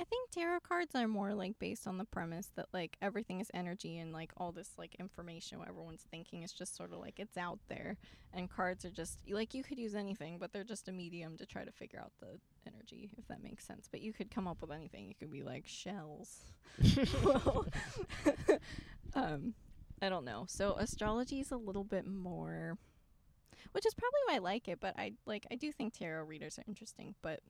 I 0.00 0.04
think 0.04 0.30
tarot 0.30 0.60
cards 0.60 0.94
are 0.94 1.06
more 1.06 1.34
like 1.34 1.58
based 1.58 1.86
on 1.86 1.98
the 1.98 2.06
premise 2.06 2.50
that 2.56 2.68
like 2.72 2.96
everything 3.02 3.38
is 3.40 3.50
energy 3.52 3.98
and 3.98 4.14
like 4.14 4.32
all 4.38 4.50
this 4.50 4.70
like 4.78 4.94
information 4.94 5.58
what 5.58 5.68
everyone's 5.68 6.06
thinking 6.10 6.42
is 6.42 6.52
just 6.52 6.74
sort 6.74 6.94
of 6.94 7.00
like 7.00 7.20
it's 7.20 7.36
out 7.36 7.58
there. 7.68 7.98
And 8.32 8.48
cards 8.48 8.86
are 8.86 8.90
just 8.90 9.18
like 9.28 9.52
you 9.52 9.62
could 9.62 9.78
use 9.78 9.94
anything 9.94 10.38
but 10.38 10.54
they're 10.54 10.64
just 10.64 10.88
a 10.88 10.92
medium 10.92 11.36
to 11.36 11.44
try 11.44 11.64
to 11.64 11.72
figure 11.72 11.98
out 11.98 12.12
the 12.18 12.40
energy 12.66 13.10
if 13.18 13.28
that 13.28 13.42
makes 13.42 13.66
sense. 13.66 13.88
But 13.90 14.00
you 14.00 14.14
could 14.14 14.30
come 14.30 14.48
up 14.48 14.62
with 14.62 14.72
anything. 14.72 15.06
You 15.06 15.14
could 15.20 15.30
be 15.30 15.42
like 15.42 15.66
shells. 15.66 16.46
Well, 17.22 17.66
um 19.14 19.52
I 20.00 20.08
don't 20.08 20.24
know. 20.24 20.46
So 20.48 20.76
astrology 20.78 21.40
is 21.40 21.50
a 21.50 21.58
little 21.58 21.84
bit 21.84 22.06
more 22.06 22.78
which 23.72 23.84
is 23.84 23.92
probably 23.92 24.20
why 24.26 24.36
I 24.36 24.38
like 24.38 24.66
it, 24.66 24.80
but 24.80 24.98
I 24.98 25.12
like 25.26 25.46
I 25.50 25.56
do 25.56 25.70
think 25.72 25.92
tarot 25.92 26.24
readers 26.24 26.58
are 26.58 26.64
interesting, 26.66 27.14
but 27.20 27.40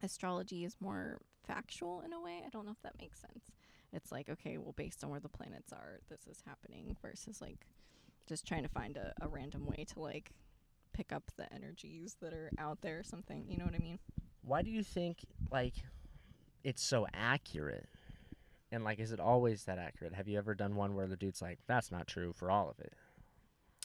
astrology 0.00 0.64
is 0.64 0.76
more 0.80 1.18
factual 1.46 2.02
in 2.02 2.12
a 2.12 2.20
way. 2.20 2.42
I 2.44 2.50
don't 2.50 2.64
know 2.66 2.72
if 2.72 2.82
that 2.82 3.00
makes 3.00 3.20
sense. 3.20 3.50
It's 3.92 4.12
like, 4.12 4.28
okay, 4.28 4.58
well 4.58 4.74
based 4.76 5.02
on 5.02 5.10
where 5.10 5.20
the 5.20 5.28
planets 5.28 5.72
are, 5.72 6.00
this 6.08 6.26
is 6.26 6.42
happening 6.46 6.96
versus 7.02 7.40
like 7.40 7.66
just 8.26 8.46
trying 8.46 8.62
to 8.62 8.68
find 8.68 8.96
a, 8.96 9.12
a 9.20 9.28
random 9.28 9.66
way 9.66 9.84
to 9.92 10.00
like 10.00 10.32
pick 10.92 11.12
up 11.12 11.24
the 11.36 11.52
energies 11.52 12.16
that 12.20 12.32
are 12.32 12.50
out 12.58 12.80
there 12.82 12.98
or 12.98 13.04
something. 13.04 13.44
You 13.48 13.58
know 13.58 13.64
what 13.64 13.74
I 13.74 13.78
mean? 13.78 13.98
Why 14.42 14.62
do 14.62 14.70
you 14.70 14.82
think 14.82 15.18
like 15.50 15.74
it's 16.62 16.82
so 16.82 17.06
accurate? 17.12 17.88
And 18.72 18.84
like, 18.84 19.00
is 19.00 19.10
it 19.10 19.18
always 19.18 19.64
that 19.64 19.78
accurate? 19.78 20.14
Have 20.14 20.28
you 20.28 20.38
ever 20.38 20.54
done 20.54 20.76
one 20.76 20.94
where 20.94 21.08
the 21.08 21.16
dude's 21.16 21.42
like, 21.42 21.58
"That's 21.66 21.90
not 21.90 22.06
true" 22.06 22.32
for 22.32 22.50
all 22.50 22.70
of 22.70 22.78
it? 22.78 22.92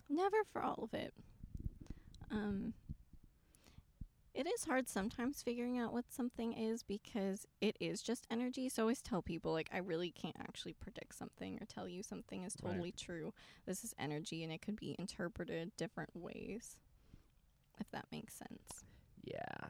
Never 0.10 0.44
for 0.54 0.62
all 0.62 0.80
of 0.84 0.94
it. 0.94 1.14
Um, 2.30 2.74
it 4.36 4.46
is 4.46 4.66
hard 4.66 4.88
sometimes 4.90 5.42
figuring 5.42 5.80
out 5.80 5.94
what 5.94 6.12
something 6.12 6.54
is 6.54 6.84
because 6.84 7.48
it 7.62 7.78
is 7.80 8.02
just 8.02 8.28
energy. 8.30 8.70
So 8.70 8.82
I 8.82 8.84
always 8.84 9.02
tell 9.02 9.22
people 9.22 9.52
like 9.54 9.70
I 9.74 9.78
really 9.78 10.12
can't 10.12 10.36
actually 10.40 10.74
predict 10.74 11.16
something 11.16 11.58
or 11.62 11.66
tell 11.66 11.88
you 11.88 12.04
something 12.04 12.44
is 12.44 12.56
Right. 12.62 12.72
totally 12.72 12.92
true. 12.92 13.34
This 13.66 13.84
is 13.84 13.96
energy 13.98 14.44
and 14.44 14.52
it 14.52 14.62
could 14.62 14.76
be 14.80 14.96
interpreted 15.00 15.72
different 15.78 16.12
ways. 16.16 16.78
If 17.80 17.90
that 17.92 18.06
makes 18.12 18.34
sense. 18.36 18.84
Yeah. 19.24 19.70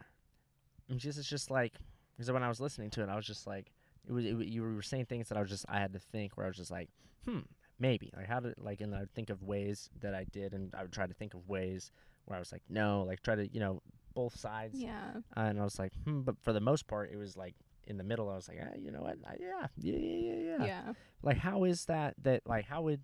It's 0.90 1.04
just 1.04 1.20
it's 1.20 1.30
just 1.30 1.52
like 1.52 1.74
because 2.18 2.32
when 2.32 2.44
I 2.44 2.50
was 2.50 2.60
listening 2.60 2.90
to 2.92 3.04
it, 3.04 3.10
I 3.10 3.16
was 3.16 3.26
just 3.26 3.46
like, 3.48 3.72
it 4.08 4.12
was, 4.14 4.26
it, 4.26 4.36
you 4.48 4.62
were 4.64 4.82
saying 4.82 5.06
things 5.06 5.30
that 5.30 5.38
I 5.38 5.42
was 5.42 5.50
just 5.50 5.66
I 5.70 5.80
had 5.80 5.94
to 5.94 6.00
think 6.00 6.38
where 6.38 6.46
I 6.46 6.50
was 6.50 6.58
just 6.58 6.72
like, 6.72 6.90
hmm, 7.26 7.40
maybe 7.80 8.12
like 8.16 8.28
how 8.28 8.40
did 8.40 8.56
like 8.58 8.82
and 8.82 8.96
I 8.96 9.02
would 9.02 9.14
think 9.14 9.30
of 9.30 9.44
ways 9.44 9.90
that 10.02 10.16
I 10.16 10.26
did 10.32 10.54
and 10.54 10.74
I 10.76 10.82
would 10.84 10.92
try 10.92 11.08
to 11.08 11.14
think 11.14 11.34
of 11.34 11.48
ways 11.48 11.92
where 12.26 12.36
I 12.36 12.40
was 12.40 12.52
like, 12.52 12.64
no, 12.70 13.04
like 13.08 13.22
try 13.22 13.36
to 13.36 13.48
you 13.54 13.60
know 13.60 13.82
both 14.16 14.36
sides. 14.40 14.80
Yeah. 14.80 15.12
and 15.36 15.60
I 15.60 15.64
was 15.64 15.78
like, 15.78 15.92
hmm, 16.06 16.22
but 16.22 16.36
for 16.42 16.54
the 16.54 16.62
most 16.62 16.88
part, 16.88 17.12
it 17.12 17.18
was 17.18 17.38
like 17.38 17.54
in 17.88 17.98
the 17.98 18.04
middle. 18.04 18.30
I 18.30 18.36
was 18.36 18.48
like, 18.48 18.58
ah, 18.62 18.76
you 18.78 18.92
know 18.92 19.02
what? 19.02 19.18
I, 19.28 19.36
yeah, 19.40 19.68
yeah, 19.78 19.94
yeah, 19.98 20.18
yeah, 20.32 20.58
yeah. 20.60 20.66
Yeah. 20.66 20.94
Like, 21.22 21.38
how 21.38 21.66
is 21.66 21.86
that? 21.86 22.16
That 22.24 22.42
like, 22.48 22.66
how 22.66 22.82
would 22.84 23.02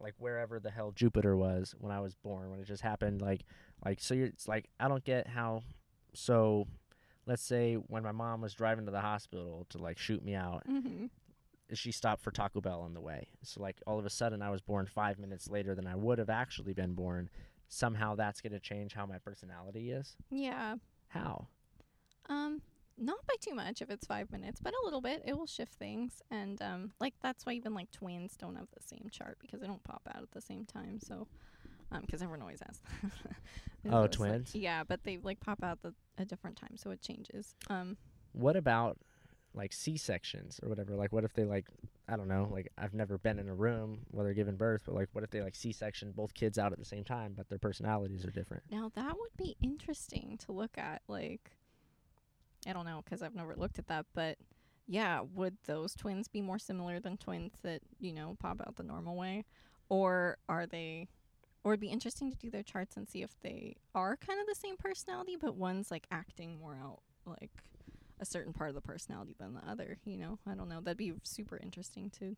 like 0.00 0.14
wherever 0.18 0.58
the 0.58 0.70
hell 0.70 0.90
Jupiter 0.90 1.36
was 1.36 1.74
when 1.78 1.92
I 1.92 2.00
was 2.00 2.14
born, 2.14 2.50
when 2.50 2.58
it 2.60 2.66
just 2.66 2.82
happened? 2.82 3.22
Like, 3.22 3.44
like 3.84 4.00
so 4.00 4.14
you're, 4.14 4.26
it's 4.26 4.48
like 4.48 4.68
I 4.80 4.88
don't 4.88 5.04
get 5.04 5.28
how. 5.28 5.62
So, 6.14 6.66
let's 7.26 7.42
say 7.42 7.74
when 7.74 8.02
my 8.02 8.12
mom 8.12 8.40
was 8.40 8.54
driving 8.54 8.86
to 8.86 8.90
the 8.92 9.00
hospital 9.00 9.66
to 9.70 9.78
like 9.78 9.98
shoot 9.98 10.24
me 10.24 10.34
out, 10.34 10.62
Mm-hmm. 10.68 11.06
she 11.74 11.92
stopped 11.92 12.22
for 12.22 12.30
Taco 12.30 12.60
Bell 12.60 12.80
on 12.80 12.94
the 12.94 13.00
way. 13.00 13.28
So 13.42 13.60
like 13.62 13.76
all 13.86 13.98
of 13.98 14.06
a 14.06 14.10
sudden 14.10 14.40
I 14.42 14.50
was 14.50 14.60
born 14.62 14.86
five 14.86 15.18
minutes 15.18 15.48
later 15.50 15.74
than 15.74 15.86
I 15.86 15.94
would 15.96 16.18
have 16.18 16.30
actually 16.30 16.72
been 16.72 16.94
born. 16.94 17.28
Somehow 17.68 18.14
that's 18.14 18.40
gonna 18.40 18.60
change 18.60 18.94
how 18.94 19.06
my 19.06 19.18
personality 19.18 19.90
is. 19.90 20.16
Yeah. 20.30 20.76
How? 21.08 21.48
Um, 22.28 22.60
not 22.98 23.18
by 23.26 23.34
too 23.40 23.54
much 23.54 23.82
if 23.82 23.90
it's 23.90 24.06
five 24.06 24.30
minutes, 24.32 24.60
but 24.60 24.72
a 24.72 24.84
little 24.84 25.00
bit. 25.00 25.22
It 25.26 25.36
will 25.36 25.46
shift 25.46 25.74
things, 25.74 26.22
and 26.30 26.60
um, 26.62 26.92
like 27.00 27.14
that's 27.22 27.44
why 27.44 27.52
even 27.52 27.74
like 27.74 27.90
twins 27.90 28.36
don't 28.36 28.56
have 28.56 28.68
the 28.74 28.82
same 28.82 29.08
chart 29.10 29.38
because 29.40 29.60
they 29.60 29.66
don't 29.66 29.82
pop 29.84 30.02
out 30.14 30.22
at 30.22 30.30
the 30.32 30.40
same 30.40 30.64
time. 30.64 30.98
So, 31.00 31.26
um, 31.92 32.00
because 32.02 32.22
everyone 32.22 32.42
always 32.42 32.62
asks. 32.62 32.82
Oh, 33.88 34.02
It's 34.02 34.18
like- 34.18 34.30
twins? 34.30 34.54
yeah, 34.54 34.82
but 34.82 35.04
they 35.04 35.18
like 35.18 35.38
pop 35.38 35.62
out 35.62 35.80
the 35.82 35.94
a 36.18 36.24
different 36.24 36.56
time, 36.56 36.76
so 36.76 36.90
it 36.90 37.00
changes. 37.02 37.54
Um, 37.70 37.96
What 38.32 38.56
about 38.56 38.98
like 39.54 39.72
C 39.72 39.96
sections 39.96 40.58
or 40.62 40.68
whatever? 40.68 40.96
Like, 40.96 41.12
what 41.12 41.22
if 41.22 41.32
they 41.34 41.44
like, 41.44 41.66
I 42.08 42.16
don't 42.16 42.28
know, 42.28 42.48
like 42.52 42.70
I've 42.78 42.94
never 42.94 43.18
been 43.18 43.38
in 43.38 43.48
a 43.48 43.54
room 43.54 44.00
where 44.10 44.24
they're 44.24 44.34
giving 44.34 44.56
birth, 44.56 44.82
but 44.86 44.94
like, 44.94 45.08
what 45.12 45.24
if 45.24 45.30
they 45.30 45.42
like 45.42 45.56
C 45.56 45.72
section 45.72 46.12
both 46.12 46.34
kids 46.34 46.56
out 46.58 46.72
at 46.72 46.78
the 46.78 46.84
same 46.84 47.02
time, 47.04 47.34
but 47.36 47.48
their 47.48 47.58
personalities 47.58 48.24
are 48.24 48.30
different? 48.30 48.62
now 48.70 48.90
that 48.94 49.16
would 49.18 49.36
be 49.36 49.56
interesting 49.60 50.38
to 50.44 50.52
look 50.52 50.78
at. 50.78 51.02
Like, 51.08 51.50
I 52.66 52.72
don't 52.72 52.84
know 52.84 53.02
because 53.04 53.22
I've 53.22 53.34
never 53.34 53.54
looked 53.56 53.78
at 53.78 53.88
that, 53.88 54.06
but 54.14 54.38
yeah, 54.86 55.22
would 55.34 55.56
those 55.66 55.94
twins 55.94 56.28
be 56.28 56.40
more 56.40 56.58
similar 56.60 57.00
than 57.00 57.16
twins 57.16 57.54
that 57.62 57.80
you 57.98 58.12
know 58.12 58.36
pop 58.40 58.60
out 58.60 58.76
the 58.76 58.84
normal 58.84 59.16
way, 59.16 59.44
or 59.88 60.38
are 60.48 60.66
they? 60.66 61.08
Or 61.64 61.72
it'd 61.72 61.80
be 61.80 61.88
interesting 61.88 62.30
to 62.30 62.38
do 62.38 62.48
their 62.48 62.62
charts 62.62 62.96
and 62.96 63.08
see 63.08 63.22
if 63.22 63.34
they 63.40 63.74
are 63.92 64.16
kind 64.16 64.38
of 64.40 64.46
the 64.46 64.54
same 64.54 64.76
personality, 64.76 65.36
but 65.40 65.56
one's 65.56 65.90
like 65.90 66.06
acting 66.12 66.60
more 66.60 66.76
out 66.80 67.00
like 67.26 67.50
a 68.20 68.24
certain 68.24 68.52
part 68.52 68.68
of 68.70 68.74
the 68.74 68.80
personality 68.80 69.34
than 69.38 69.54
the 69.54 69.68
other. 69.70 69.98
You 70.04 70.16
know, 70.18 70.38
I 70.46 70.54
don't 70.54 70.68
know. 70.68 70.80
That'd 70.80 70.96
be 70.96 71.12
super 71.22 71.58
interesting 71.62 72.10
too. 72.10 72.36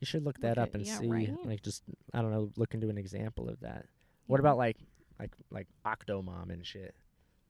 You 0.00 0.06
should 0.06 0.24
look 0.24 0.40
that 0.40 0.56
Look 0.56 0.62
up 0.62 0.68
at- 0.70 0.74
and 0.76 0.86
yeah, 0.86 0.98
see, 0.98 1.08
right? 1.08 1.34
like, 1.44 1.62
just 1.62 1.82
I 2.14 2.22
don't 2.22 2.30
know, 2.32 2.50
look 2.56 2.72
into 2.74 2.88
an 2.88 2.96
example 2.98 3.48
of 3.48 3.60
that. 3.60 3.86
What 4.26 4.40
about 4.40 4.56
like, 4.56 4.78
like, 5.18 5.32
like 5.50 5.68
Octomom 5.84 6.50
and 6.50 6.64
shit? 6.64 6.94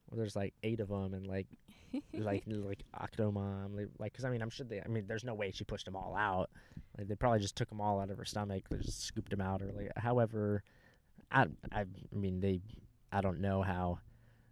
Where 0.09 0.19
there's 0.19 0.35
like 0.35 0.55
eight 0.65 0.81
of 0.81 0.89
them 0.89 1.15
and 1.15 1.27
like, 1.29 1.47
like, 2.13 2.43
like 2.47 2.83
Octomom, 3.01 3.77
like, 3.77 3.89
like, 3.99 4.13
cause 4.15 4.25
I 4.25 4.31
mean, 4.31 4.43
I'm 4.43 4.51
sure 4.51 4.67
they, 4.67 4.81
I 4.81 4.89
mean, 4.89 5.05
there's 5.07 5.23
no 5.23 5.35
way 5.35 5.53
she 5.53 5.63
pushed 5.63 5.85
them 5.85 5.95
all 5.95 6.17
out. 6.17 6.51
Like, 6.99 7.07
they 7.07 7.15
probably 7.15 7.39
just 7.39 7.57
took 7.57 7.69
them 7.69 7.81
all 7.81 8.01
out 8.01 8.11
of 8.11 8.19
her 8.19 8.25
stomach, 8.25 8.65
they 8.69 8.79
just 8.79 9.05
scooped 9.05 9.31
them 9.31 9.41
out, 9.41 9.63
or 9.63 9.71
like, 9.73 9.93
however, 9.97 10.65
I, 11.31 11.47
I, 11.71 11.83
I 11.83 11.85
mean, 12.13 12.41
they, 12.41 12.61
I 13.13 13.21
don't 13.21 13.41
know 13.41 13.63
how 13.63 14.01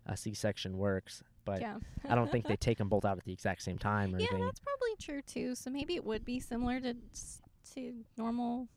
a 0.06 0.16
C-section 0.16 0.78
works, 0.78 1.24
but 1.48 1.60
yeah. 1.60 1.76
I 2.08 2.14
don't 2.14 2.30
think 2.30 2.46
they 2.46 2.56
take 2.56 2.78
them 2.78 2.88
both 2.88 3.04
out 3.04 3.16
at 3.18 3.24
the 3.24 3.32
exact 3.32 3.62
same 3.62 3.78
time 3.78 4.14
or 4.14 4.18
Yeah, 4.18 4.26
anything. 4.28 4.44
that's 4.44 4.60
probably 4.60 4.96
true 5.00 5.22
too. 5.22 5.54
So 5.54 5.70
maybe 5.70 5.94
it 5.94 6.04
would 6.04 6.24
be 6.24 6.40
similar 6.40 6.78
to 6.80 6.94
to 7.74 7.92
normal 8.16 8.68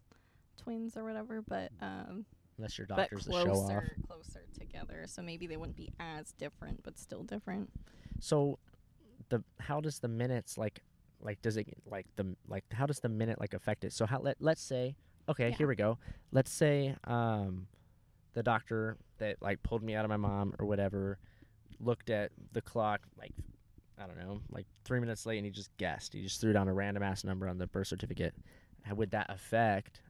twins 0.58 0.96
or 0.96 1.04
whatever, 1.04 1.42
but 1.42 1.72
um, 1.82 2.26
Unless 2.58 2.78
your 2.78 2.88
but 2.88 3.10
doctor's 3.10 3.28
a 3.28 3.32
show 3.32 3.38
off. 3.40 3.68
closer 3.68 3.96
closer 4.08 4.44
together. 4.58 5.06
So 5.08 5.22
maybe 5.22 5.48
they 5.48 5.58
wouldn't 5.58 5.76
be 5.78 5.90
as 6.00 6.32
different, 6.34 6.82
but 6.84 6.98
still 6.98 7.24
different. 7.24 7.70
So, 8.20 8.60
the 9.30 9.44
how 9.60 9.82
does 9.82 10.00
the 10.00 10.08
minutes 10.08 10.58
like 10.58 10.82
like 11.22 11.42
does 11.42 11.58
it 11.58 11.68
like 11.86 12.06
the 12.16 12.36
like 12.48 12.64
how 12.72 12.86
does 12.86 13.00
the 13.00 13.10
minute 13.10 13.40
like 13.40 13.54
affect 13.54 13.84
it? 13.84 13.92
So 13.94 14.06
how 14.06 14.20
let 14.20 14.38
let's 14.40 14.62
say 14.62 14.96
okay 15.28 15.50
Yeah. 15.50 15.56
here 15.58 15.68
we 15.68 15.76
go. 15.76 15.98
Let's 16.32 16.52
say 16.52 16.96
um 17.06 17.68
the 18.34 18.44
doctor 18.44 18.98
that 19.18 19.38
like 19.42 19.62
pulled 19.64 19.84
me 19.84 19.94
out 19.96 20.06
of 20.06 20.10
my 20.10 20.18
mom 20.18 20.54
or 20.60 20.66
whatever 20.66 21.20
looked 21.84 22.10
at 22.10 22.32
the 22.54 22.62
clock 22.62 23.02
like 23.18 23.32
I 24.02 24.08
don't 24.08 24.18
know 24.18 24.42
like 24.52 24.66
three 24.84 25.00
minutes 25.00 25.26
late 25.26 25.38
and 25.38 25.46
he 25.46 25.52
just 25.52 25.76
guessed. 25.78 26.14
He 26.14 26.22
just 26.22 26.42
threw 26.42 26.54
down 26.54 26.68
a 26.68 26.74
random 26.74 27.04
ass 27.04 27.24
number 27.24 27.48
on 27.48 27.58
the 27.58 27.68
birth 27.68 27.88
certificate. 27.88 28.34
Would 28.92 29.12
that 29.12 29.28
affect? 29.30 30.02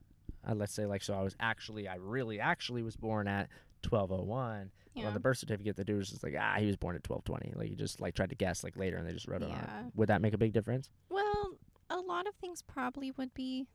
Uh, 0.47 0.55
let's 0.55 0.73
say 0.73 0.85
like 0.85 1.03
so 1.03 1.13
I 1.13 1.21
was 1.21 1.35
actually 1.39 1.87
I 1.87 1.95
really 1.95 2.39
actually 2.39 2.83
was 2.83 2.95
born 2.95 3.27
at 3.27 3.49
twelve 3.81 4.11
oh 4.11 4.23
one. 4.23 4.71
On 4.97 5.13
the 5.13 5.19
birth 5.21 5.37
certificate, 5.37 5.77
the 5.77 5.85
dude 5.85 5.97
was 5.97 6.09
just 6.09 6.21
like, 6.21 6.35
ah, 6.37 6.55
he 6.59 6.65
was 6.65 6.75
born 6.75 6.95
at 6.95 7.03
twelve 7.03 7.23
twenty. 7.23 7.53
Like 7.55 7.69
he 7.69 7.75
just 7.75 8.01
like 8.01 8.13
tried 8.13 8.29
to 8.29 8.35
guess 8.35 8.63
like 8.63 8.75
later, 8.75 8.97
and 8.97 9.07
they 9.07 9.13
just 9.13 9.27
wrote 9.27 9.41
it 9.41 9.45
on. 9.45 9.51
Yeah. 9.51 9.79
it. 9.87 9.93
Would 9.95 10.09
that 10.09 10.21
make 10.21 10.33
a 10.33 10.37
big 10.37 10.51
difference? 10.53 10.89
well, 11.09 11.51
a 11.89 11.97
lot 11.99 12.27
of 12.27 12.33
things 12.35 12.61
probably 12.61 13.11
would 13.11 13.33
be 13.33 13.67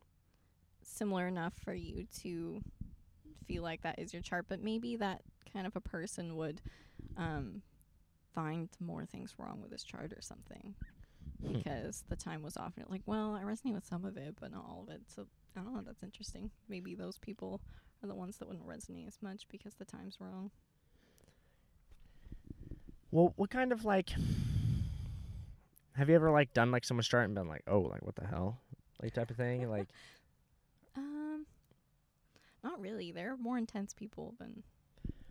similar 0.83 1.27
enough 1.27 1.55
for 1.65 1.75
you 1.75 2.07
to 2.21 2.61
feel 3.47 3.63
like 3.63 3.83
that 3.83 3.99
is 3.99 4.13
your 4.13 4.23
chart, 4.23 4.47
but 4.49 4.63
maybe 4.63 4.97
that 4.97 5.23
kind 5.53 5.67
of 5.67 5.77
a 5.77 5.81
person 5.81 6.37
would 6.37 6.61
um, 7.17 7.63
find 8.37 8.69
more 8.79 9.05
things 9.05 9.35
wrong 9.39 9.61
with 9.61 9.73
his 9.73 9.83
chart 9.83 10.13
or 10.13 10.21
something 10.23 10.75
Hmm. 11.45 11.55
because 11.55 12.05
the 12.09 12.15
time 12.17 12.43
was 12.43 12.57
off. 12.57 12.75
And 12.77 12.85
you're 12.85 12.87
like, 12.91 13.03
well, 13.07 13.35
I 13.35 13.43
resonate 13.43 13.75
with 13.75 13.85
some 13.85 14.05
of 14.05 14.17
it, 14.17 14.37
but 14.41 14.53
not 14.53 14.65
all 14.69 14.85
of 14.87 14.95
it. 14.95 15.01
So 15.09 15.27
I 15.57 15.61
don't 15.63 15.75
know. 15.75 15.83
That's 15.85 16.03
interesting. 16.05 16.51
Maybe 16.69 16.95
those 16.95 17.19
people 17.19 17.61
are 18.03 18.07
the 18.07 18.15
ones 18.15 18.37
that 18.39 18.47
wouldn't 18.47 18.67
resonate 18.69 19.09
as 19.09 19.19
much 19.21 19.49
because 19.49 19.75
the 19.75 19.85
time's 19.85 20.19
wrong. 20.21 20.51
Well, 23.11 23.33
what 23.37 23.51
kind 23.51 23.73
of 23.73 23.85
like 23.85 24.11
have 25.95 26.09
you 26.11 26.15
ever 26.15 26.31
like 26.31 26.53
done 26.53 26.71
like 26.71 26.85
someone's 26.85 27.09
chart 27.09 27.25
and 27.25 27.35
been 27.35 27.49
like, 27.49 27.63
oh, 27.67 27.81
like 27.81 28.05
what 28.05 28.17
the 28.17 28.27
hell, 28.27 28.61
like 29.03 29.15
type 29.15 29.31
of 29.31 29.37
thing? 29.37 29.69
Like, 29.71 29.89
Um, 30.97 31.45
not 32.65 32.81
really. 32.81 33.13
They're 33.13 33.37
more 33.37 33.59
intense 33.59 33.93
people 33.93 34.35
than 34.39 34.63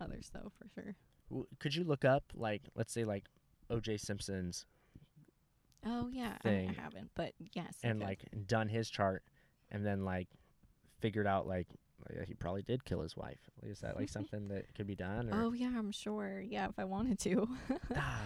others, 0.00 0.30
though, 0.32 0.52
for 0.58 0.68
sure. 0.74 0.94
Could 1.58 1.74
you 1.74 1.84
look 1.84 2.04
up 2.04 2.24
like 2.34 2.62
let's 2.74 2.92
say 2.92 3.04
like 3.04 3.24
O.J. 3.70 3.96
Simpson's 3.98 4.64
Oh 5.84 6.08
yeah, 6.12 6.36
I, 6.44 6.48
I 6.48 6.76
haven't, 6.80 7.10
but 7.14 7.32
yes. 7.52 7.76
And 7.84 8.00
like 8.00 8.20
done 8.46 8.68
his 8.68 8.90
chart, 8.90 9.22
and 9.70 9.86
then 9.86 10.04
like 10.04 10.28
figured 11.00 11.26
out 11.28 11.46
like 11.46 11.68
yeah, 12.14 12.24
he 12.26 12.34
probably 12.34 12.62
did 12.62 12.84
kill 12.84 13.00
his 13.02 13.16
wife. 13.16 13.38
Is 13.62 13.80
that 13.80 13.96
like 13.96 14.08
something 14.16 14.48
that 14.48 14.74
could 14.74 14.86
be 14.86 14.96
done? 14.96 15.30
Or 15.30 15.44
Oh 15.44 15.52
yeah, 15.52 15.72
I'm 15.76 15.92
sure. 15.92 16.42
Yeah, 16.44 16.68
if 16.68 16.78
I 16.78 16.84
wanted 16.84 17.18
to. 17.20 17.48
ah, 17.96 18.22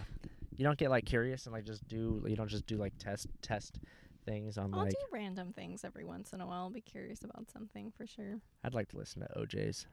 You 0.56 0.64
don't 0.64 0.78
get 0.78 0.90
like 0.90 1.04
curious 1.04 1.44
and 1.46 1.52
like 1.52 1.64
just 1.64 1.86
do. 1.86 2.24
You 2.26 2.36
don't 2.36 2.48
just 2.48 2.66
do 2.66 2.76
like 2.76 2.94
test 2.98 3.26
test 3.42 3.78
things 4.24 4.56
on 4.56 4.72
I'll 4.72 4.80
like. 4.80 4.90
do 4.90 4.96
random 5.12 5.52
things 5.52 5.84
every 5.84 6.04
once 6.04 6.32
in 6.32 6.40
a 6.40 6.46
while. 6.46 6.62
I'll 6.64 6.70
be 6.70 6.80
curious 6.80 7.24
about 7.24 7.50
something 7.50 7.92
for 7.96 8.06
sure. 8.06 8.40
I'd 8.64 8.74
like 8.74 8.88
to 8.90 8.96
listen 8.96 9.20
to 9.22 9.28
OJ's. 9.38 9.86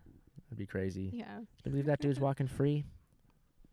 That'd 0.45 0.57
be 0.57 0.65
crazy. 0.65 1.09
Yeah. 1.13 1.39
You 1.65 1.71
believe 1.71 1.85
that 1.85 1.99
dude's 1.99 2.19
walking 2.21 2.47
free? 2.47 2.85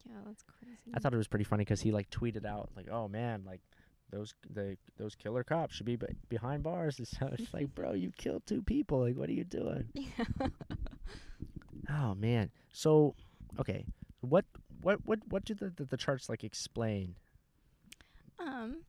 Yeah, 0.08 0.16
that's 0.26 0.42
crazy. 0.42 0.92
I 0.94 0.98
thought 0.98 1.14
it 1.14 1.18
was 1.18 1.28
pretty 1.28 1.44
funny 1.44 1.64
because 1.64 1.80
he 1.80 1.92
like 1.92 2.10
tweeted 2.10 2.44
out 2.44 2.70
like, 2.76 2.88
"Oh 2.90 3.08
man, 3.08 3.42
like 3.46 3.60
those 4.10 4.34
the 4.50 4.76
those 4.98 5.14
killer 5.14 5.42
cops 5.44 5.74
should 5.74 5.86
be 5.86 5.96
be- 5.96 6.06
behind 6.28 6.62
bars." 6.62 6.96
And 6.98 7.08
so 7.08 7.30
it's 7.38 7.52
like, 7.54 7.74
bro, 7.74 7.92
you 7.92 8.12
killed 8.16 8.42
two 8.46 8.62
people. 8.62 9.00
Like, 9.00 9.16
what 9.16 9.28
are 9.28 9.32
you 9.32 9.44
doing? 9.44 9.88
Yeah. 9.94 10.48
Oh 11.90 12.14
man. 12.14 12.50
So, 12.72 13.14
okay, 13.58 13.84
what 14.20 14.44
what 14.82 15.04
what 15.04 15.20
what 15.28 15.44
do 15.44 15.54
the 15.54 15.70
the, 15.76 15.84
the 15.84 15.96
charts 15.96 16.28
like 16.28 16.44
explain? 16.44 17.14
Um, 18.38 18.82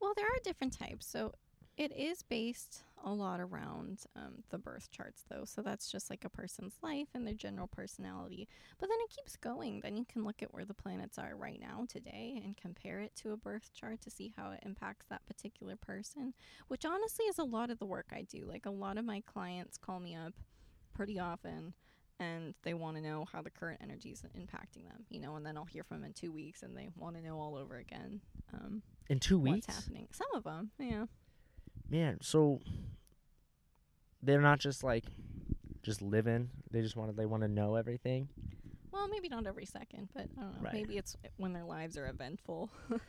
well, 0.00 0.12
there 0.16 0.26
are 0.26 0.40
different 0.44 0.78
types. 0.78 1.06
So 1.06 1.32
it 1.76 1.92
is 1.96 2.22
based 2.22 2.82
a 3.04 3.12
lot 3.12 3.40
around 3.40 4.00
um, 4.16 4.42
the 4.50 4.58
birth 4.58 4.90
charts, 4.90 5.24
though. 5.28 5.44
So 5.44 5.62
that's 5.62 5.90
just 5.90 6.10
like 6.10 6.24
a 6.24 6.28
person's 6.28 6.74
life 6.82 7.08
and 7.14 7.26
their 7.26 7.34
general 7.34 7.66
personality. 7.66 8.48
But 8.78 8.88
then 8.88 8.98
it 9.00 9.10
keeps 9.10 9.36
going. 9.36 9.80
Then 9.80 9.96
you 9.96 10.04
can 10.04 10.24
look 10.24 10.42
at 10.42 10.52
where 10.52 10.64
the 10.64 10.74
planets 10.74 11.18
are 11.18 11.36
right 11.36 11.60
now 11.60 11.86
today 11.88 12.40
and 12.44 12.56
compare 12.56 13.00
it 13.00 13.14
to 13.16 13.32
a 13.32 13.36
birth 13.36 13.70
chart 13.74 14.00
to 14.02 14.10
see 14.10 14.32
how 14.36 14.50
it 14.52 14.60
impacts 14.64 15.06
that 15.10 15.26
particular 15.26 15.76
person, 15.76 16.34
which 16.68 16.84
honestly 16.84 17.26
is 17.26 17.38
a 17.38 17.44
lot 17.44 17.70
of 17.70 17.78
the 17.78 17.86
work 17.86 18.06
I 18.12 18.22
do. 18.22 18.44
Like 18.46 18.66
a 18.66 18.70
lot 18.70 18.98
of 18.98 19.04
my 19.04 19.22
clients 19.26 19.76
call 19.76 20.00
me 20.00 20.14
up 20.14 20.34
pretty 20.94 21.18
often 21.18 21.74
and 22.20 22.54
they 22.62 22.74
want 22.74 22.96
to 22.96 23.02
know 23.02 23.26
how 23.32 23.42
the 23.42 23.50
current 23.50 23.80
energy 23.82 24.10
is 24.10 24.22
impacting 24.38 24.84
them, 24.88 25.04
you 25.08 25.20
know, 25.20 25.34
and 25.36 25.44
then 25.44 25.56
I'll 25.56 25.64
hear 25.64 25.82
from 25.82 25.98
them 25.98 26.06
in 26.06 26.12
two 26.12 26.30
weeks 26.30 26.62
and 26.62 26.76
they 26.76 26.88
want 26.96 27.16
to 27.16 27.22
know 27.22 27.38
all 27.38 27.56
over 27.56 27.76
again. 27.76 28.20
Um, 28.52 28.82
In 29.08 29.18
two 29.18 29.38
weeks, 29.38 29.66
what's 29.66 29.78
happening. 29.78 30.08
Some 30.12 30.28
of 30.34 30.44
them, 30.44 30.70
yeah. 30.78 31.06
Man. 31.92 32.18
So 32.22 32.60
they're 34.22 34.40
not 34.40 34.58
just 34.58 34.82
like 34.82 35.04
just 35.82 36.02
living. 36.02 36.50
They 36.70 36.80
just 36.80 36.96
want 36.96 37.10
to. 37.10 37.16
They 37.16 37.26
want 37.26 37.42
to 37.42 37.48
know 37.48 37.76
everything. 37.76 38.28
Well, 38.90 39.08
maybe 39.08 39.28
not 39.28 39.46
every 39.46 39.64
second, 39.66 40.08
but 40.14 40.26
I 40.36 40.40
don't 40.42 40.54
know. 40.54 40.60
Right. 40.60 40.74
Maybe 40.74 40.98
it's 40.98 41.16
when 41.36 41.52
their 41.52 41.64
lives 41.64 41.96
are 41.96 42.06
eventful. 42.06 42.70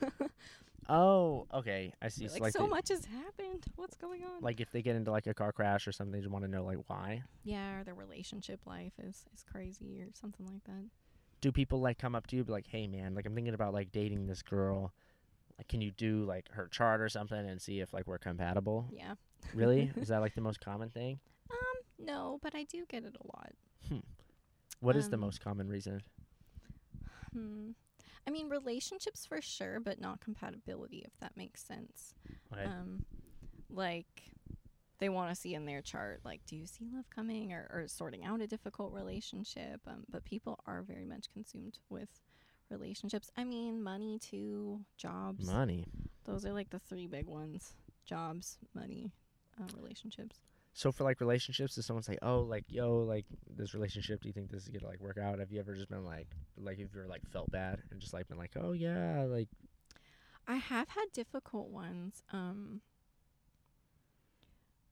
Oh, 0.90 1.48
okay. 1.54 1.94
I 2.02 2.10
see. 2.10 2.28
So, 2.28 2.34
like, 2.34 2.42
like, 2.44 2.54
so 2.54 2.64
they- 2.64 2.68
much 2.68 2.90
has 2.90 3.06
happened. 3.06 3.64
What's 3.78 3.96
going 3.96 4.24
on? 4.26 4.42
like 4.42 4.60
if 4.60 4.72
they 4.72 4.82
get 4.82 4.96
into 4.96 5.12
like 5.12 5.28
a 5.28 5.34
car 5.34 5.52
crash 5.54 5.88
or 5.88 5.92
something, 5.92 6.12
they 6.12 6.20
just 6.20 6.30
want 6.32 6.44
to 6.44 6.52
know 6.52 6.66
like 6.66 6.80
why. 6.88 7.24
yeah, 7.44 7.80
or 7.80 7.84
their 7.84 7.94
relationship 7.94 8.60
life 8.66 8.94
is 9.02 9.24
is 9.34 9.44
crazy 9.50 10.02
or 10.02 10.08
something 10.14 10.46
like 10.46 10.64
that. 10.66 10.86
Do 11.42 11.52
people 11.52 11.80
like 11.80 11.98
come 11.98 12.16
up 12.16 12.28
to 12.28 12.36
you 12.36 12.44
be 12.44 12.52
like, 12.52 12.68
"Hey, 12.68 12.88
man, 12.88 13.16
like 13.16 13.26
I'm 13.26 13.34
thinking 13.36 13.54
about 13.54 13.74
like 13.74 13.92
dating 13.92 14.28
this 14.28 14.42
girl. 14.42 14.94
Like, 15.58 15.68
can 15.68 15.82
you 15.82 15.92
do 15.92 16.26
like 16.26 16.50
her 16.52 16.68
chart 16.68 17.02
or 17.02 17.10
something 17.10 17.38
and 17.50 17.62
see 17.62 17.80
if 17.80 17.94
like 17.94 18.08
we're 18.08 18.18
compatible?" 18.18 18.88
Yeah. 18.92 19.16
Really? 19.54 19.92
Is 19.98 20.08
that 20.10 20.22
like 20.22 20.36
the 20.36 20.42
most 20.42 20.60
common 20.62 20.90
thing? 20.90 21.20
Um, 21.52 22.06
no, 22.06 22.40
but 22.42 22.56
I 22.56 22.64
do 22.64 22.86
get 22.88 23.04
it 23.04 23.16
a 23.20 23.28
lot. 23.28 24.02
What 24.80 24.96
is 24.96 25.10
the 25.10 25.16
Um, 25.16 25.22
most 25.22 25.40
common 25.42 25.70
reason? 25.70 26.02
Hmm. 27.34 27.72
I 28.28 28.32
mean, 28.32 28.50
relationships 28.50 29.26
for 29.26 29.42
sure, 29.42 29.80
but 29.80 30.00
not 30.00 30.22
compatibility, 30.22 31.04
if 31.06 31.18
that 31.20 31.36
makes 31.36 31.64
sense. 31.64 32.14
Okay. 32.52 32.64
Um, 32.64 33.06
like 33.70 34.24
they 35.00 35.10
want 35.10 35.30
to 35.30 35.36
see 35.36 35.54
in 35.56 35.66
their 35.66 35.82
chart, 35.82 36.22
like, 36.24 36.42
do 36.46 36.56
you 36.56 36.66
see 36.66 36.86
love 36.94 37.10
coming 37.10 37.52
or, 37.52 37.70
or 37.74 37.88
sorting 37.88 38.24
out 38.24 38.42
a 38.42 38.48
difficult 38.48 38.94
relationship? 38.94 39.82
Um, 39.88 40.06
but 40.10 40.24
people 40.24 40.60
are 40.66 40.82
very 40.82 41.06
much 41.06 41.30
consumed 41.34 41.80
with 41.90 42.10
relationships. 42.74 43.32
I 43.38 43.44
mean, 43.44 43.82
money 43.82 44.20
too, 44.20 44.82
jobs. 44.98 45.46
Money. 45.48 45.88
Those 46.26 46.46
are 46.46 46.54
like 46.54 46.70
the 46.70 46.80
three 46.80 47.08
big 47.08 47.28
ones: 47.28 47.74
jobs, 48.06 48.58
money, 48.74 49.12
uh, 49.60 49.66
relationships. 49.76 50.38
So 50.74 50.92
for 50.92 51.04
like 51.04 51.22
relationships, 51.22 51.76
does 51.76 51.86
someone 51.86 52.04
say, 52.04 52.18
"Oh, 52.22 52.40
like 52.40 52.66
yo, 52.68 52.98
like 53.04 53.26
this 53.56 53.74
relationship? 53.74 54.22
Do 54.22 54.28
you 54.28 54.34
think 54.34 54.50
this 54.50 54.64
is 54.64 54.70
gonna 54.70 54.88
like 54.88 55.00
work 55.00 55.18
out?" 55.18 55.40
Have 55.40 55.52
you 55.52 55.60
ever 55.60 55.76
just 55.76 55.90
been 55.90 56.04
like, 56.04 56.28
like 56.58 56.80
if 56.80 56.94
you're 56.96 57.08
like 57.08 57.22
felt 57.32 57.52
bad 57.52 57.82
and 57.92 58.00
just 58.00 58.14
like 58.14 58.28
been 58.28 58.40
like, 58.40 58.54
"Oh 58.60 58.72
yeah, 58.72 59.26
like 59.28 59.50
I 60.48 60.56
have 60.56 60.90
had 60.90 61.06
difficult 61.14 61.70
ones. 61.70 62.22
Um, 62.32 62.82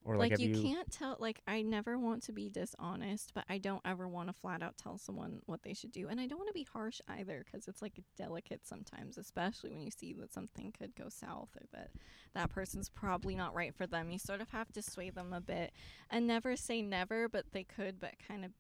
or 0.04 0.18
like, 0.18 0.32
like, 0.32 0.40
you, 0.40 0.50
you, 0.50 0.62
can't 0.62 0.92
tell 0.92 1.16
like 1.20 1.42
i 1.48 1.62
never 1.62 1.98
want 1.98 2.24
to 2.24 2.32
be 2.32 2.50
dishonest 2.50 3.32
but 3.36 3.44
i 3.50 3.58
don't 3.58 3.82
ever 3.86 4.08
want 4.08 4.28
to 4.28 4.34
flat 4.34 4.64
out 4.64 4.76
tell 4.78 4.98
someone 4.98 5.40
what 5.46 5.62
they 5.64 5.74
should 5.74 5.92
do 5.92 6.08
and 6.08 6.20
i 6.20 6.26
don't 6.26 6.40
want 6.40 6.50
to 6.50 6.54
be 6.54 6.68
harsh 6.74 7.00
either 7.10 7.44
because 7.46 7.68
it's 7.68 7.82
like 7.82 7.94
delicate 8.18 8.62
sometimes 8.66 9.18
especially 9.18 9.70
when 9.70 9.82
you 9.82 9.92
see 9.92 10.14
that 10.14 10.34
something 10.34 10.74
could 10.78 10.96
go 10.96 11.08
south 11.10 11.50
or 11.56 11.66
that 11.72 11.92
that 12.34 12.50
person's 12.50 12.90
probably 12.90 13.36
not 13.36 13.54
right 13.54 13.76
for 13.76 13.86
them. 13.86 14.10
You 14.10 14.20
sort 14.20 14.42
of 14.42 14.50
have 14.52 14.72
to 14.74 14.82
sway 14.82 15.10
them 15.10 15.34
a 15.34 15.42
bit 15.42 15.74
and 16.10 16.28
never 16.28 16.56
say 16.56 16.82
never 16.82 17.28
but 17.28 17.46
they 17.52 17.64
could 17.64 18.00
but 18.00 18.14
kind 18.28 18.46
of 18.46 18.52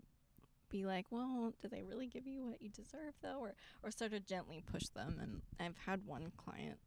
be 0.69 0.85
like 0.85 1.05
well 1.09 1.53
do 1.61 1.67
they 1.67 1.83
really 1.83 2.07
give 2.07 2.25
you 2.25 2.45
what 2.45 2.61
you 2.61 2.69
deserve 2.69 3.13
though? 3.21 3.39
or 3.39 3.53
or 3.83 3.91
sort 3.91 4.13
of 4.13 4.25
gently 4.25 4.63
push 4.71 4.87
them 4.89 5.17
and 5.21 5.41
i've 5.59 5.75
had 5.85 6.05
one 6.05 6.31
client 6.37 6.77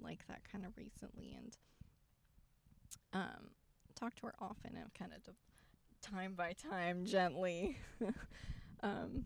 like 0.00 0.26
that 0.28 0.40
kind 0.50 0.64
of 0.64 0.76
recently 0.76 1.36
and 1.36 1.56
um 3.12 3.50
talk 4.02 4.14
to 4.16 4.26
her 4.26 4.34
often 4.40 4.76
and 4.76 4.92
kind 4.94 5.12
of 5.12 5.34
time 6.02 6.34
by 6.34 6.52
time 6.52 7.04
gently 7.04 7.76
um, 8.82 9.24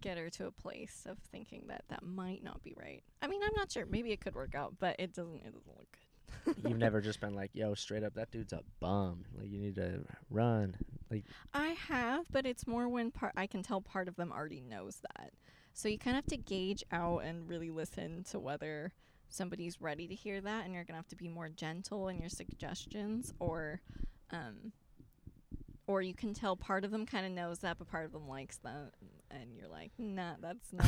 get 0.00 0.18
her 0.18 0.28
to 0.28 0.46
a 0.46 0.50
place 0.50 1.06
of 1.08 1.18
thinking 1.30 1.64
that 1.68 1.84
that 1.88 2.02
might 2.02 2.42
not 2.42 2.62
be 2.62 2.74
right. 2.78 3.02
I 3.22 3.28
mean, 3.28 3.40
I'm 3.44 3.54
not 3.54 3.70
sure. 3.70 3.86
Maybe 3.86 4.12
it 4.12 4.20
could 4.20 4.34
work 4.34 4.54
out, 4.54 4.74
but 4.78 4.96
it 4.98 5.14
doesn't. 5.14 5.36
It 5.36 5.54
doesn't 5.54 5.76
look 5.76 5.98
good. 6.44 6.68
you've 6.68 6.78
never 6.78 7.00
just 7.00 7.20
been 7.20 7.34
like, 7.34 7.50
"Yo, 7.54 7.74
straight 7.74 8.02
up, 8.02 8.14
that 8.14 8.32
dude's 8.32 8.52
a 8.52 8.62
bum. 8.80 9.24
Like 9.38 9.50
you 9.50 9.60
need 9.60 9.76
to 9.76 10.00
run." 10.28 10.76
Like, 11.08 11.24
I 11.54 11.68
have, 11.88 12.26
but 12.32 12.46
it's 12.46 12.66
more 12.66 12.88
when 12.88 13.12
part 13.12 13.32
I 13.36 13.46
can 13.46 13.62
tell 13.62 13.80
part 13.80 14.08
of 14.08 14.16
them 14.16 14.32
already 14.32 14.60
knows 14.60 15.00
that. 15.16 15.30
So 15.72 15.88
you 15.88 15.98
kind 15.98 16.16
of 16.16 16.24
have 16.24 16.30
to 16.30 16.36
gauge 16.36 16.82
out 16.90 17.18
and 17.18 17.48
really 17.48 17.70
listen 17.70 18.24
to 18.30 18.40
whether 18.40 18.92
somebody's 19.28 19.80
ready 19.80 20.06
to 20.08 20.14
hear 20.14 20.40
that, 20.40 20.64
and 20.64 20.74
you're 20.74 20.84
gonna 20.84 20.98
have 20.98 21.08
to 21.08 21.16
be 21.16 21.28
more 21.28 21.48
gentle 21.48 22.08
in 22.08 22.18
your 22.20 22.28
suggestions, 22.28 23.32
or, 23.38 23.80
um, 24.30 24.72
or 25.86 26.02
you 26.02 26.14
can 26.14 26.34
tell 26.34 26.56
part 26.56 26.84
of 26.84 26.90
them 26.90 27.06
kind 27.06 27.24
of 27.26 27.32
knows 27.32 27.60
that, 27.60 27.78
but 27.78 27.88
part 27.88 28.04
of 28.06 28.12
them 28.12 28.28
likes 28.28 28.58
that, 28.58 28.92
and 29.30 29.54
you're 29.54 29.68
like, 29.68 29.92
nah, 29.98 30.34
that's 30.40 30.72
not 30.72 30.86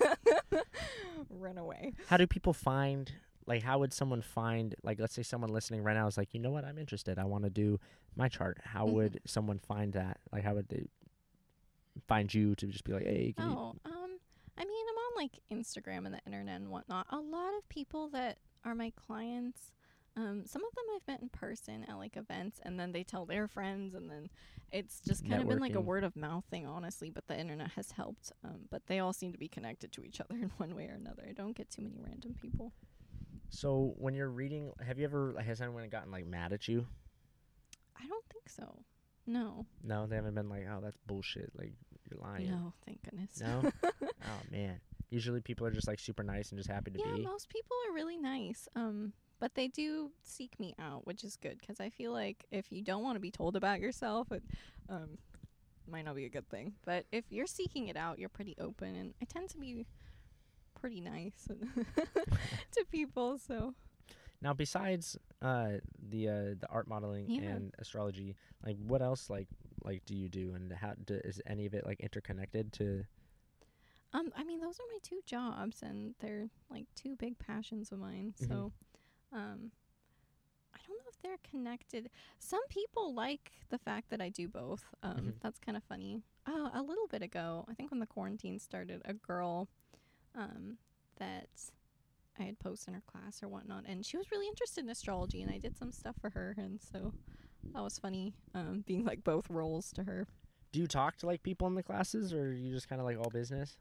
good. 0.00 0.62
Run 1.30 1.58
away. 1.58 1.92
How 2.06 2.16
do 2.16 2.26
people 2.26 2.52
find? 2.52 3.12
Like, 3.46 3.62
how 3.62 3.78
would 3.80 3.92
someone 3.92 4.22
find? 4.22 4.74
Like, 4.82 5.00
let's 5.00 5.14
say 5.14 5.22
someone 5.22 5.50
listening 5.50 5.82
right 5.82 5.94
now 5.94 6.06
is 6.06 6.16
like, 6.16 6.32
"You 6.34 6.40
know 6.40 6.50
what? 6.50 6.64
I'm 6.64 6.78
interested. 6.78 7.18
I 7.18 7.24
want 7.24 7.44
to 7.44 7.50
do 7.50 7.80
my 8.14 8.28
chart." 8.28 8.58
How 8.64 8.86
Mhm. 8.86 8.92
would 8.92 9.20
someone 9.26 9.58
find 9.58 9.92
that? 9.94 10.18
Like, 10.32 10.44
how 10.44 10.54
would 10.54 10.68
they 10.68 10.86
find 12.06 12.32
you 12.32 12.54
to 12.56 12.66
just 12.66 12.84
be 12.84 12.92
like, 12.92 13.04
"Hey, 13.04 13.32
can 13.36 13.50
you 13.50 13.56
Oh, 13.56 13.74
um, 13.84 14.18
I 14.56 14.64
mean, 14.64 14.86
I'm 14.88 14.98
on 14.98 15.09
like 15.20 15.38
Instagram 15.52 16.06
and 16.06 16.14
the 16.14 16.20
internet 16.26 16.56
and 16.56 16.70
whatnot. 16.70 17.06
A 17.10 17.18
lot 17.18 17.50
of 17.58 17.68
people 17.68 18.08
that 18.08 18.38
are 18.64 18.74
my 18.74 18.90
clients, 19.06 19.72
um, 20.16 20.44
some 20.46 20.64
of 20.64 20.74
them 20.74 20.84
I've 20.96 21.06
met 21.06 21.20
in 21.20 21.28
person 21.28 21.84
at 21.88 21.98
like 21.98 22.16
events, 22.16 22.58
and 22.64 22.80
then 22.80 22.92
they 22.92 23.04
tell 23.04 23.26
their 23.26 23.46
friends, 23.46 23.94
and 23.94 24.10
then 24.10 24.30
it's 24.72 25.00
just 25.00 25.28
kind 25.28 25.42
of 25.42 25.48
been 25.48 25.58
like 25.58 25.74
a 25.74 25.80
word 25.80 26.04
of 26.04 26.16
mouth 26.16 26.44
thing, 26.50 26.66
honestly. 26.66 27.10
But 27.10 27.26
the 27.26 27.38
internet 27.38 27.72
has 27.72 27.90
helped. 27.90 28.32
Um, 28.44 28.60
but 28.70 28.86
they 28.86 29.00
all 29.00 29.12
seem 29.12 29.32
to 29.32 29.38
be 29.38 29.48
connected 29.48 29.92
to 29.92 30.04
each 30.04 30.20
other 30.20 30.34
in 30.42 30.50
one 30.56 30.74
way 30.74 30.86
or 30.86 30.94
another. 30.94 31.24
I 31.28 31.32
don't 31.32 31.56
get 31.56 31.70
too 31.70 31.82
many 31.82 32.00
random 32.00 32.34
people. 32.40 32.72
So 33.50 33.94
when 33.98 34.14
you're 34.14 34.30
reading, 34.30 34.72
have 34.86 34.98
you 34.98 35.04
ever 35.04 35.34
has 35.44 35.60
anyone 35.60 35.88
gotten 35.90 36.10
like 36.10 36.26
mad 36.26 36.52
at 36.52 36.66
you? 36.66 36.86
I 38.00 38.06
don't 38.06 38.24
think 38.32 38.48
so. 38.48 38.84
No, 39.26 39.66
No, 39.84 40.06
they 40.06 40.16
haven't 40.16 40.34
been 40.34 40.48
like, 40.48 40.66
"Oh, 40.68 40.80
that's 40.82 40.96
bullshit." 41.06 41.52
Like 41.56 41.72
you're 42.10 42.20
lying. 42.20 42.50
no, 42.50 42.72
thank 42.84 43.02
goodness. 43.04 43.38
No? 43.40 43.70
oh 44.02 44.40
man. 44.50 44.80
Usually 45.10 45.40
people 45.40 45.66
are 45.66 45.70
just 45.70 45.88
like 45.88 45.98
super 45.98 46.22
nice 46.22 46.50
and 46.50 46.58
just 46.58 46.70
happy 46.70 46.90
to 46.92 46.98
yeah, 46.98 47.12
be. 47.14 47.22
Yeah, 47.22 47.28
most 47.28 47.48
people 47.48 47.76
are 47.88 47.94
really 47.94 48.16
nice. 48.16 48.68
Um, 48.76 49.12
but 49.40 49.54
they 49.54 49.68
do 49.68 50.10
seek 50.22 50.58
me 50.60 50.74
out, 50.78 51.06
which 51.06 51.24
is 51.24 51.36
good 51.36 51.58
because 51.58 51.80
I 51.80 51.88
feel 51.90 52.12
like 52.12 52.44
if 52.50 52.70
you 52.70 52.82
don't 52.82 53.02
want 53.02 53.16
to 53.16 53.20
be 53.20 53.30
told 53.30 53.56
about 53.56 53.80
yourself, 53.80 54.30
it 54.30 54.42
um, 54.88 55.18
might 55.90 56.04
not 56.04 56.14
be 56.14 56.26
a 56.26 56.28
good 56.28 56.48
thing. 56.48 56.74
But 56.84 57.06
if 57.10 57.24
you're 57.30 57.46
seeking 57.46 57.88
it 57.88 57.96
out, 57.96 58.18
you're 58.18 58.28
pretty 58.28 58.54
open, 58.60 58.94
and 58.94 59.14
I 59.20 59.24
tend 59.24 59.48
to 59.50 59.58
be 59.58 59.86
pretty 60.78 61.00
nice 61.00 61.48
to 62.72 62.84
people. 62.90 63.38
So 63.38 63.74
Now, 64.42 64.52
besides 64.54 65.16
uh, 65.42 65.78
the 66.08 66.28
uh, 66.28 66.32
the 66.60 66.66
art 66.68 66.86
modeling 66.86 67.26
Yeah. 67.28 67.50
and 67.50 67.74
astrology, 67.78 68.36
like 68.64 68.76
what 68.86 69.02
else 69.02 69.28
like 69.30 69.48
like 69.84 70.04
do 70.04 70.14
you 70.14 70.28
do, 70.28 70.52
and 70.54 70.70
how 70.72 70.92
do, 71.04 71.14
is 71.24 71.40
any 71.46 71.66
of 71.66 71.74
it 71.74 71.84
like 71.86 72.00
interconnected 72.00 72.72
to? 72.74 73.04
Um, 74.12 74.32
I 74.36 74.42
mean, 74.44 74.60
those 74.60 74.78
are 74.80 74.88
my 74.92 74.98
two 75.02 75.20
jobs, 75.24 75.82
and 75.82 76.14
they're 76.18 76.48
like 76.68 76.86
two 76.96 77.14
big 77.16 77.38
passions 77.38 77.92
of 77.92 77.98
mine. 77.98 78.34
Mhm. 78.40 78.48
So, 78.48 78.72
um, 79.32 79.70
I 80.74 80.78
don't 80.86 80.96
know 80.98 81.04
if 81.08 81.20
they're 81.22 81.38
connected. 81.48 82.10
Some 82.38 82.66
people 82.68 83.14
like 83.14 83.52
the 83.68 83.78
fact 83.78 84.10
that 84.10 84.20
I 84.20 84.28
do 84.28 84.48
both. 84.48 84.84
Um, 85.02 85.16
Mhm. 85.16 85.40
that's 85.40 85.58
kind 85.58 85.76
of 85.76 85.84
funny. 85.84 86.22
Oh, 86.46 86.70
a 86.72 86.82
little 86.82 87.06
bit 87.06 87.22
ago, 87.22 87.64
I 87.68 87.74
think 87.74 87.90
when 87.90 88.00
the 88.00 88.06
quarantine 88.06 88.58
started, 88.58 89.02
a 89.04 89.14
girl, 89.14 89.68
um, 90.34 90.78
that 91.16 91.48
I 92.36 92.44
had 92.44 92.58
posted 92.58 92.88
in 92.88 92.94
her 92.94 93.00
class 93.02 93.42
or 93.42 93.48
whatnot, 93.48 93.84
and 93.86 94.04
she 94.06 94.16
was 94.16 94.30
really 94.30 94.48
interested 94.48 94.82
in 94.82 94.90
astrology, 94.90 95.42
and 95.42 95.50
I 95.50 95.58
did 95.58 95.76
some 95.76 95.92
stuff 95.92 96.16
for 96.16 96.30
her, 96.30 96.54
and 96.56 96.80
so 96.80 97.12
that 97.72 97.82
was 97.82 97.98
funny, 97.98 98.34
um, 98.54 98.80
being 98.82 99.04
like 99.04 99.22
both 99.22 99.50
roles 99.50 99.92
to 99.92 100.04
her. 100.04 100.26
Do 100.72 100.80
you 100.80 100.86
talk 100.86 101.16
to 101.18 101.26
like 101.26 101.42
people 101.42 101.66
in 101.68 101.74
the 101.74 101.82
classes, 101.82 102.32
or 102.32 102.42
are 102.48 102.52
you 102.52 102.72
just 102.72 102.88
kind 102.88 103.00
of 103.00 103.04
like 103.04 103.18
all 103.18 103.30
business? 103.30 103.76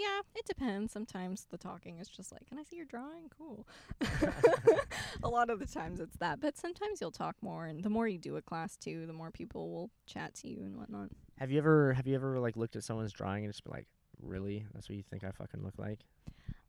Yeah, 0.00 0.20
it 0.34 0.46
depends. 0.46 0.92
Sometimes 0.92 1.46
the 1.50 1.58
talking 1.58 1.98
is 1.98 2.08
just 2.08 2.32
like, 2.32 2.46
"Can 2.46 2.58
I 2.58 2.62
see 2.62 2.76
your 2.76 2.86
drawing?" 2.86 3.28
Cool. 3.36 3.66
a 5.22 5.28
lot 5.28 5.50
of 5.50 5.58
the 5.58 5.66
times 5.66 6.00
it's 6.00 6.16
that, 6.16 6.40
but 6.40 6.56
sometimes 6.56 7.02
you'll 7.02 7.10
talk 7.10 7.36
more, 7.42 7.66
and 7.66 7.82
the 7.82 7.90
more 7.90 8.08
you 8.08 8.16
do 8.16 8.36
a 8.36 8.42
class 8.42 8.76
too, 8.76 9.04
the 9.06 9.12
more 9.12 9.30
people 9.30 9.70
will 9.70 9.90
chat 10.06 10.34
to 10.36 10.48
you 10.48 10.62
and 10.62 10.78
whatnot. 10.78 11.10
Have 11.38 11.50
you 11.50 11.58
ever 11.58 11.92
have 11.92 12.06
you 12.06 12.14
ever 12.14 12.40
like 12.40 12.56
looked 12.56 12.76
at 12.76 12.82
someone's 12.82 13.12
drawing 13.12 13.44
and 13.44 13.52
just 13.52 13.62
been 13.62 13.74
like, 13.74 13.88
really? 14.22 14.64
That's 14.72 14.88
what 14.88 14.96
you 14.96 15.02
think 15.02 15.22
I 15.22 15.32
fucking 15.32 15.62
look 15.62 15.78
like? 15.78 15.98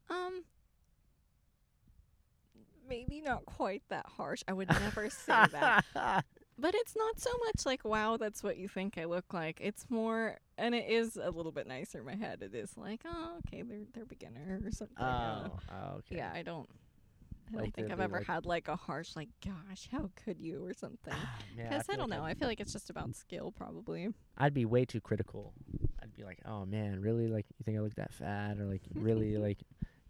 Um, 0.09 0.43
maybe 2.89 3.21
not 3.21 3.45
quite 3.45 3.83
that 3.87 4.07
harsh. 4.07 4.43
I 4.45 4.51
would 4.51 4.67
never 4.67 5.09
say 5.09 5.45
that. 5.53 5.85
But 6.61 6.75
it's 6.75 6.95
not 6.95 7.19
so 7.19 7.31
much 7.45 7.65
like, 7.65 7.83
wow, 7.83 8.17
that's 8.17 8.43
what 8.43 8.57
you 8.57 8.67
think 8.67 8.97
I 8.99 9.05
look 9.05 9.33
like. 9.33 9.57
It's 9.59 9.85
more, 9.89 10.37
and 10.59 10.75
it 10.75 10.87
is 10.89 11.17
a 11.17 11.31
little 11.31 11.51
bit 11.51 11.65
nicer 11.65 11.99
in 11.99 12.05
my 12.05 12.15
head. 12.15 12.43
It 12.43 12.53
is 12.53 12.77
like, 12.77 13.01
oh, 13.05 13.39
okay, 13.47 13.63
they're 13.63 13.79
they're 13.93 14.05
beginner 14.05 14.61
or 14.63 14.71
something. 14.71 14.95
oh, 14.99 15.59
oh, 15.71 15.87
okay. 15.97 16.17
Yeah, 16.17 16.31
I 16.33 16.43
don't. 16.43 16.69
I 17.49 17.53
don't 17.53 17.61
Like 17.63 17.73
think 17.75 17.91
I've 17.91 17.99
ever 17.99 18.19
like- 18.19 18.27
had 18.27 18.45
like 18.45 18.67
a 18.69 18.75
harsh, 18.75 19.15
like, 19.15 19.29
gosh, 19.43 19.89
how 19.91 20.09
could 20.23 20.39
you 20.39 20.65
or 20.65 20.73
something. 20.73 21.13
Ah, 21.13 21.39
man, 21.57 21.67
Because 21.69 21.85
I, 21.89 21.95
don't 21.97 22.09
like 22.09 22.19
know. 22.19 22.23
I 22.25 22.33
feel 22.35 22.47
like 22.47 22.59
it's 22.61 22.71
just 22.71 22.89
about 22.89 23.13
skill, 23.15 23.51
probably. 23.51 24.07
I'd 24.37 24.53
be 24.53 24.63
way 24.65 24.85
too 24.85 25.01
critical. 25.01 25.51
I'd 26.01 26.15
be 26.15 26.23
like, 26.23 26.39
oh 26.45 26.65
man, 26.65 27.01
really? 27.01 27.27
Like, 27.27 27.45
you 27.57 27.63
think 27.65 27.77
I 27.77 27.81
look 27.81 27.95
that 27.95 28.13
fat? 28.13 28.57
Or 28.59 28.65
like, 28.65 28.83
really? 28.93 29.35
like, 29.47 29.57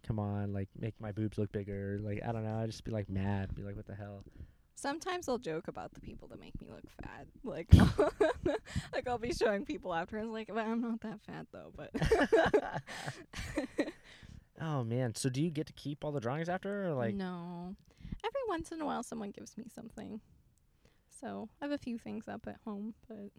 come 0.06 0.18
on, 0.20 0.52
like, 0.52 0.68
make 0.78 0.94
my 1.00 1.10
boobs 1.12 1.36
look 1.38 1.50
bigger? 1.50 1.98
Like, 2.00 2.20
I 2.24 2.30
don't 2.30 2.44
know. 2.44 2.58
I'd 2.60 2.70
just 2.70 2.84
be 2.84 2.92
like 2.92 3.08
mad. 3.08 3.54
Be 3.56 3.62
like, 3.62 3.74
what 3.74 3.86
the 3.86 3.94
hell? 3.96 4.22
Sometimes 4.82 5.28
I'll 5.28 5.38
joke 5.38 5.68
about 5.68 5.94
the 5.94 6.00
people 6.00 6.26
that 6.26 6.40
make 6.40 6.60
me 6.60 6.66
look 6.68 6.82
fat. 7.00 7.26
Like, 7.44 7.72
like 8.92 9.06
I'll 9.06 9.18
be 9.18 9.32
showing 9.32 9.64
people 9.64 9.94
afterwards, 9.94 10.28
like, 10.30 10.50
well, 10.52 10.66
I'm 10.66 10.80
not 10.80 11.00
that 11.02 11.20
fat 11.20 11.46
though. 11.52 11.72
But 11.76 11.90
oh 14.60 14.82
man. 14.82 15.14
So 15.14 15.28
do 15.28 15.40
you 15.40 15.50
get 15.50 15.66
to 15.68 15.72
keep 15.72 16.04
all 16.04 16.10
the 16.10 16.20
drawings 16.20 16.48
after, 16.48 16.88
or 16.88 16.94
like? 16.94 17.14
no, 17.14 17.76
every 18.24 18.40
once 18.48 18.72
in 18.72 18.80
a 18.80 18.84
while 18.84 19.04
someone 19.04 19.30
gives 19.30 19.56
me 19.56 19.64
something. 19.72 20.20
So 21.08 21.48
I 21.60 21.66
have 21.66 21.72
a 21.72 21.78
few 21.78 21.98
things 21.98 22.26
up 22.26 22.46
at 22.48 22.56
home, 22.64 22.94
but 23.08 23.30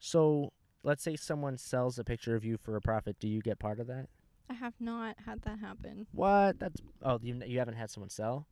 So 0.00 0.52
let's 0.82 1.02
say 1.02 1.16
someone 1.16 1.56
sells 1.56 1.98
a 1.98 2.04
picture 2.04 2.34
of 2.34 2.44
you 2.44 2.58
for 2.58 2.76
a 2.76 2.80
profit. 2.80 3.18
Do 3.18 3.28
you 3.28 3.40
get 3.40 3.58
part 3.58 3.80
of 3.80 3.86
that? 3.86 4.08
I 4.50 4.54
have 4.54 4.74
not 4.80 5.16
had 5.24 5.42
that 5.42 5.60
happen. 5.60 6.06
What? 6.12 6.58
That's 6.58 6.80
oh, 7.02 7.18
you 7.22 7.40
you 7.46 7.58
haven't 7.58 7.76
had 7.76 7.90
someone 7.90 8.10
sell, 8.10 8.46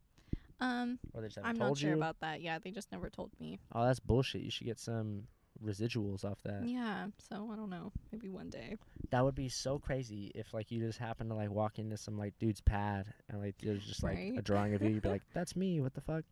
Um, 0.61 0.99
or 1.13 1.21
they 1.21 1.27
just 1.27 1.37
haven't 1.37 1.49
I'm 1.51 1.57
told 1.57 1.69
not 1.71 1.77
sure 1.77 1.89
you? 1.91 1.95
about 1.97 2.19
that. 2.21 2.41
Yeah, 2.41 2.59
they 2.59 2.71
just 2.71 2.91
never 2.91 3.09
told 3.09 3.31
me. 3.39 3.59
oh, 3.73 3.85
that's 3.85 3.99
bullshit. 3.99 4.41
You 4.41 4.51
should 4.51 4.67
get 4.67 4.79
some 4.79 5.23
residuals 5.63 6.23
off 6.23 6.41
that. 6.43 6.65
Yeah, 6.67 7.07
so 7.29 7.49
I 7.51 7.55
don't 7.55 7.69
know. 7.69 7.91
Maybe 8.11 8.29
one 8.29 8.49
day. 8.49 8.75
That 9.11 9.23
would 9.23 9.35
be 9.35 9.49
so 9.49 9.79
crazy 9.79 10.31
if 10.35 10.53
like 10.53 10.71
you 10.71 10.79
just 10.79 10.99
happen 10.99 11.29
to 11.29 11.35
like 11.35 11.49
walk 11.49 11.79
into 11.79 11.97
some 11.97 12.17
like 12.17 12.33
dude's 12.39 12.61
pad 12.61 13.05
and 13.29 13.41
like 13.41 13.55
there's 13.61 13.85
just 13.85 14.03
like 14.03 14.17
a 14.17 14.31
Right. 14.31 14.43
drawing 14.43 14.73
of 14.73 14.81
you. 14.81 14.89
You'd 14.89 15.01
be 15.03 15.09
like, 15.09 15.23
"That's 15.33 15.55
me. 15.55 15.79
What 15.81 15.93
the 15.93 16.01
fuck?" 16.01 16.23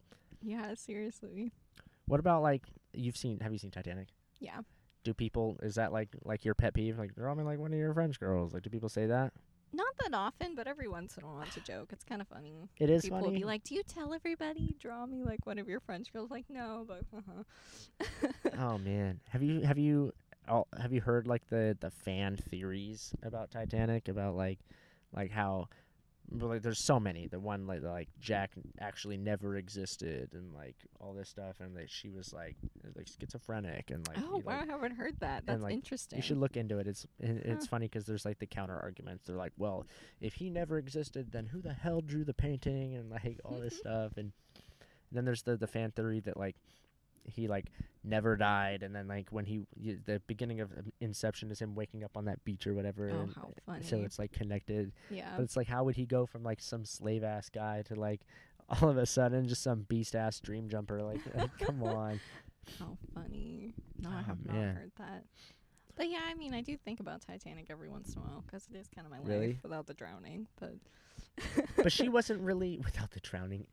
Yeah, 0.42 0.74
seriously. 0.76 1.52
What 2.06 2.20
about 2.20 2.42
like 2.42 2.64
you've 2.94 3.18
seen? 3.18 3.40
Have 3.40 3.52
you 3.52 3.60
seen 3.60 3.72
Titanic? 3.72 4.08
Yeah. 4.40 4.60
Do 5.04 5.14
people 5.14 5.58
is 5.64 5.76
that 5.76 5.92
like 5.94 6.10
like 6.24 6.46
your 6.46 6.54
pet 6.54 6.74
peeve? 6.74 6.98
Like 7.00 7.16
draw 7.16 7.34
me 7.34 7.44
like 7.44 7.60
one 7.60 7.72
of 7.74 7.80
your 7.80 7.94
French 7.94 8.20
girls. 8.20 8.54
Like 8.54 8.64
do 8.64 8.70
people 8.70 8.90
say 8.90 9.08
that? 9.08 9.34
Not 9.74 9.94
that 10.04 10.16
often, 10.16 10.56
but 10.56 10.68
every 10.68 10.88
once 10.88 11.18
in 11.18 11.24
a 11.24 11.28
while 11.28 11.44
it's 11.46 11.58
a 11.58 11.62
joke. 11.62 11.90
It's 11.92 12.04
kind 12.04 12.22
of 12.22 12.28
funny. 12.28 12.70
It 12.80 12.90
is 12.90 13.04
People 13.04 13.20
funny. 13.20 13.28
will 13.30 13.40
be 13.40 13.46
like, 13.46 13.64
"Do 13.64 13.76
you 13.76 13.84
tell 13.84 14.14
everybody 14.14 14.76
draw 14.80 15.06
me 15.06 15.24
like 15.24 15.46
one 15.46 15.60
of 15.60 15.68
your 15.68 15.80
French 15.80 16.12
girls?" 16.14 16.32
Like, 16.32 16.46
no, 16.50 16.86
but 16.88 17.04
uh-huh. 17.16 18.50
oh 18.60 18.78
man, 18.78 19.20
have 19.30 19.44
you 19.44 19.62
have 19.62 19.78
you 19.78 20.14
all, 20.48 20.68
have 20.80 20.94
you 20.94 21.02
heard 21.02 21.28
like 21.28 21.48
the 21.50 21.78
the 21.80 21.92
fan 21.92 22.38
theories 22.38 23.14
about 23.24 23.52
Titanic 23.52 24.08
about 24.08 24.36
like 24.36 24.60
like 25.14 25.32
how 25.32 25.68
like 26.32 26.62
there's 26.62 26.80
so 26.80 27.00
many 27.00 27.28
the 27.28 27.40
one 27.40 27.66
like 27.68 27.82
like 27.82 28.10
Jack 28.20 28.52
actually 28.80 29.18
never 29.18 29.56
existed 29.56 30.30
and 30.34 30.54
like 30.54 30.76
all 31.00 31.14
this 31.14 31.30
stuff 31.30 31.62
and 31.62 31.76
that 31.78 31.90
she 31.90 32.10
was 32.10 32.34
like 32.34 32.56
uh, 32.86 32.90
like 32.96 33.08
schizophrenic 33.08 33.92
and 33.92 34.06
like 34.08 34.18
oh 34.20 34.38
you, 34.38 34.44
wow, 34.46 34.60
like, 34.60 34.70
I 34.70 34.72
haven't 34.74 34.96
heard 34.98 35.20
that. 35.22 35.46
That's 35.46 35.64
like, 35.64 35.74
interesting. 35.74 36.18
you 36.18 36.24
should 36.24 36.38
look 36.38 36.58
into 36.58 36.80
it. 36.80 36.88
It's 36.88 37.06
it, 37.20 37.44
it's 37.46 37.66
Huh. 37.66 37.70
funny 37.72 37.86
because 37.86 38.06
there's 38.06 38.26
like 38.26 38.40
the 38.40 38.46
counter 38.46 38.78
arguments. 38.78 39.24
They're 39.26 39.38
like, 39.38 39.54
well, 39.58 39.86
if 40.20 40.34
he 40.34 40.50
never 40.50 40.78
existed, 40.78 41.32
then 41.32 41.46
who 41.46 41.62
the 41.62 41.74
hell 41.74 42.02
drew 42.02 42.24
the 42.26 42.34
painting 42.34 42.96
and 42.96 43.10
like 43.10 43.40
all 43.46 43.60
this 43.60 43.78
stuff 43.80 44.18
and 44.18 44.32
then 45.12 45.24
there's 45.24 45.44
the 45.44 45.56
the 45.56 45.68
fan 45.68 45.92
theory 45.92 46.20
that 46.20 46.38
like 46.38 46.58
he 47.28 47.48
like 47.48 47.66
never 48.04 48.38
died 48.38 48.84
and 48.84 48.96
then 48.96 49.08
like 49.08 49.28
when 49.32 49.46
he 49.46 49.66
the 50.06 50.22
beginning 50.28 50.62
of 50.62 50.72
um, 50.72 50.92
Inception 51.02 51.52
is 51.52 51.60
him 51.60 51.76
waking 51.76 52.04
up 52.04 52.16
on 52.16 52.26
that 52.26 52.44
beach 52.46 52.66
or 52.66 52.74
whatever. 52.74 53.10
Oh, 53.14 53.20
and, 53.22 53.34
how 53.36 53.52
uh, 53.68 53.76
So 53.82 53.98
it's 54.02 54.18
like 54.18 54.32
connected, 54.32 54.92
yeah. 55.10 55.34
but 55.36 55.44
it's 55.44 55.58
like 55.58 55.68
how 55.68 55.84
would 55.84 55.96
he 55.96 56.06
go 56.06 56.26
from 56.26 56.44
like 56.44 56.62
some 56.62 56.86
slave 56.86 57.24
ass 57.24 57.50
guy 57.50 57.82
to 57.84 57.96
like 57.96 58.22
all 58.70 58.90
of 58.90 58.98
a 58.98 59.06
sudden 59.06 59.48
just 59.48 59.62
some 59.64 59.82
beast 59.90 60.16
ass 60.16 60.40
dream 60.40 60.70
jumper? 60.70 61.02
Like, 61.04 61.20
like, 61.36 61.58
come 61.60 61.84
on. 61.84 62.20
How 62.80 62.98
funny. 63.14 63.74
No, 64.00 64.10
I 64.10 64.20
Oh, 64.20 64.24
have 64.24 64.46
man. 64.46 64.56
not 64.68 64.76
heard 64.76 64.92
that. 64.98 65.24
But 65.96 66.10
yeah, 66.10 66.20
I 66.30 66.34
mean, 66.36 66.54
I 66.54 66.62
do 66.62 66.78
think 66.78 67.00
about 67.00 67.22
Titanic 67.26 67.68
every 67.70 67.90
once 67.90 68.14
in 68.16 68.22
a 68.22 68.26
while 68.26 68.44
because 68.46 68.68
it 68.72 68.78
is 68.78 68.88
kind 68.94 69.06
of 69.08 69.12
my 69.12 69.18
Really? 69.24 69.48
life 69.48 69.58
without 69.64 69.88
the 69.88 69.94
drowning. 69.96 70.48
But 70.60 70.76
but 71.76 71.92
she 71.92 72.08
wasn't 72.10 72.42
really 72.42 72.78
without 72.84 73.12
the 73.12 73.20
drowning. 73.20 73.66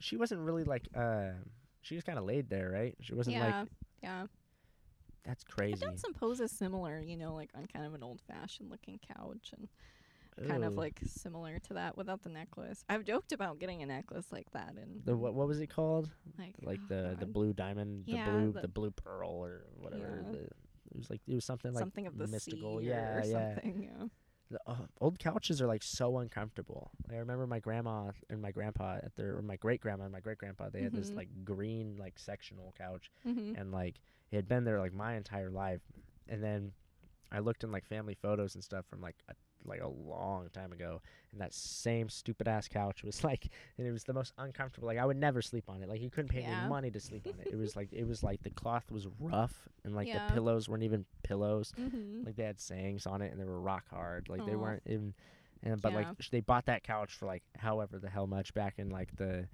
she 0.00 0.16
wasn't 0.16 0.40
really 0.40 0.64
like 0.64 0.88
uh 0.94 1.30
she 1.84 1.94
was 1.94 2.04
kind 2.04 2.18
of 2.18 2.24
laid 2.24 2.48
there, 2.48 2.70
right? 2.70 2.94
She 3.00 3.14
wasn't 3.14 3.36
yeah, 3.36 3.60
like 3.60 3.68
yeah. 4.02 4.26
that's 5.24 5.44
crazy. 5.44 5.74
I've 5.74 5.80
done 5.80 5.96
some 5.98 6.14
poses 6.14 6.50
similar, 6.50 7.00
you 7.00 7.16
know, 7.16 7.34
like 7.34 7.50
on 7.54 7.66
kind 7.66 7.84
of 7.86 7.94
an 7.94 8.02
old-fashioned 8.02 8.70
looking 8.70 8.98
couch 9.14 9.52
and 9.56 9.68
kind 10.48 10.64
of 10.64 10.74
like 10.74 11.00
similar 11.06 11.58
to 11.60 11.74
that 11.74 11.96
without 11.96 12.22
the 12.22 12.28
necklace. 12.28 12.84
I've 12.88 13.04
joked 13.04 13.32
about 13.32 13.58
getting 13.58 13.82
a 13.82 13.86
necklace 13.86 14.26
like 14.32 14.50
that 14.52 14.74
and 14.80 15.02
the 15.04 15.16
what 15.16 15.34
what 15.34 15.46
was 15.46 15.60
it 15.60 15.68
called? 15.68 16.10
like 16.38 16.54
Like 16.62 16.80
oh 16.84 16.88
the 16.88 17.16
the 17.20 17.26
blue 17.26 17.52
diamond, 17.52 18.04
Yeah, 18.06 18.24
the 18.24 18.30
blue 18.32 18.52
the- 18.52 18.60
the, 18.62 18.68
blue 18.68 18.90
pearl 18.90 19.30
or 19.30 19.66
whatever. 19.78 20.24
Yeah. 20.26 20.32
The, 20.32 20.38
it 20.38 20.96
was 20.98 21.10
like 21.10 21.20
it 21.26 21.34
was 21.34 21.44
something 21.44 21.72
like 21.72 21.80
something 21.82 22.06
of 22.06 22.18
the 22.18 22.26
mystical. 22.26 22.80
sea 22.80 22.86
yeah, 22.86 23.16
or 23.16 23.22
yeah. 23.24 23.54
something. 23.54 23.82
Yeah. 23.82 24.06
The, 24.54 24.60
uh, 24.70 24.86
old 25.00 25.18
couches 25.18 25.60
are 25.60 25.66
like 25.66 25.82
so 25.82 26.18
uncomfortable. 26.18 26.92
I 27.10 27.16
remember 27.16 27.44
my 27.44 27.58
grandma 27.58 28.12
and 28.30 28.40
my 28.40 28.52
grandpa 28.52 28.98
at 29.02 29.16
their 29.16 29.36
or 29.36 29.42
my 29.42 29.56
great 29.56 29.80
grandma 29.80 30.04
and 30.04 30.12
my 30.12 30.20
great 30.20 30.38
grandpa. 30.38 30.68
They 30.70 30.82
had 30.82 30.92
this 30.92 31.10
Mhm. 31.10 31.16
like 31.16 31.28
green 31.44 31.96
like 31.98 32.20
sectional 32.20 32.72
couch 32.78 33.10
Mm-hmm. 33.26 33.56
and 33.56 33.72
like 33.72 33.96
it 34.30 34.36
had 34.36 34.46
been 34.46 34.62
there 34.62 34.78
like 34.78 34.92
my 34.92 35.14
entire 35.16 35.50
life 35.50 35.80
and 36.28 36.40
then 36.40 36.72
i 37.34 37.38
looked 37.40 37.64
in 37.64 37.72
like 37.72 37.84
family 37.84 38.14
photos 38.14 38.54
and 38.54 38.62
stuff 38.64 38.84
from 38.86 39.00
like 39.00 39.16
a, 39.28 39.34
like 39.66 39.80
a 39.80 39.88
long 39.88 40.48
time 40.52 40.72
ago 40.72 41.00
and 41.32 41.40
that 41.40 41.52
same 41.54 42.08
stupid 42.08 42.46
ass 42.46 42.68
couch 42.68 43.02
was 43.02 43.24
like 43.30 43.48
and 43.78 43.86
it 43.86 43.92
was 43.92 44.04
the 44.04 44.12
most 44.12 44.32
uncomfortable 44.38 44.86
like 44.86 44.98
i 44.98 45.04
would 45.04 45.16
never 45.16 45.40
sleep 45.42 45.64
on 45.68 45.82
it 45.82 45.88
like 45.88 46.00
you 46.00 46.10
couldn't 46.10 46.28
pay 46.30 46.42
Yeah. 46.42 46.64
me 46.64 46.68
money 46.68 46.90
to 46.90 47.00
sleep 47.00 47.26
on 47.26 47.34
it 47.40 47.48
it 47.52 47.56
was 47.56 47.74
like 47.76 47.88
it 47.92 48.06
was 48.06 48.22
like 48.22 48.42
the 48.42 48.50
cloth 48.50 48.90
was 48.90 49.06
rough 49.18 49.68
and 49.84 49.94
like 49.94 50.06
Yeah. 50.08 50.26
the 50.26 50.32
pillows 50.34 50.68
weren't 50.68 50.82
even 50.84 51.04
pillows 51.22 51.72
Mm-hmm. 51.80 52.24
like 52.26 52.36
they 52.36 52.44
had 52.44 52.60
sayings 52.60 53.06
on 53.06 53.22
it 53.22 53.32
and 53.32 53.40
they 53.40 53.44
were 53.46 53.60
rock 53.60 53.84
hard 53.90 54.28
like 54.28 54.44
they 54.46 54.56
weren't 54.56 54.82
even 54.86 55.14
and 55.62 55.80
but 55.80 55.94
like 55.94 56.06
Yeah. 56.06 56.12
sh- 56.20 56.28
they 56.30 56.40
bought 56.40 56.66
that 56.66 56.82
couch 56.82 57.14
for 57.14 57.24
like 57.26 57.42
however 57.56 57.98
the 57.98 58.10
hell 58.10 58.26
much 58.26 58.52
back 58.54 58.74
in 58.78 58.90
like 58.90 59.16
the 59.16 59.48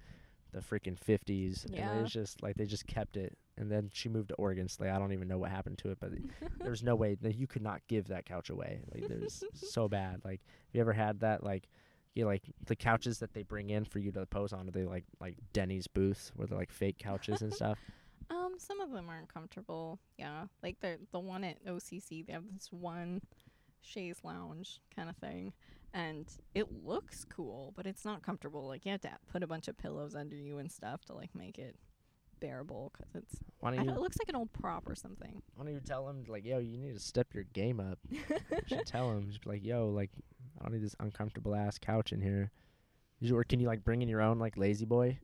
the 0.51 0.59
freaking 0.59 0.97
50s 0.99 1.63
and 1.65 1.75
Yeah. 1.75 1.97
it 1.97 2.01
was 2.01 2.11
just 2.11 2.43
like 2.43 2.57
they 2.57 2.65
just 2.65 2.85
kept 2.85 3.15
it 3.15 3.37
and 3.61 3.71
then 3.71 3.89
she 3.93 4.09
moved 4.09 4.29
to 4.29 4.35
Oregon 4.35 4.67
so 4.67 4.83
like, 4.83 4.93
I 4.93 4.99
don't 4.99 5.13
even 5.13 5.27
know 5.27 5.37
what 5.37 5.51
happened 5.51 5.77
to 5.79 5.91
it 5.91 5.99
but 5.99 6.11
there's 6.59 6.83
no 6.83 6.95
way 6.95 7.15
that 7.21 7.35
you 7.35 7.47
could 7.47 7.61
not 7.61 7.81
give 7.87 8.07
that 8.07 8.25
couch 8.25 8.49
away 8.49 8.81
like 8.93 9.07
there's 9.07 9.43
so 9.53 9.87
bad 9.87 10.21
like 10.25 10.41
have 10.41 10.73
you 10.73 10.81
ever 10.81 10.93
had 10.93 11.21
that 11.21 11.43
like 11.43 11.67
you 12.13 12.23
know, 12.23 12.27
like 12.27 12.43
the 12.65 12.75
couches 12.75 13.19
that 13.19 13.33
they 13.33 13.41
bring 13.41 13.69
in 13.69 13.85
for 13.85 13.99
you 13.99 14.11
to 14.11 14.25
pose 14.25 14.51
on 14.51 14.67
are 14.67 14.71
they 14.71 14.83
like 14.83 15.05
like 15.21 15.37
Denny's 15.53 15.87
booths 15.87 16.33
where 16.35 16.45
they're 16.45 16.57
like 16.57 16.71
fake 16.71 16.97
couches 16.97 17.41
and 17.41 17.53
stuff 17.53 17.79
Um, 18.31 18.53
some 18.57 18.79
of 18.79 18.91
them 18.91 19.09
aren't 19.09 19.33
comfortable. 19.33 19.99
Yeah, 20.17 20.45
like 20.63 20.79
the 20.79 20.99
the 21.11 21.19
one 21.19 21.43
at 21.43 21.63
OCC, 21.65 22.25
they 22.25 22.33
have 22.33 22.43
this 22.53 22.71
one 22.71 23.21
chaise 23.81 24.19
lounge 24.23 24.79
kind 24.95 25.09
of 25.09 25.17
thing, 25.17 25.53
and 25.93 26.25
it 26.55 26.67
looks 26.83 27.25
cool, 27.25 27.73
but 27.75 27.85
it's 27.85 28.05
not 28.05 28.23
comfortable. 28.23 28.67
Like 28.67 28.85
you 28.85 28.91
have 28.91 29.01
to 29.01 29.11
put 29.31 29.43
a 29.43 29.47
bunch 29.47 29.67
of 29.67 29.77
pillows 29.77 30.15
under 30.15 30.35
you 30.35 30.59
and 30.59 30.71
stuff 30.71 31.03
to 31.05 31.13
like 31.13 31.35
make 31.35 31.57
it 31.57 31.75
bearable 32.41 32.91
'cause 32.93 33.07
it's. 33.15 33.35
why 33.61 33.73
don't 33.73 33.85
don't, 33.85 33.95
it 33.95 34.01
looks 34.01 34.17
like 34.19 34.27
an 34.27 34.35
old 34.35 34.51
prop 34.51 34.89
or 34.89 34.95
something. 34.95 35.41
why 35.55 35.63
don't 35.63 35.73
you 35.73 35.79
tell 35.79 36.09
him 36.09 36.25
like 36.27 36.43
yo 36.43 36.57
you 36.59 36.77
need 36.77 36.93
to 36.93 36.99
step 36.99 37.33
your 37.33 37.43
game 37.53 37.79
up 37.79 37.97
You 38.11 38.19
should 38.67 38.85
tell 38.85 39.09
him. 39.11 39.27
Just 39.29 39.41
be 39.43 39.49
like, 39.51 39.63
yo, 39.63 39.87
like, 39.89 40.09
I 40.59 40.63
don't 40.63 40.73
need 40.73 40.83
this 40.83 40.95
uncomfortable 40.99 41.55
ass 41.55 41.77
couch 41.79 42.11
in 42.11 42.19
here. 42.21 42.51
You- 43.21 43.37
Or 43.37 43.43
can 43.45 43.59
you 43.61 43.67
like 43.67 43.83
bring 43.85 44.01
in 44.01 44.09
your 44.09 44.21
own 44.21 44.37
like 44.39 44.57
lazy 44.57 44.85
boy? 44.85 45.17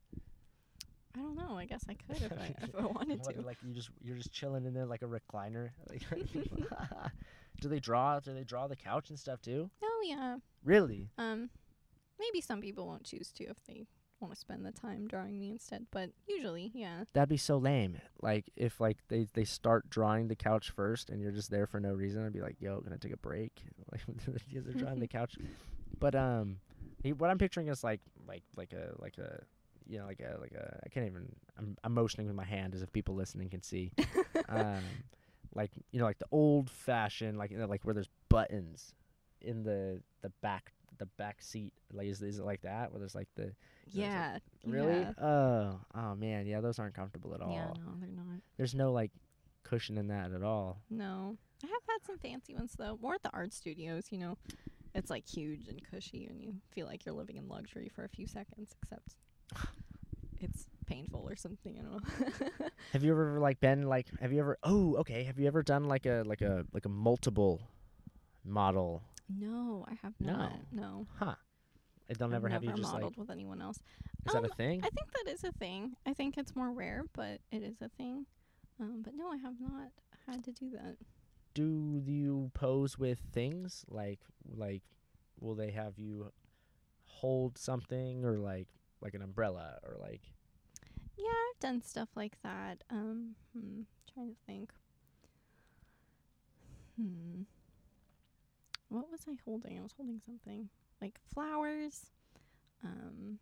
I 1.15 1.20
don't 1.20 1.36
know. 1.36 1.57
I 1.57 1.65
guess 1.65 1.84
I 1.89 1.95
could 1.95 2.22
if 2.22 2.32
I 2.32 2.53
if 2.61 2.76
I 2.76 2.86
wanted 2.86 3.20
What, 3.26 3.36
to. 3.36 3.41
like 3.41 3.57
you 3.63 3.74
just 3.74 3.89
you're 4.03 4.15
just 4.18 4.32
chilling 4.32 4.65
in 4.65 4.74
there 4.76 4.86
like 4.86 5.01
a 5.01 5.05
recliner. 5.07 5.72
Do 7.59 7.70
they 7.70 7.80
draw? 7.80 8.20
Do 8.20 8.34
they 8.36 8.43
draw 8.43 8.68
the 8.68 8.76
couch 8.76 9.09
and 9.09 9.18
stuff 9.18 9.41
too? 9.41 9.70
Oh 9.84 10.03
yeah. 10.05 10.38
Really? 10.63 11.09
Um, 11.18 11.49
maybe 12.20 12.39
some 12.39 12.61
people 12.61 12.86
won't 12.86 13.03
choose 13.03 13.32
to 13.34 13.45
if 13.45 13.57
they 13.68 13.88
want 14.20 14.34
to 14.34 14.39
spend 14.39 14.65
the 14.65 14.72
time 14.72 15.07
drawing 15.07 15.39
me 15.39 15.51
instead, 15.51 15.86
but 15.91 16.09
usually, 16.28 16.72
yeah. 16.74 17.03
That'd 17.13 17.30
be 17.30 17.38
so 17.38 17.57
lame. 17.57 17.99
Like 18.22 18.45
if 18.55 18.80
like 18.80 18.97
they 19.09 19.28
they 19.34 19.43
start 19.43 19.89
drawing 19.89 20.28
the 20.28 20.36
couch 20.36 20.72
first 20.72 21.09
and 21.09 21.22
you're 21.22 21.32
just 21.32 21.51
there 21.51 21.68
for 21.68 21.80
no 21.80 21.93
reason. 21.93 22.26
I'd 22.26 22.34
be 22.34 22.41
like, 22.41 22.57
yo, 22.59 22.82
can 22.82 22.93
I 22.93 22.97
take 22.97 23.13
a 23.13 23.18
break? 23.18 23.61
Like 23.89 24.01
because 24.49 24.65
they're 24.65 24.74
drawing 24.74 24.99
the 24.99 25.07
couch. 25.20 25.38
But 25.97 26.13
um, 26.13 26.57
he, 27.01 27.13
what 27.13 27.30
I'm 27.30 27.38
picturing 27.38 27.70
is 27.70 27.84
like 27.86 28.01
like 28.28 28.43
like 28.57 28.74
a 28.74 28.93
like 28.99 29.18
a 29.18 29.41
you 29.88 29.97
know 29.97 30.05
like 30.05 30.20
a 30.20 30.38
like 30.41 30.51
a 30.51 30.80
I 30.86 30.89
can't 30.89 31.05
even 31.05 31.30
I'm, 31.57 31.78
I'm 31.86 31.93
motioning 31.93 32.28
with 32.28 32.36
my 32.36 32.43
hand 32.43 32.76
as 32.76 32.82
if 32.82 32.91
people 32.91 33.15
listening 33.15 33.49
can 33.49 33.61
see. 33.61 33.93
um, 34.49 34.82
like 35.55 35.72
you 35.91 35.99
know 35.99 36.05
like 36.05 36.20
the 36.20 36.28
old 36.32 36.70
fashioned 36.70 37.38
like 37.38 37.51
you 37.51 37.57
know, 37.57 37.65
like 37.65 37.86
where 37.86 37.93
there's 37.93 38.09
buttons 38.28 38.93
in 39.41 39.63
the 39.63 40.01
the 40.22 40.30
back 40.41 40.74
the 40.98 41.06
back 41.18 41.41
seat. 41.41 41.74
Like 41.93 42.08
is 42.08 42.22
is 42.22 42.39
it 42.39 42.45
like 42.45 42.62
that 42.62 42.91
where 42.91 43.00
there's 43.00 43.16
like 43.16 43.28
the 43.36 43.54
Yeah. 43.88 44.39
really 44.66 45.00
Yeah. 45.00 45.12
oh 45.22 45.80
oh 45.95 46.16
man 46.16 46.45
yeah 46.48 46.62
those 46.62 46.80
aren't 46.80 46.93
comfortable 46.95 47.34
at 47.34 47.41
all. 47.41 47.52
Yeah, 47.52 47.74
no, 47.84 47.93
they're 48.00 48.10
not. 48.10 48.41
There's 48.58 48.76
no 48.76 48.91
like 48.91 49.12
cushion 49.64 49.98
in 49.98 50.08
that 50.08 50.32
at 50.32 50.43
all. 50.43 50.82
No. 50.89 51.38
I 51.64 51.68
have 51.68 51.82
had 51.88 52.06
some 52.06 52.18
fancy 52.20 52.54
ones 52.54 52.74
though. 52.78 52.98
More 53.02 53.16
at 53.16 53.24
the 53.24 53.32
art 53.34 53.54
studios, 53.54 54.06
you 54.12 54.20
know. 54.20 54.38
It's 54.95 55.10
like 55.10 55.28
huge 55.28 55.68
and 55.68 55.82
cushy 55.89 56.26
and 56.26 56.41
you 56.41 56.56
feel 56.74 56.88
like 56.88 57.06
you're 57.06 57.14
living 57.16 57.38
in 57.38 57.48
luxury 57.48 57.89
for 57.93 58.04
a 58.04 58.10
few 58.10 58.26
seconds, 58.28 58.76
except 58.82 59.16
it's 60.39 60.68
painful 60.86 61.28
or 61.28 61.36
something, 61.36 61.78
I 61.78 61.82
don't 61.82 61.91
know. 62.60 62.68
Have 62.93 63.04
you 63.04 63.12
ever 63.12 63.39
like 63.39 63.60
been 63.60 63.84
like 63.88 64.08
have 64.22 64.32
you 64.32 64.39
ever 64.39 64.58
oh 64.64 64.95
okay 64.98 65.24
have 65.24 65.38
you 65.38 65.48
ever 65.48 65.62
done 65.62 65.84
like 65.86 66.06
a 66.06 66.24
like 66.26 66.41
a 66.41 66.64
like 66.74 66.86
a 66.86 66.89
multiple 66.89 67.62
model? 68.45 69.04
No, 69.30 69.86
I 69.88 69.95
have 70.01 70.13
not. 70.19 70.53
No. 70.71 71.07
Huh. 71.17 71.36
They'll 72.07 72.28
I've 72.28 72.32
never 72.32 72.47
have 72.47 72.63
you 72.63 72.69
just 72.71 72.84
like 72.84 72.93
modeled 72.93 73.17
with 73.17 73.30
anyone 73.30 73.61
else. 73.61 73.80
is 74.25 74.34
that 74.34 74.43
a 74.45 74.49
Um, 74.49 74.55
thing? 74.55 74.82
I 74.84 74.89
think 74.89 75.11
that 75.11 75.32
is 75.32 75.43
a 75.43 75.51
thing. 75.51 75.95
I 76.05 76.13
think 76.13 76.38
it's 76.38 76.55
more 76.55 76.71
rare, 76.71 77.03
but 77.13 77.41
it 77.51 77.63
is 77.63 77.82
a 77.82 77.89
thing. 77.89 78.25
Um, 78.80 79.01
but 79.03 79.13
no, 79.15 79.30
I 79.30 79.38
have 79.38 79.59
not 79.59 79.91
had 80.25 80.43
to 80.45 80.51
do 80.51 80.69
that. 80.71 80.95
Do 81.53 82.01
you 82.05 82.51
pose 82.53 82.97
with 82.97 83.19
things 83.34 83.84
like 83.89 84.19
like 84.55 84.84
will 85.39 85.55
they 85.55 85.71
have 85.71 85.97
you 85.99 86.32
hold 87.05 87.57
something 87.57 88.23
or 88.23 88.38
like 88.38 88.67
like 89.01 89.13
an 89.15 89.21
umbrella 89.21 89.80
or 89.84 89.97
like 89.99 90.21
Yeah, 91.17 91.25
I've 91.28 91.59
done 91.59 91.82
stuff 91.82 92.09
like 92.15 92.38
that. 92.43 92.84
Um, 92.89 93.36
hmm, 93.53 93.82
trying 94.13 94.30
to 94.30 94.36
think. 94.45 94.71
Hmm. 96.95 97.41
What 98.89 99.11
was 99.11 99.21
I 99.27 99.38
holding? 99.45 99.77
I 99.77 99.81
was 99.81 99.93
holding 99.95 100.21
something 100.25 100.69
like 101.01 101.19
flowers. 101.33 102.07
Um. 102.83 103.39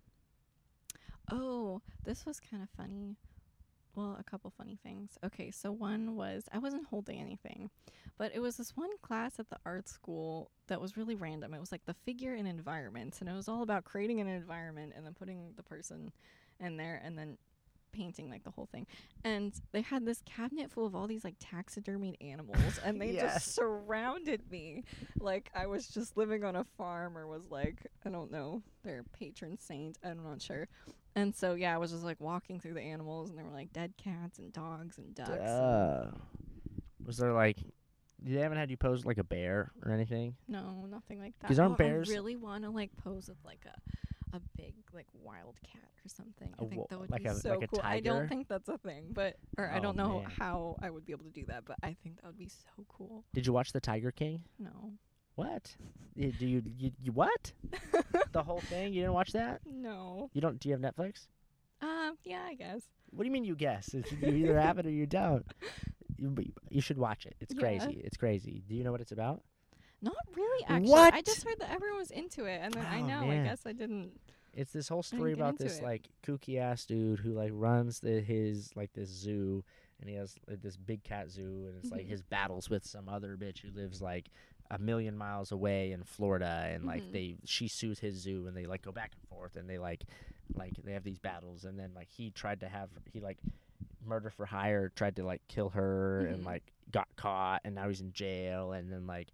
Oh, 1.32 1.82
this 2.04 2.26
was 2.26 2.40
kind 2.40 2.62
of 2.64 2.70
funny. 2.78 3.18
Well, 3.96 4.18
a 4.20 4.24
couple 4.24 4.52
funny 4.58 4.78
things. 4.84 5.18
Okay, 5.24 5.52
so 5.52 5.72
one 5.72 6.16
was 6.16 6.44
I 6.52 6.58
wasn't 6.58 6.88
holding 6.88 7.20
anything, 7.20 7.70
but 8.18 8.32
it 8.36 8.40
was 8.40 8.58
this 8.58 8.76
one 8.76 8.90
class 9.02 9.40
at 9.40 9.50
the 9.50 9.58
art 9.66 9.88
school 9.88 10.52
that 10.68 10.82
was 10.82 10.98
really 10.98 11.16
random. 11.16 11.54
It 11.54 11.60
was 11.60 11.72
like 11.72 11.86
the 11.86 11.94
figure 11.94 12.34
and 12.34 12.48
environments, 12.48 13.22
and 13.22 13.30
it 13.30 13.34
was 13.34 13.48
all 13.48 13.64
about 13.64 13.86
creating 13.86 14.20
an 14.20 14.28
environment 14.28 14.94
and 14.96 15.06
then 15.06 15.14
putting 15.14 15.54
the 15.56 15.64
person 15.64 16.12
in 16.60 16.78
there 16.78 17.02
and 17.04 17.18
then 17.18 17.38
painting 17.96 18.30
like 18.30 18.44
the 18.44 18.52
whole 18.52 18.68
thing. 18.72 18.86
And 19.24 19.54
they 19.72 19.82
had 19.82 20.06
this 20.06 20.22
cabinet 20.26 20.70
full 20.72 20.86
of 20.86 20.96
all 20.96 21.08
these 21.08 21.24
like 21.24 21.36
taxidermied 21.40 22.18
animals 22.22 22.80
and 22.84 23.00
they 23.02 23.12
Yes. 23.12 23.34
just 23.36 23.56
surrounded 23.56 24.42
me 24.52 24.84
like 25.20 25.50
I 25.56 25.66
was 25.68 25.88
just 25.88 26.18
living 26.18 26.44
on 26.44 26.56
a 26.56 26.64
farm 26.64 27.18
or 27.18 27.26
was 27.28 27.50
like 27.50 27.86
I 28.06 28.10
don't 28.10 28.32
know, 28.32 28.62
their 28.84 29.04
patron 29.18 29.58
saint, 29.60 29.98
I'm 30.04 30.22
not 30.24 30.42
sure. 30.42 30.68
And 31.16 31.34
so 31.34 31.54
yeah, 31.56 31.74
I 31.74 31.78
was 31.78 31.92
just 31.92 32.04
like 32.04 32.20
walking 32.20 32.60
through 32.60 32.74
the 32.74 32.82
animals 32.82 33.30
and 33.30 33.38
there 33.38 33.46
were 33.46 33.52
like 33.52 33.72
dead 33.72 33.94
cats 33.98 34.38
and 34.40 34.52
dogs 34.52 34.98
and 34.98 35.16
ducks. 35.16 36.12
Was 37.06 37.18
there 37.18 37.34
like 37.34 37.58
they 38.22 38.40
haven't 38.40 38.58
had 38.58 38.72
you 38.72 38.78
pose 38.78 39.06
like 39.06 39.18
a 39.20 39.24
bear 39.24 39.72
or 39.86 39.92
anything? 39.92 40.36
no, 40.48 40.86
nothing 40.90 41.20
like 41.20 41.34
that. 41.40 41.48
'Cause 41.48 41.60
aren't 41.60 41.78
bears- 41.78 42.10
I 42.10 42.14
really 42.14 42.36
want 42.36 42.64
to 42.64 42.70
like 42.72 42.96
pose 42.98 43.28
with 43.30 43.38
like 43.46 43.66
a 43.66 43.76
a 44.36 44.42
big 44.58 44.74
like 44.94 45.08
wild 45.14 45.60
cat 45.64 45.82
or 46.06 46.10
something. 46.10 46.54
I 46.60 46.66
think 46.66 46.90
that 46.90 47.00
would 47.00 47.10
like 47.12 47.24
be 47.24 47.30
a- 47.30 47.34
so 47.36 47.58
like 47.58 47.70
cool. 47.72 47.82
I 47.84 48.00
don't 48.00 48.28
think 48.28 48.48
that's 48.48 48.70
a 48.70 48.78
thing, 48.78 49.08
but 49.14 49.36
or 49.58 49.70
I 49.70 49.80
Oh, 49.80 49.82
don't 49.82 49.98
know 49.98 50.20
man. 50.22 50.32
how 50.38 50.76
I 50.82 50.90
would 50.90 51.06
be 51.06 51.12
able 51.14 51.26
to 51.26 51.32
do 51.32 51.46
that, 51.48 51.66
but 51.66 51.78
I 51.84 51.96
think 52.04 52.18
that 52.18 52.26
would 52.28 52.38
be 52.38 52.50
so 52.50 52.86
cool. 52.88 53.24
Did 53.34 53.48
you 53.48 53.54
watch 53.54 53.72
The 53.72 53.80
Tiger 53.82 54.12
King? 54.12 54.44
No. 54.60 54.94
What? 55.36 55.76
Do 56.18 56.46
you, 56.46 56.62
you, 56.78 56.92
you 57.02 57.12
what? 57.12 57.52
the 58.32 58.44
whole 58.44 58.62
thing? 58.62 58.94
You 58.94 59.02
didn't 59.02 59.14
watch 59.14 59.34
that? 59.34 59.62
No. 59.66 60.30
You 60.34 60.40
don't? 60.42 60.60
Do 60.60 60.70
you 60.70 60.76
have 60.78 60.82
Netflix? 60.82 61.28
Uh, 61.82 62.12
yeah, 62.24 62.44
I 62.48 62.54
guess. 62.54 62.82
What 63.12 63.24
do 63.24 63.26
you 63.28 63.32
mean 63.34 63.44
you 63.44 63.56
guess? 63.56 63.94
It's, 63.94 64.12
you 64.14 64.30
either 64.30 64.60
have 64.60 64.78
it 64.80 64.86
or 64.86 64.92
you 64.92 65.06
don't. 65.06 65.46
You, 66.18 66.34
you 66.70 66.80
should 66.80 66.98
watch 66.98 67.26
it. 67.26 67.36
It's 67.42 67.54
Yeah. 67.54 67.60
crazy. 67.60 68.00
It's 68.02 68.16
crazy. 68.16 68.64
Do 68.70 68.74
you 68.74 68.86
know 68.86 68.92
what 68.94 69.02
it's 69.02 69.12
about? 69.12 69.42
Not 70.06 70.16
really, 70.36 70.66
actually. 70.68 70.94
I 70.94 71.22
just 71.22 71.44
heard 71.44 71.60
that 71.60 71.72
everyone 71.72 72.00
was 72.00 72.12
into 72.12 72.46
it, 72.46 72.60
and 72.64 72.74
then 72.74 72.86
I 72.86 73.02
Oh, 73.02 73.06
know. 73.08 73.26
man. 73.28 73.46
I 73.46 73.50
guess 73.50 73.66
I 73.66 73.74
didn't. 73.74 74.12
It's 74.54 74.72
this 74.72 74.88
whole 74.88 75.04
story 75.04 75.32
get 75.32 75.40
about 75.40 75.50
into 75.54 75.64
this 75.66 75.80
it. 75.80 75.84
like 75.84 76.08
kooky 76.26 76.58
ass 76.60 76.86
dude 76.86 77.20
who 77.20 77.34
like 77.34 77.52
runs 77.54 78.00
the 78.00 78.22
his 78.22 78.72
like 78.76 78.94
this 78.94 79.10
zoo 79.10 79.66
and 80.00 80.10
he 80.10 80.16
has 80.16 80.36
like, 80.48 80.62
this 80.62 80.78
big 80.78 81.04
cat 81.04 81.30
zoo 81.30 81.66
and 81.68 81.76
it's 81.78 81.92
like 81.92 82.06
Mhm. 82.06 82.10
his 82.10 82.24
battles 82.24 82.70
with 82.70 82.86
some 82.86 83.10
other 83.10 83.36
bitch 83.36 83.60
who 83.60 83.70
lives 83.72 84.02
like 84.02 84.30
a 84.72 84.78
million 84.80 85.18
miles 85.18 85.52
away 85.52 85.92
in 85.92 86.04
Florida 86.06 86.70
and 86.72 86.86
like 86.86 87.04
Mhm. 87.04 87.12
they 87.12 87.36
she 87.44 87.68
sues 87.68 88.00
his 88.00 88.16
zoo 88.16 88.48
and 88.48 88.56
they 88.56 88.66
like 88.66 88.82
go 88.82 88.94
back 88.94 89.12
and 89.20 89.28
forth 89.28 89.58
and 89.58 89.70
they 89.70 89.78
like 89.78 90.06
like 90.54 90.72
they 90.86 90.94
have 90.94 91.04
these 91.04 91.20
battles 91.20 91.66
and 91.66 91.78
then 91.78 91.92
like 91.94 92.08
he 92.10 92.32
tried 92.32 92.62
to 92.62 92.70
have 92.70 92.90
he 93.12 93.20
like 93.20 93.38
murder 94.06 94.30
for 94.30 94.46
hire 94.46 94.90
tried 94.90 95.16
to 95.16 95.24
like 95.24 95.42
kill 95.48 95.70
her 95.70 96.26
and 96.28 96.44
Mhm. 96.44 96.46
like 96.46 96.72
got 96.92 97.08
caught 97.16 97.62
and 97.66 97.74
now 97.76 97.88
he's 97.88 98.00
in 98.02 98.12
jail 98.14 98.72
and 98.72 98.92
then 98.92 99.08
like 99.08 99.30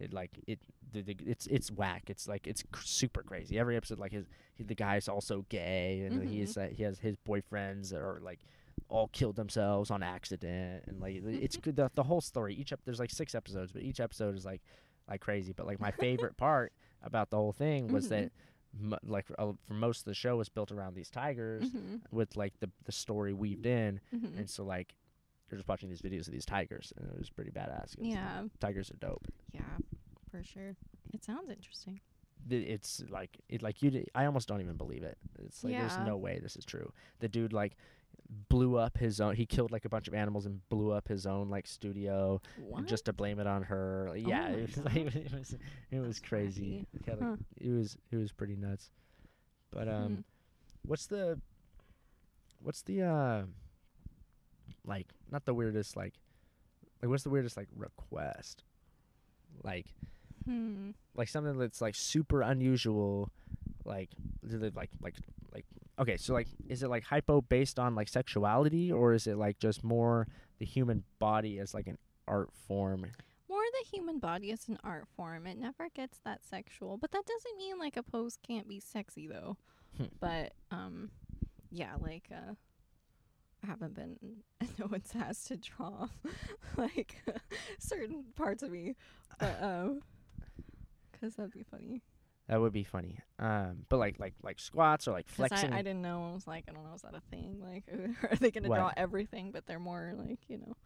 it 0.00 0.12
like 0.12 0.32
it 0.46 0.58
the, 0.92 1.02
the, 1.02 1.16
it's 1.24 1.46
it's 1.46 1.70
whack 1.70 2.04
it's 2.10 2.26
like 2.26 2.46
it's 2.46 2.62
cr- 2.72 2.82
super 2.84 3.22
crazy 3.22 3.58
every 3.58 3.76
episode 3.76 3.98
like 3.98 4.10
his 4.12 4.26
he, 4.54 4.64
the 4.64 4.74
guy's 4.74 5.08
also 5.08 5.44
gay 5.48 6.02
and 6.04 6.20
Mhm. 6.22 6.28
he's 6.28 6.56
uh, 6.56 6.68
he 6.72 6.82
has 6.82 6.98
his 6.98 7.16
boyfriends 7.26 7.90
that 7.90 8.00
are 8.00 8.18
like 8.20 8.40
all 8.88 9.08
killed 9.08 9.36
themselves 9.36 9.90
on 9.90 10.02
accident 10.02 10.84
and 10.88 11.00
like 11.00 11.22
it's 11.24 11.56
good 11.56 11.76
the, 11.76 11.90
the 11.94 12.02
whole 12.02 12.20
story 12.20 12.54
each 12.54 12.72
ep- 12.72 12.80
there's 12.84 13.00
like 13.00 13.10
six 13.10 13.34
episodes 13.34 13.70
but 13.72 13.82
each 13.82 14.00
episode 14.00 14.36
is 14.36 14.44
like 14.44 14.60
like 15.08 15.20
crazy 15.20 15.52
but 15.52 15.66
like 15.66 15.80
my 15.80 15.92
favorite 15.92 16.36
part 16.46 16.72
about 17.02 17.30
the 17.30 17.36
whole 17.36 17.52
thing 17.52 17.88
was 17.92 18.06
Mhm. 18.06 18.10
that 18.10 18.32
m- 18.80 18.98
like 19.04 19.26
uh, 19.38 19.52
for 19.66 19.74
most 19.74 20.00
of 20.00 20.04
the 20.06 20.14
show 20.14 20.36
was 20.36 20.48
built 20.48 20.70
around 20.72 20.94
these 20.94 21.10
tigers 21.10 21.64
Mhm, 21.70 22.00
with 22.10 22.36
like 22.36 22.58
the 22.60 22.70
the 22.84 22.92
story 22.92 23.32
weaved 23.32 23.66
in 23.66 24.00
mhm. 24.14 24.38
and 24.38 24.48
so 24.50 24.64
like 24.64 24.94
you're 25.50 25.58
just 25.58 25.68
watching 25.68 25.88
these 25.88 26.02
videos 26.02 26.26
of 26.26 26.32
these 26.32 26.44
tigers 26.46 26.92
and 26.96 27.08
it 27.10 27.18
was 27.18 27.30
pretty 27.30 27.50
badass 27.50 27.94
Yeah, 27.98 28.42
tigers 28.60 28.90
are 28.90 28.96
dope 28.96 29.26
yeah, 29.52 29.62
for 30.30 30.42
sure. 30.42 30.74
It 31.14 31.24
sounds 31.24 31.48
interesting. 31.50 32.00
th- 32.48 32.66
it's 32.68 33.02
like 33.08 33.38
it 33.48 33.62
like 33.62 33.80
you 33.82 34.04
i 34.14 34.26
almost 34.26 34.48
don't 34.48 34.60
even 34.60 34.76
believe 34.76 35.02
it. 35.02 35.16
It's 35.44 35.64
like 35.64 35.72
Yeah. 35.72 35.80
there's 35.80 35.98
no 35.98 36.16
way 36.16 36.38
this 36.40 36.56
is 36.56 36.64
true. 36.64 36.92
The 37.20 37.28
dude 37.28 37.52
like 37.52 37.76
blew 38.48 38.76
up 38.76 38.98
his 38.98 39.20
own 39.20 39.36
he 39.36 39.46
killed 39.46 39.70
like 39.70 39.84
a 39.84 39.88
bunch 39.88 40.08
of 40.08 40.14
animals 40.14 40.46
and 40.46 40.66
blew 40.68 40.90
up 40.90 41.08
his 41.08 41.26
own 41.26 41.48
like 41.48 41.66
studio 41.66 42.40
just 42.86 43.04
to 43.06 43.12
blame 43.12 43.38
it 43.38 43.46
on 43.46 43.62
her. 43.64 44.08
Like, 44.10 44.22
Oh 44.24 44.28
yeah, 44.28 44.42
my 44.48 44.50
it 44.50 44.62
was 44.76 44.84
like 44.84 44.96
it 45.14 45.32
was 45.32 45.56
it 45.90 45.98
was 46.00 46.20
crazy. 46.20 46.86
wacky. 46.94 47.06
Yeah, 47.06 47.14
like, 47.14 47.22
Huh. 47.22 47.36
It 47.60 47.70
was 47.70 47.96
it 48.10 48.16
was 48.16 48.32
pretty 48.32 48.56
nuts. 48.56 48.90
But 49.70 49.88
um 49.88 50.14
Hmm. 50.14 50.20
what's 50.86 51.06
the 51.06 51.40
what's 52.62 52.82
the 52.82 53.02
uh 53.02 53.42
like 54.84 55.08
not 55.30 55.44
the 55.44 55.54
weirdest 55.54 55.96
like 55.96 56.14
like 57.02 57.10
what's 57.10 57.24
the 57.24 57.30
weirdest 57.30 57.56
like 57.56 57.68
request? 57.76 58.62
Like 59.62 59.86
Hmm. 60.44 60.90
like 61.16 61.28
something 61.28 61.58
that's 61.58 61.80
like 61.80 61.94
super 61.96 62.40
unusual 62.42 63.30
like 63.86 64.10
is 64.46 64.54
it 64.54 64.74
like 64.76 64.90
like 65.00 65.14
like 65.54 65.64
okay 65.98 66.16
so 66.16 66.32
like 66.32 66.48
is 66.68 66.82
it 66.82 66.88
like 66.88 67.04
hypo 67.04 67.40
based 67.40 67.78
on 67.78 67.94
like 67.94 68.08
sexuality 68.08 68.92
or 68.92 69.12
is 69.12 69.26
it 69.26 69.36
like 69.36 69.58
just 69.58 69.84
more 69.84 70.26
the 70.58 70.64
human 70.64 71.04
body 71.18 71.58
as 71.58 71.74
like 71.74 71.86
an 71.86 71.98
art 72.28 72.50
form 72.66 73.06
More 73.48 73.62
the 73.80 73.88
human 73.90 74.18
body 74.18 74.50
as 74.50 74.68
an 74.68 74.78
art 74.82 75.06
form. 75.16 75.46
It 75.46 75.56
never 75.56 75.88
gets 75.94 76.18
that 76.24 76.44
sexual, 76.44 76.96
but 76.96 77.12
that 77.12 77.24
doesn't 77.24 77.56
mean 77.56 77.78
like 77.78 77.96
a 77.96 78.02
pose 78.02 78.36
can't 78.46 78.68
be 78.68 78.80
sexy 78.80 79.28
though. 79.28 79.56
Hmm. 79.96 80.04
But 80.20 80.52
um, 80.70 81.10
yeah, 81.70 81.92
like 82.00 82.24
uh, 82.32 82.54
I 83.62 83.66
haven't 83.66 83.94
been. 83.94 84.16
No 84.78 84.86
one's 84.90 85.12
asked 85.14 85.46
to 85.48 85.56
draw 85.56 86.08
like 86.76 87.16
certain 87.78 88.24
parts 88.34 88.62
of 88.62 88.70
me, 88.70 88.94
but 89.38 89.62
um, 89.62 90.00
cause 91.18 91.34
that'd 91.36 91.52
be 91.52 91.62
funny. 91.62 92.02
That 92.48 92.60
would 92.60 92.72
be 92.72 92.84
funny 92.84 93.18
um 93.38 93.84
but 93.88 93.96
like 93.98 94.18
like 94.20 94.34
like 94.42 94.58
squats 94.60 95.08
or 95.08 95.12
like 95.12 95.28
flexing 95.28 95.72
I, 95.72 95.78
I 95.78 95.82
didn't 95.82 96.02
know. 96.02 96.28
I 96.30 96.34
was 96.34 96.46
like, 96.46 96.64
I 96.68 96.72
don't 96.72 96.84
know, 96.84 96.94
is 96.94 97.02
that 97.02 97.14
a 97.14 97.20
thing? 97.30 97.60
Like, 97.60 97.84
are 98.30 98.36
they 98.36 98.50
gonna 98.50 98.68
What? 98.68 98.76
draw 98.76 98.92
everything? 98.96 99.50
But 99.52 99.66
they're 99.66 99.78
more 99.80 100.14
like, 100.16 100.38
you 100.48 100.58
know, 100.58 100.76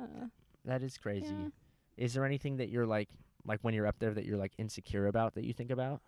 uh, 0.00 0.26
that 0.64 0.82
is 0.82 0.96
crazy 0.96 1.26
yeah. 1.28 1.48
is 1.96 2.14
there 2.14 2.24
anything 2.24 2.56
that 2.58 2.68
you're 2.68 2.86
like 2.86 3.08
like 3.44 3.60
when 3.62 3.74
you're 3.74 3.86
up 3.86 3.98
there 3.98 4.12
that 4.14 4.24
you're 4.24 4.38
like 4.38 4.52
insecure 4.58 5.06
about 5.06 5.34
that 5.34 5.44
you 5.44 5.52
think 5.52 5.70
about? 5.70 6.00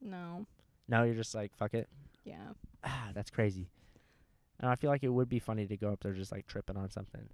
No. 0.00 0.46
No, 0.88 1.02
you're 1.02 1.14
just 1.14 1.34
like 1.34 1.54
fuck 1.56 1.74
it. 1.74 1.88
Yeah. 2.24 2.52
Ah, 2.84 3.08
that's 3.14 3.30
crazy. 3.30 3.68
And 4.60 4.70
I 4.70 4.74
feel 4.76 4.90
like 4.90 5.02
it 5.04 5.08
would 5.08 5.28
be 5.28 5.38
funny 5.38 5.66
to 5.66 5.76
go 5.76 5.90
up 5.92 6.00
there 6.02 6.12
just 6.12 6.32
like 6.32 6.46
tripping 6.46 6.76
on 6.76 6.90
something. 6.90 7.28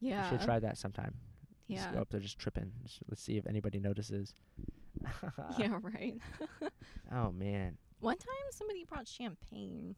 Yeah. 0.00 0.24
You 0.24 0.30
should 0.38 0.44
try 0.46 0.58
that 0.60 0.78
sometime. 0.78 1.14
Just 1.70 1.86
Yeah. 1.86 1.92
go 1.94 2.00
up 2.00 2.08
there 2.10 2.20
just 2.20 2.38
tripping. 2.38 2.72
Just, 2.84 3.00
let's 3.08 3.20
see 3.22 3.36
if 3.36 3.46
anybody 3.46 3.78
notices. 3.80 4.34
yeah. 5.58 5.78
Right. 5.80 6.16
Oh 7.12 7.30
man. 7.30 7.78
One 8.00 8.18
time 8.18 8.34
somebody 8.50 8.84
brought 8.84 9.06
champagne 9.06 9.94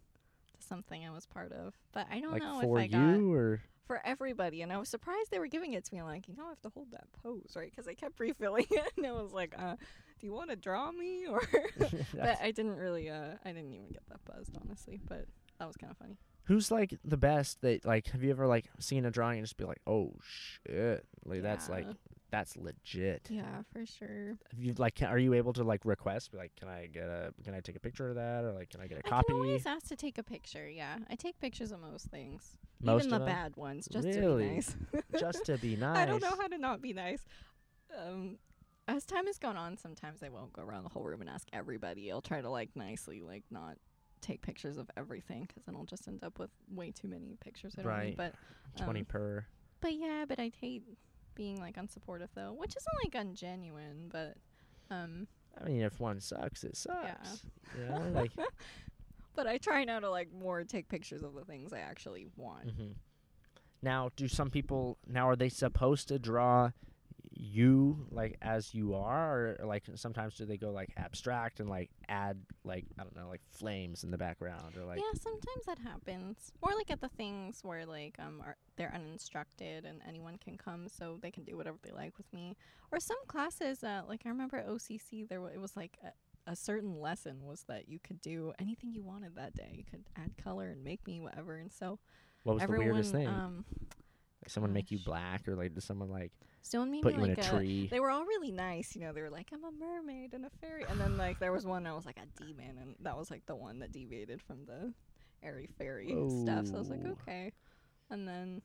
to 0.52 0.66
something 0.66 1.06
I 1.06 1.10
was 1.10 1.24
part 1.26 1.52
of, 1.52 1.74
but 1.92 2.06
I 2.10 2.20
don't 2.20 2.32
like 2.32 2.42
know 2.42 2.60
if 2.60 2.78
I 2.78 2.86
got 2.86 2.98
you 2.98 3.32
or 3.32 3.60
for 3.86 4.00
everybody, 4.04 4.60
and 4.60 4.70
I 4.70 4.76
was 4.76 4.90
surprised 4.90 5.30
they 5.30 5.38
were 5.38 5.46
giving 5.46 5.72
it 5.72 5.84
to 5.86 5.94
me. 5.94 6.02
Like, 6.02 6.28
you 6.28 6.36
know, 6.36 6.44
I 6.44 6.50
have 6.50 6.60
to 6.60 6.68
hold 6.68 6.90
that 6.92 7.06
pose, 7.22 7.54
right? 7.56 7.70
Because 7.70 7.88
I 7.88 7.94
kept 7.94 8.20
refilling 8.20 8.66
it, 8.70 8.92
and 8.96 9.06
I 9.06 9.12
was 9.12 9.32
like, 9.32 9.54
uh, 9.58 9.76
do 10.20 10.26
you 10.26 10.32
want 10.32 10.50
to 10.50 10.56
draw 10.56 10.92
me 10.92 11.26
or? 11.26 11.42
but 11.78 12.38
I 12.42 12.50
didn't 12.50 12.76
really, 12.76 13.08
uh, 13.08 13.36
I 13.44 13.52
didn't 13.52 13.72
even 13.72 13.88
get 13.88 14.02
that 14.10 14.24
buzzed, 14.26 14.56
honestly. 14.62 15.00
But 15.08 15.24
that 15.58 15.66
was 15.66 15.76
kind 15.76 15.90
of 15.90 15.96
funny. 15.96 16.18
Who's 16.44 16.70
like 16.70 16.98
the 17.04 17.16
best 17.16 17.60
that 17.62 17.84
like 17.84 18.06
have 18.08 18.22
you 18.22 18.30
ever 18.30 18.46
like 18.46 18.66
seen 18.78 19.04
a 19.04 19.10
drawing 19.10 19.38
and 19.38 19.46
just 19.46 19.56
be 19.56 19.64
like, 19.64 19.80
"Oh 19.86 20.14
shit." 20.22 21.04
Like 21.24 21.42
that's 21.42 21.68
like 21.68 21.86
Yeah. 21.86 21.92
That's 22.30 22.56
legit. 22.56 23.28
Yeah, 23.30 23.62
for 23.72 23.86
sure. 23.86 24.38
You 24.56 24.74
like 24.78 24.96
can, 24.96 25.08
are 25.08 25.18
you 25.18 25.34
able 25.34 25.52
to 25.54 25.64
like 25.64 25.84
request 25.84 26.34
like, 26.34 26.52
"Can 26.56 26.68
I 26.68 26.86
get 26.86 27.04
a 27.04 27.32
can 27.44 27.54
I 27.54 27.60
take 27.60 27.76
a 27.76 27.80
picture 27.80 28.08
of 28.08 28.14
that?" 28.16 28.44
or 28.44 28.52
like, 28.52 28.70
"Can 28.70 28.80
I 28.80 28.86
get 28.86 28.98
a 28.98 29.06
I 29.06 29.08
copy?" 29.08 29.32
I 29.32 29.36
always 29.36 29.66
ask 29.66 29.88
to 29.88 29.96
take 29.96 30.18
a 30.18 30.22
picture. 30.22 30.68
Yeah, 30.68 30.98
I 31.10 31.14
take 31.16 31.38
pictures 31.40 31.72
of 31.72 31.80
most 31.80 32.06
things, 32.06 32.56
Most 32.80 33.04
even 33.06 33.10
the 33.12 33.18
them? 33.18 33.26
bad 33.26 33.56
ones, 33.56 33.88
just 33.90 34.12
to 34.12 34.20
be 34.36 34.44
nice. 34.44 34.76
just 35.18 35.44
to 35.46 35.58
be 35.58 35.76
nice. 35.76 35.96
I 35.96 36.04
don't 36.06 36.22
know 36.22 36.36
how 36.40 36.48
to 36.48 36.58
not 36.58 36.80
be 36.82 36.92
nice. 36.92 37.24
Um, 37.96 38.38
as 38.86 39.04
time 39.04 39.26
has 39.26 39.38
gone 39.38 39.56
on, 39.56 39.76
sometimes 39.76 40.22
I 40.22 40.28
won't 40.30 40.52
go 40.52 40.62
around 40.62 40.84
the 40.84 40.90
whole 40.90 41.02
room 41.04 41.20
and 41.20 41.28
ask 41.30 41.48
everybody. 41.52 42.10
I'll 42.10 42.22
try 42.22 42.40
to 42.40 42.50
like 42.50 42.70
nicely, 42.74 43.20
like 43.22 43.44
not 43.50 43.76
take 44.20 44.42
pictures 44.42 44.78
of 44.78 44.90
everything 44.96 45.46
'cause 45.46 45.62
then 45.64 45.76
I'll 45.76 45.84
just 45.84 46.08
end 46.08 46.24
up 46.24 46.38
with 46.38 46.50
way 46.68 46.90
too 46.90 47.06
many 47.08 47.36
pictures. 47.40 47.74
I 47.78 47.82
don't 47.82 47.90
Right. 47.92 48.06
need. 48.08 48.16
But 48.16 48.34
20 48.76 49.00
um, 49.00 49.06
per. 49.06 49.46
but 49.80 49.94
yeah, 49.94 50.24
but 50.28 50.38
I 50.40 50.50
hate 50.60 50.84
being 51.38 51.58
like 51.58 51.76
unsupportive 51.76 52.28
though, 52.34 52.52
which 52.52 52.74
isn't 52.76 53.14
like 53.14 53.26
ungenuine, 53.26 54.10
but 54.10 54.34
um, 54.90 55.26
I 55.58 55.64
mean, 55.68 55.80
if 55.80 55.98
one 56.00 56.20
sucks, 56.20 56.64
it 56.64 56.76
sucks. 56.76 57.44
You 57.78 57.86
know, 57.88 58.10
like 58.12 58.32
but 59.34 59.46
I 59.46 59.56
try 59.56 59.84
now 59.84 60.00
to 60.00 60.10
like 60.10 60.28
more 60.32 60.64
take 60.64 60.88
pictures 60.90 61.22
of 61.22 61.32
the 61.34 61.44
things 61.44 61.72
I 61.72 61.78
actually 61.78 62.26
want. 62.36 62.66
mhm. 62.66 62.94
Now, 63.80 64.10
do 64.16 64.26
some 64.26 64.50
people 64.50 64.98
now 65.06 65.28
are 65.28 65.36
they 65.36 65.48
supposed 65.48 66.08
to 66.08 66.18
draw 66.18 66.72
you 67.40 68.04
like 68.10 68.36
as 68.42 68.74
you 68.74 68.94
are 68.94 69.56
or 69.60 69.66
like 69.66 69.84
sometimes 69.94 70.34
do 70.34 70.44
they 70.44 70.56
go 70.56 70.70
like 70.70 70.90
abstract 70.96 71.60
and 71.60 71.70
like 71.70 71.88
add 72.08 72.36
like 72.64 72.84
I 72.98 73.04
don't 73.04 73.14
know, 73.14 73.28
like 73.28 73.42
flames 73.52 74.02
in 74.02 74.10
the 74.10 74.18
background 74.18 74.76
or 74.76 74.84
like 74.84 74.98
yeah, 74.98 75.20
sometimes 75.20 75.64
that 75.66 75.78
happens. 75.78 76.50
Or 76.62 76.72
like 76.74 76.90
at 76.90 77.00
the 77.00 77.08
things 77.08 77.60
where 77.62 77.86
like 77.86 78.16
um 78.18 78.42
are, 78.44 78.56
they're 78.76 78.92
uninstructed 78.92 79.84
and 79.84 80.00
anyone 80.06 80.36
can 80.38 80.56
come, 80.56 80.88
so 80.88 81.18
they 81.22 81.30
can 81.30 81.44
do 81.44 81.56
whatever 81.56 81.78
they 81.82 81.92
like 81.92 82.18
with 82.18 82.30
me. 82.32 82.56
Or 82.90 82.98
some 82.98 83.18
classes, 83.28 83.84
uh, 83.84 84.02
like 84.08 84.22
I 84.26 84.30
remember 84.30 84.56
at 84.56 84.68
OCC, 84.68 85.28
there 85.28 85.40
wa 85.40 85.48
it 85.48 85.60
was 85.60 85.76
like 85.76 85.96
a, 86.02 86.50
a 86.50 86.56
certain 86.56 87.00
lesson 87.00 87.44
was 87.44 87.64
that 87.68 87.88
you 87.88 88.00
could 88.00 88.20
do 88.20 88.52
anything 88.58 88.92
you 88.92 89.02
wanted 89.02 89.36
that 89.36 89.54
day. 89.54 89.70
You 89.74 89.84
could 89.88 90.04
add 90.16 90.32
color 90.42 90.70
and 90.70 90.82
make 90.82 91.06
me 91.06 91.20
whatever, 91.20 91.56
and 91.56 91.72
so 91.72 92.00
what 92.42 92.54
was 92.54 92.62
everyone 92.64 92.86
the 92.86 92.92
weirdest 92.92 93.12
thing? 93.12 93.28
um 93.28 93.64
like 94.42 94.50
someone 94.50 94.72
make 94.72 94.90
you 94.90 94.98
black 95.04 95.46
or 95.46 95.54
like 95.54 95.74
does 95.74 95.84
someone 95.84 96.10
like 96.10 96.32
someone 96.68 96.90
made 96.90 97.02
put 97.02 97.16
me 97.16 97.22
you 97.22 97.28
like 97.28 97.38
in 97.38 97.44
a 97.44 97.48
tree? 97.48 97.88
They 97.90 98.00
were 98.00 98.10
all 98.10 98.24
really 98.24 98.50
nice, 98.52 98.94
you 98.94 99.00
know. 99.00 99.12
They 99.12 99.22
were 99.22 99.30
like, 99.30 99.48
"I'm 99.52 99.64
a 99.64 99.72
mermaid 99.72 100.34
and 100.34 100.44
a 100.44 100.50
fairy," 100.60 100.84
and 100.88 101.00
then 101.00 101.16
like 101.16 101.38
there 101.38 101.52
was 101.52 101.66
one 101.66 101.84
that 101.84 101.94
was 101.94 102.06
like 102.06 102.18
a 102.18 102.42
demon, 102.42 102.78
and 102.80 102.94
that 103.00 103.16
was 103.16 103.30
like 103.30 103.46
the 103.46 103.56
one 103.56 103.78
that 103.80 103.92
deviated 103.92 104.40
from 104.42 104.64
the 104.66 104.92
airy 105.42 105.68
fairy 105.78 106.08
stuff. 106.42 106.66
So 106.66 106.76
I 106.76 106.78
was 106.78 106.90
like, 106.90 107.04
okay. 107.06 107.52
And 108.10 108.26
then 108.26 108.62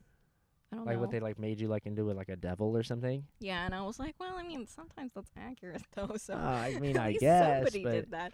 I 0.72 0.76
don't 0.76 0.86
know. 0.86 0.90
like 0.90 0.96
know. 0.96 1.02
what 1.02 1.12
they 1.12 1.20
like 1.20 1.40
made 1.40 1.60
you 1.60 1.68
like 1.68 1.86
into 1.86 2.10
it 2.10 2.16
like 2.16 2.30
a 2.30 2.36
devil 2.36 2.76
or 2.76 2.84
something? 2.84 3.24
yeah, 3.40 3.66
and 3.66 3.76
I 3.76 3.82
was 3.82 4.00
like, 4.00 4.16
well, 4.20 4.36
I 4.38 4.44
mean, 4.44 4.68
sometimes 4.68 5.12
that's 5.14 5.32
accurate 5.38 5.84
though. 5.96 6.16
So 6.18 6.34
Uh, 6.34 6.38
I 6.38 6.80
mean, 6.80 6.98
I 6.98 7.14
guess, 7.14 7.56
somebody 7.58 7.84
did 7.84 8.12
that. 8.12 8.34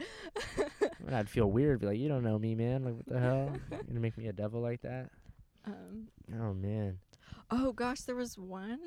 I 1.12 1.20
I'd 1.20 1.30
feel 1.30 1.52
weird. 1.52 1.80
Be 1.82 1.88
like, 1.88 2.00
you 2.00 2.08
don't 2.08 2.24
know 2.24 2.40
me, 2.40 2.56
man. 2.56 2.84
Like, 2.84 2.96
what 2.96 3.08
the 3.08 3.20
hell? 3.20 3.52
You 3.72 3.78
gonna 3.88 4.00
make 4.00 4.18
me 4.18 4.28
a 4.28 4.34
devil 4.34 4.62
like 4.62 4.82
that? 4.82 5.10
um, 5.66 6.08
Oh 6.40 6.54
man. 6.54 7.00
Oh 7.52 7.72
gosh, 7.74 8.02
there 8.02 8.16
was 8.16 8.38
one. 8.38 8.80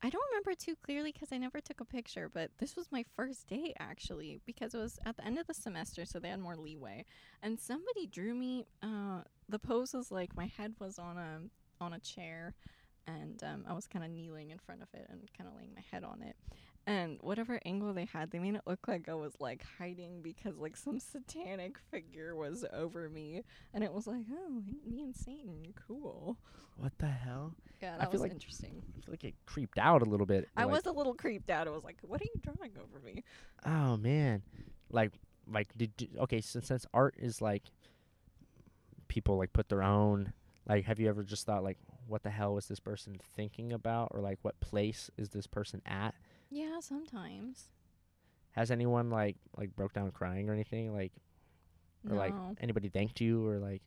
I 0.00 0.10
don't 0.10 0.22
remember 0.30 0.54
too 0.54 0.76
clearly 0.80 1.10
because 1.10 1.32
I 1.32 1.38
never 1.38 1.60
took 1.60 1.80
a 1.80 1.84
picture, 1.84 2.30
but 2.32 2.50
this 2.58 2.76
was 2.76 2.92
my 2.92 3.04
first 3.16 3.48
day 3.48 3.74
actually 3.80 4.40
because 4.46 4.72
it 4.74 4.78
was 4.78 4.98
at 5.04 5.16
the 5.16 5.24
end 5.26 5.38
of 5.38 5.46
the 5.48 5.54
semester, 5.54 6.04
so 6.04 6.20
they 6.20 6.28
had 6.28 6.38
more 6.40 6.56
leeway. 6.56 7.04
And 7.42 7.58
somebody 7.58 8.06
drew 8.06 8.34
me. 8.34 8.66
Uh, 8.82 9.22
the 9.48 9.58
pose 9.58 9.94
was 9.94 10.12
like 10.12 10.36
my 10.36 10.46
head 10.46 10.74
was 10.78 10.98
on 10.98 11.18
a 11.18 11.40
on 11.80 11.92
a 11.94 11.98
chair, 11.98 12.54
and 13.06 13.42
um, 13.42 13.64
I 13.68 13.72
was 13.72 13.86
kind 13.88 14.04
of 14.04 14.10
kneeling 14.12 14.50
in 14.50 14.58
front 14.58 14.82
of 14.82 14.88
it 14.94 15.06
and 15.10 15.20
kind 15.36 15.48
of 15.48 15.56
laying 15.56 15.74
my 15.74 15.82
head 15.90 16.04
on 16.04 16.22
it. 16.22 16.36
And 16.88 17.18
whatever 17.20 17.60
angle 17.64 17.92
they 17.92 18.06
had, 18.06 18.30
they 18.30 18.38
made 18.38 18.54
it 18.54 18.62
look 18.66 18.88
like 18.88 19.08
I 19.08 19.14
was 19.14 19.34
like 19.40 19.62
hiding 19.78 20.22
because 20.22 20.56
like 20.56 20.74
some 20.76 20.98
satanic 20.98 21.76
figure 21.90 22.34
was 22.34 22.64
over 22.72 23.08
me, 23.08 23.42
and 23.74 23.84
it 23.84 23.92
was 23.92 24.06
like, 24.06 24.24
oh, 24.32 24.62
me 24.86 25.02
and 25.02 25.14
Satan, 25.14 25.74
cool. 25.86 26.38
What 26.76 26.92
the 26.98 27.06
hell? 27.06 27.54
Yeah, 27.82 27.96
that 27.98 28.04
feel 28.04 28.12
was 28.12 28.20
like- 28.22 28.32
interesting. 28.32 28.82
I 28.96 29.00
feel 29.04 29.12
like 29.12 29.24
it 29.24 29.34
creeped 29.46 29.78
out 29.78 30.00
a 30.00 30.06
little 30.06 30.26
bit. 30.26 30.48
I 30.56 30.64
like, 30.64 30.72
was 30.72 30.86
a 30.86 30.92
little 30.92 31.14
creeped 31.14 31.50
out. 31.50 31.66
I 31.66 31.70
was 31.70 31.84
like, 31.84 31.98
"What 32.02 32.20
are 32.20 32.24
you 32.24 32.40
drawing 32.40 32.72
over 32.78 33.00
me?" 33.04 33.22
Oh 33.66 33.96
man. 33.96 34.42
Like, 34.90 35.12
like 35.46 35.68
did, 35.76 35.96
did 35.96 36.16
okay? 36.18 36.40
So 36.40 36.60
since 36.60 36.86
art 36.94 37.16
is 37.18 37.42
like, 37.42 37.64
people 39.08 39.36
like 39.36 39.52
put 39.52 39.68
their 39.68 39.82
own. 39.82 40.32
Like, 40.68 40.84
have 40.84 41.00
you 41.00 41.08
ever 41.08 41.22
just 41.22 41.46
thought 41.46 41.64
like, 41.64 41.78
what 42.06 42.22
the 42.22 42.30
hell 42.30 42.54
was 42.54 42.66
this 42.68 42.80
person 42.80 43.18
thinking 43.36 43.72
about, 43.72 44.08
or 44.12 44.20
like, 44.20 44.38
what 44.42 44.60
place 44.60 45.10
is 45.16 45.30
this 45.30 45.46
person 45.46 45.80
at? 45.86 46.14
Yeah, 46.50 46.80
sometimes. 46.80 47.68
Has 48.52 48.70
anyone 48.70 49.10
like 49.10 49.36
like 49.56 49.74
broke 49.76 49.92
down 49.92 50.10
crying 50.10 50.48
or 50.48 50.52
anything? 50.52 50.94
Like, 50.94 51.12
or 52.08 52.14
no. 52.14 52.18
like 52.18 52.34
anybody 52.60 52.88
thanked 52.88 53.20
you 53.20 53.46
or 53.46 53.58
like, 53.58 53.82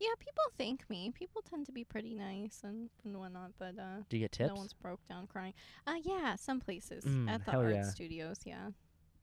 yeah, 0.00 0.10
people 0.18 0.42
thank 0.58 0.88
me. 0.90 1.12
People 1.14 1.42
tend 1.48 1.66
to 1.66 1.72
be 1.72 1.84
pretty 1.84 2.14
nice 2.14 2.60
and, 2.64 2.90
and 3.04 3.16
whatnot, 3.16 3.52
but 3.58 3.78
uh, 3.78 4.02
do 4.08 4.16
you 4.16 4.24
get 4.24 4.32
tips? 4.32 4.48
no 4.48 4.56
one's 4.56 4.72
broke 4.72 5.00
down 5.08 5.26
crying. 5.26 5.54
Uh, 5.86 5.94
yeah, 6.02 6.34
some 6.34 6.60
places 6.60 7.04
Mm, 7.04 7.30
at 7.30 7.44
the 7.46 7.52
art 7.52 7.72
yeah. 7.72 7.84
studios. 7.84 8.40
Yeah. 8.44 8.70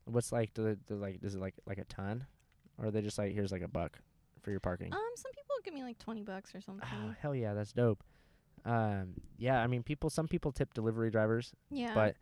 What's 0.06 0.32
like 0.32 0.54
the 0.54 0.78
the 0.86 0.94
like 0.96 1.20
is 1.22 1.34
it 1.34 1.40
like 1.40 1.54
like 1.66 1.78
a 1.78 1.84
ton, 1.84 2.24
or 2.78 2.86
are 2.86 2.90
they 2.90 3.02
just 3.02 3.18
like 3.18 3.32
here's 3.32 3.52
like 3.52 3.62
a 3.62 3.68
buck 3.68 3.98
for 4.42 4.50
your 4.50 4.60
parking? 4.60 4.92
Um, 4.92 5.10
some 5.14 5.32
people 5.32 5.54
give 5.64 5.74
me 5.74 5.82
like 5.84 5.98
twenty 5.98 6.22
bucks 6.22 6.54
or 6.54 6.60
something. 6.60 6.88
Oh 6.92 7.14
hell 7.20 7.34
yeah, 7.34 7.52
that's 7.54 7.72
dope. 7.72 8.02
Um, 8.64 9.14
yeah, 9.38 9.60
I 9.60 9.66
mean 9.66 9.82
people. 9.82 10.10
Some 10.10 10.26
people 10.26 10.50
tip 10.50 10.74
delivery 10.74 11.10
drivers, 11.10 11.52
yeah. 11.70 11.94
but 11.94 12.16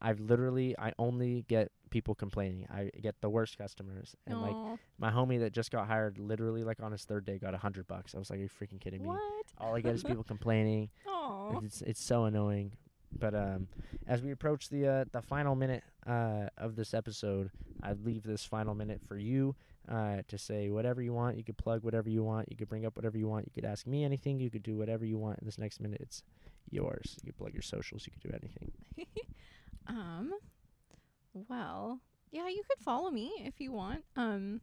I've 0.00 0.20
literally 0.20 0.74
I 0.78 0.92
only 0.98 1.44
get 1.48 1.70
people 1.90 2.14
complaining. 2.14 2.66
I 2.70 2.90
get 3.00 3.20
the 3.20 3.28
worst 3.28 3.58
customers, 3.58 4.14
and 4.26 4.40
like 4.40 4.78
my 4.98 5.10
homie 5.10 5.40
that 5.40 5.52
just 5.52 5.70
got 5.70 5.86
hired, 5.86 6.18
literally 6.18 6.64
like 6.64 6.82
on 6.82 6.92
his 6.92 7.04
third 7.04 7.24
day, 7.26 7.38
got 7.38 7.54
a 7.54 7.58
hundred 7.58 7.86
bucks. 7.86 8.14
I 8.14 8.18
was 8.18 8.30
like, 8.30 8.38
are 8.38 8.42
you 8.42 8.48
freaking 8.48 8.80
kidding 8.80 9.02
me? 9.02 9.08
what? 9.08 9.20
All 9.58 9.74
I 9.76 9.80
get 9.80 9.94
is 9.94 10.02
people 10.02 10.24
complaining. 10.34 10.88
Like, 11.06 11.64
It's 11.64 11.82
it's 11.82 12.02
so 12.02 12.24
annoying. 12.24 12.72
But 13.18 13.34
um, 13.34 13.66
as 14.06 14.22
we 14.22 14.30
approach 14.30 14.68
the 14.68 14.86
uh, 14.86 15.04
the 15.12 15.20
final 15.20 15.54
minute 15.56 15.82
uh, 16.06 16.46
of 16.56 16.76
this 16.76 16.94
episode, 16.94 17.50
I 17.82 17.92
leave 17.94 18.22
this 18.22 18.44
final 18.44 18.74
minute 18.74 19.00
for 19.06 19.18
you 19.18 19.56
uh, 19.88 20.18
to 20.28 20.38
say 20.38 20.70
whatever 20.70 21.02
you 21.02 21.12
want. 21.12 21.36
You 21.36 21.42
could 21.42 21.56
plug 21.58 21.82
whatever 21.82 22.08
you 22.08 22.22
want. 22.22 22.48
You 22.50 22.56
could 22.56 22.68
bring 22.68 22.86
up 22.86 22.94
whatever 22.96 23.18
you 23.18 23.26
want. 23.26 23.46
You 23.46 23.52
could 23.52 23.68
ask 23.68 23.84
me 23.86 24.04
anything. 24.04 24.38
You 24.38 24.48
could 24.48 24.62
do 24.62 24.76
whatever 24.76 25.04
you 25.04 25.18
want. 25.18 25.44
This 25.44 25.58
next 25.58 25.80
minute, 25.80 26.00
it's 26.00 26.22
yours. 26.70 27.16
You 27.24 27.32
could 27.32 27.38
plug 27.38 27.52
your 27.52 27.62
socials. 27.62 28.06
You 28.06 28.12
could 28.12 28.30
do 28.30 28.38
anything. 28.40 28.70
Um, 29.90 30.32
well, 31.34 32.00
yeah, 32.30 32.48
you 32.48 32.62
could 32.68 32.82
follow 32.84 33.10
me 33.10 33.32
if 33.44 33.60
you 33.60 33.72
want. 33.72 34.04
Um, 34.16 34.60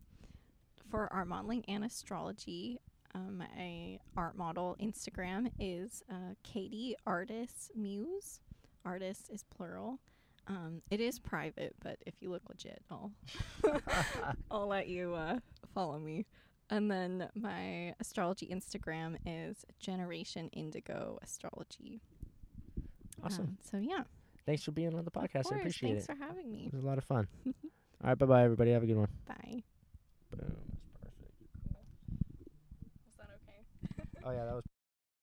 for 0.89 1.11
art 1.11 1.28
modeling 1.28 1.65
and 1.67 1.84
astrology, 1.84 2.80
um, 3.13 3.39
my 3.39 3.99
art 4.15 4.38
model 4.38 4.78
Instagram 4.82 5.51
is 5.59 6.01
uh, 6.09 6.34
Katie 6.43 6.95
Artist 7.05 7.71
Muse. 7.75 8.39
Artist 8.86 9.30
is 9.30 9.43
plural. 9.43 9.99
Um, 10.47 10.82
it 10.89 11.01
is 11.01 11.19
private, 11.19 11.75
but 11.84 11.97
if 12.05 12.15
you 12.21 12.30
look 12.30 12.43
legit, 12.47 12.82
I'll 12.89 13.11
I'll 14.51 14.67
let 14.67 14.88
you 14.88 15.13
uh, 15.13 15.39
follow 15.73 15.99
me. 15.99 16.25
And 16.69 16.89
then 16.89 17.30
my 17.36 17.93
astrology 17.99 18.47
Instagram 18.47 19.17
is 19.25 19.65
Generation 19.80 20.49
Indigo 20.53 21.19
Astrology. 21.21 21.99
Awesome. 23.23 23.43
Um, 23.45 23.57
so 23.61 23.78
yeah. 23.78 24.03
Thanks 24.48 24.64
for 24.64 24.72
being 24.72 24.95
on 24.95 25.04
the 25.04 25.12
Of 25.14 25.14
podcast. 25.14 25.52
I 25.52 25.58
appreciate 25.58 25.89
Thanks 25.89 26.06
it. 26.06 26.08
Thanks 26.08 26.22
for 26.22 26.26
having 26.26 26.50
me. 26.50 26.68
It 26.68 26.74
was 26.74 26.82
a 26.82 26.88
lot 26.88 26.98
of 26.98 27.04
fun. 27.04 27.28
All 27.45 27.54
right. 28.02 28.18
Bye 28.18 28.26
bye, 28.26 28.43
everybody. 28.43 28.72
Have 28.72 28.84
a 28.84 28.86
good 28.86 28.95
one. 28.95 29.10
Bye. 29.28 29.62
Boom. 30.32 30.56
That's 31.04 31.16
perfect. 31.20 31.34
Was 33.06 33.18
that 33.18 33.28
okay? 33.43 34.08
Oh 34.24 34.32
yeah, 34.32 34.45
that 34.45 34.56
was. 34.56 34.64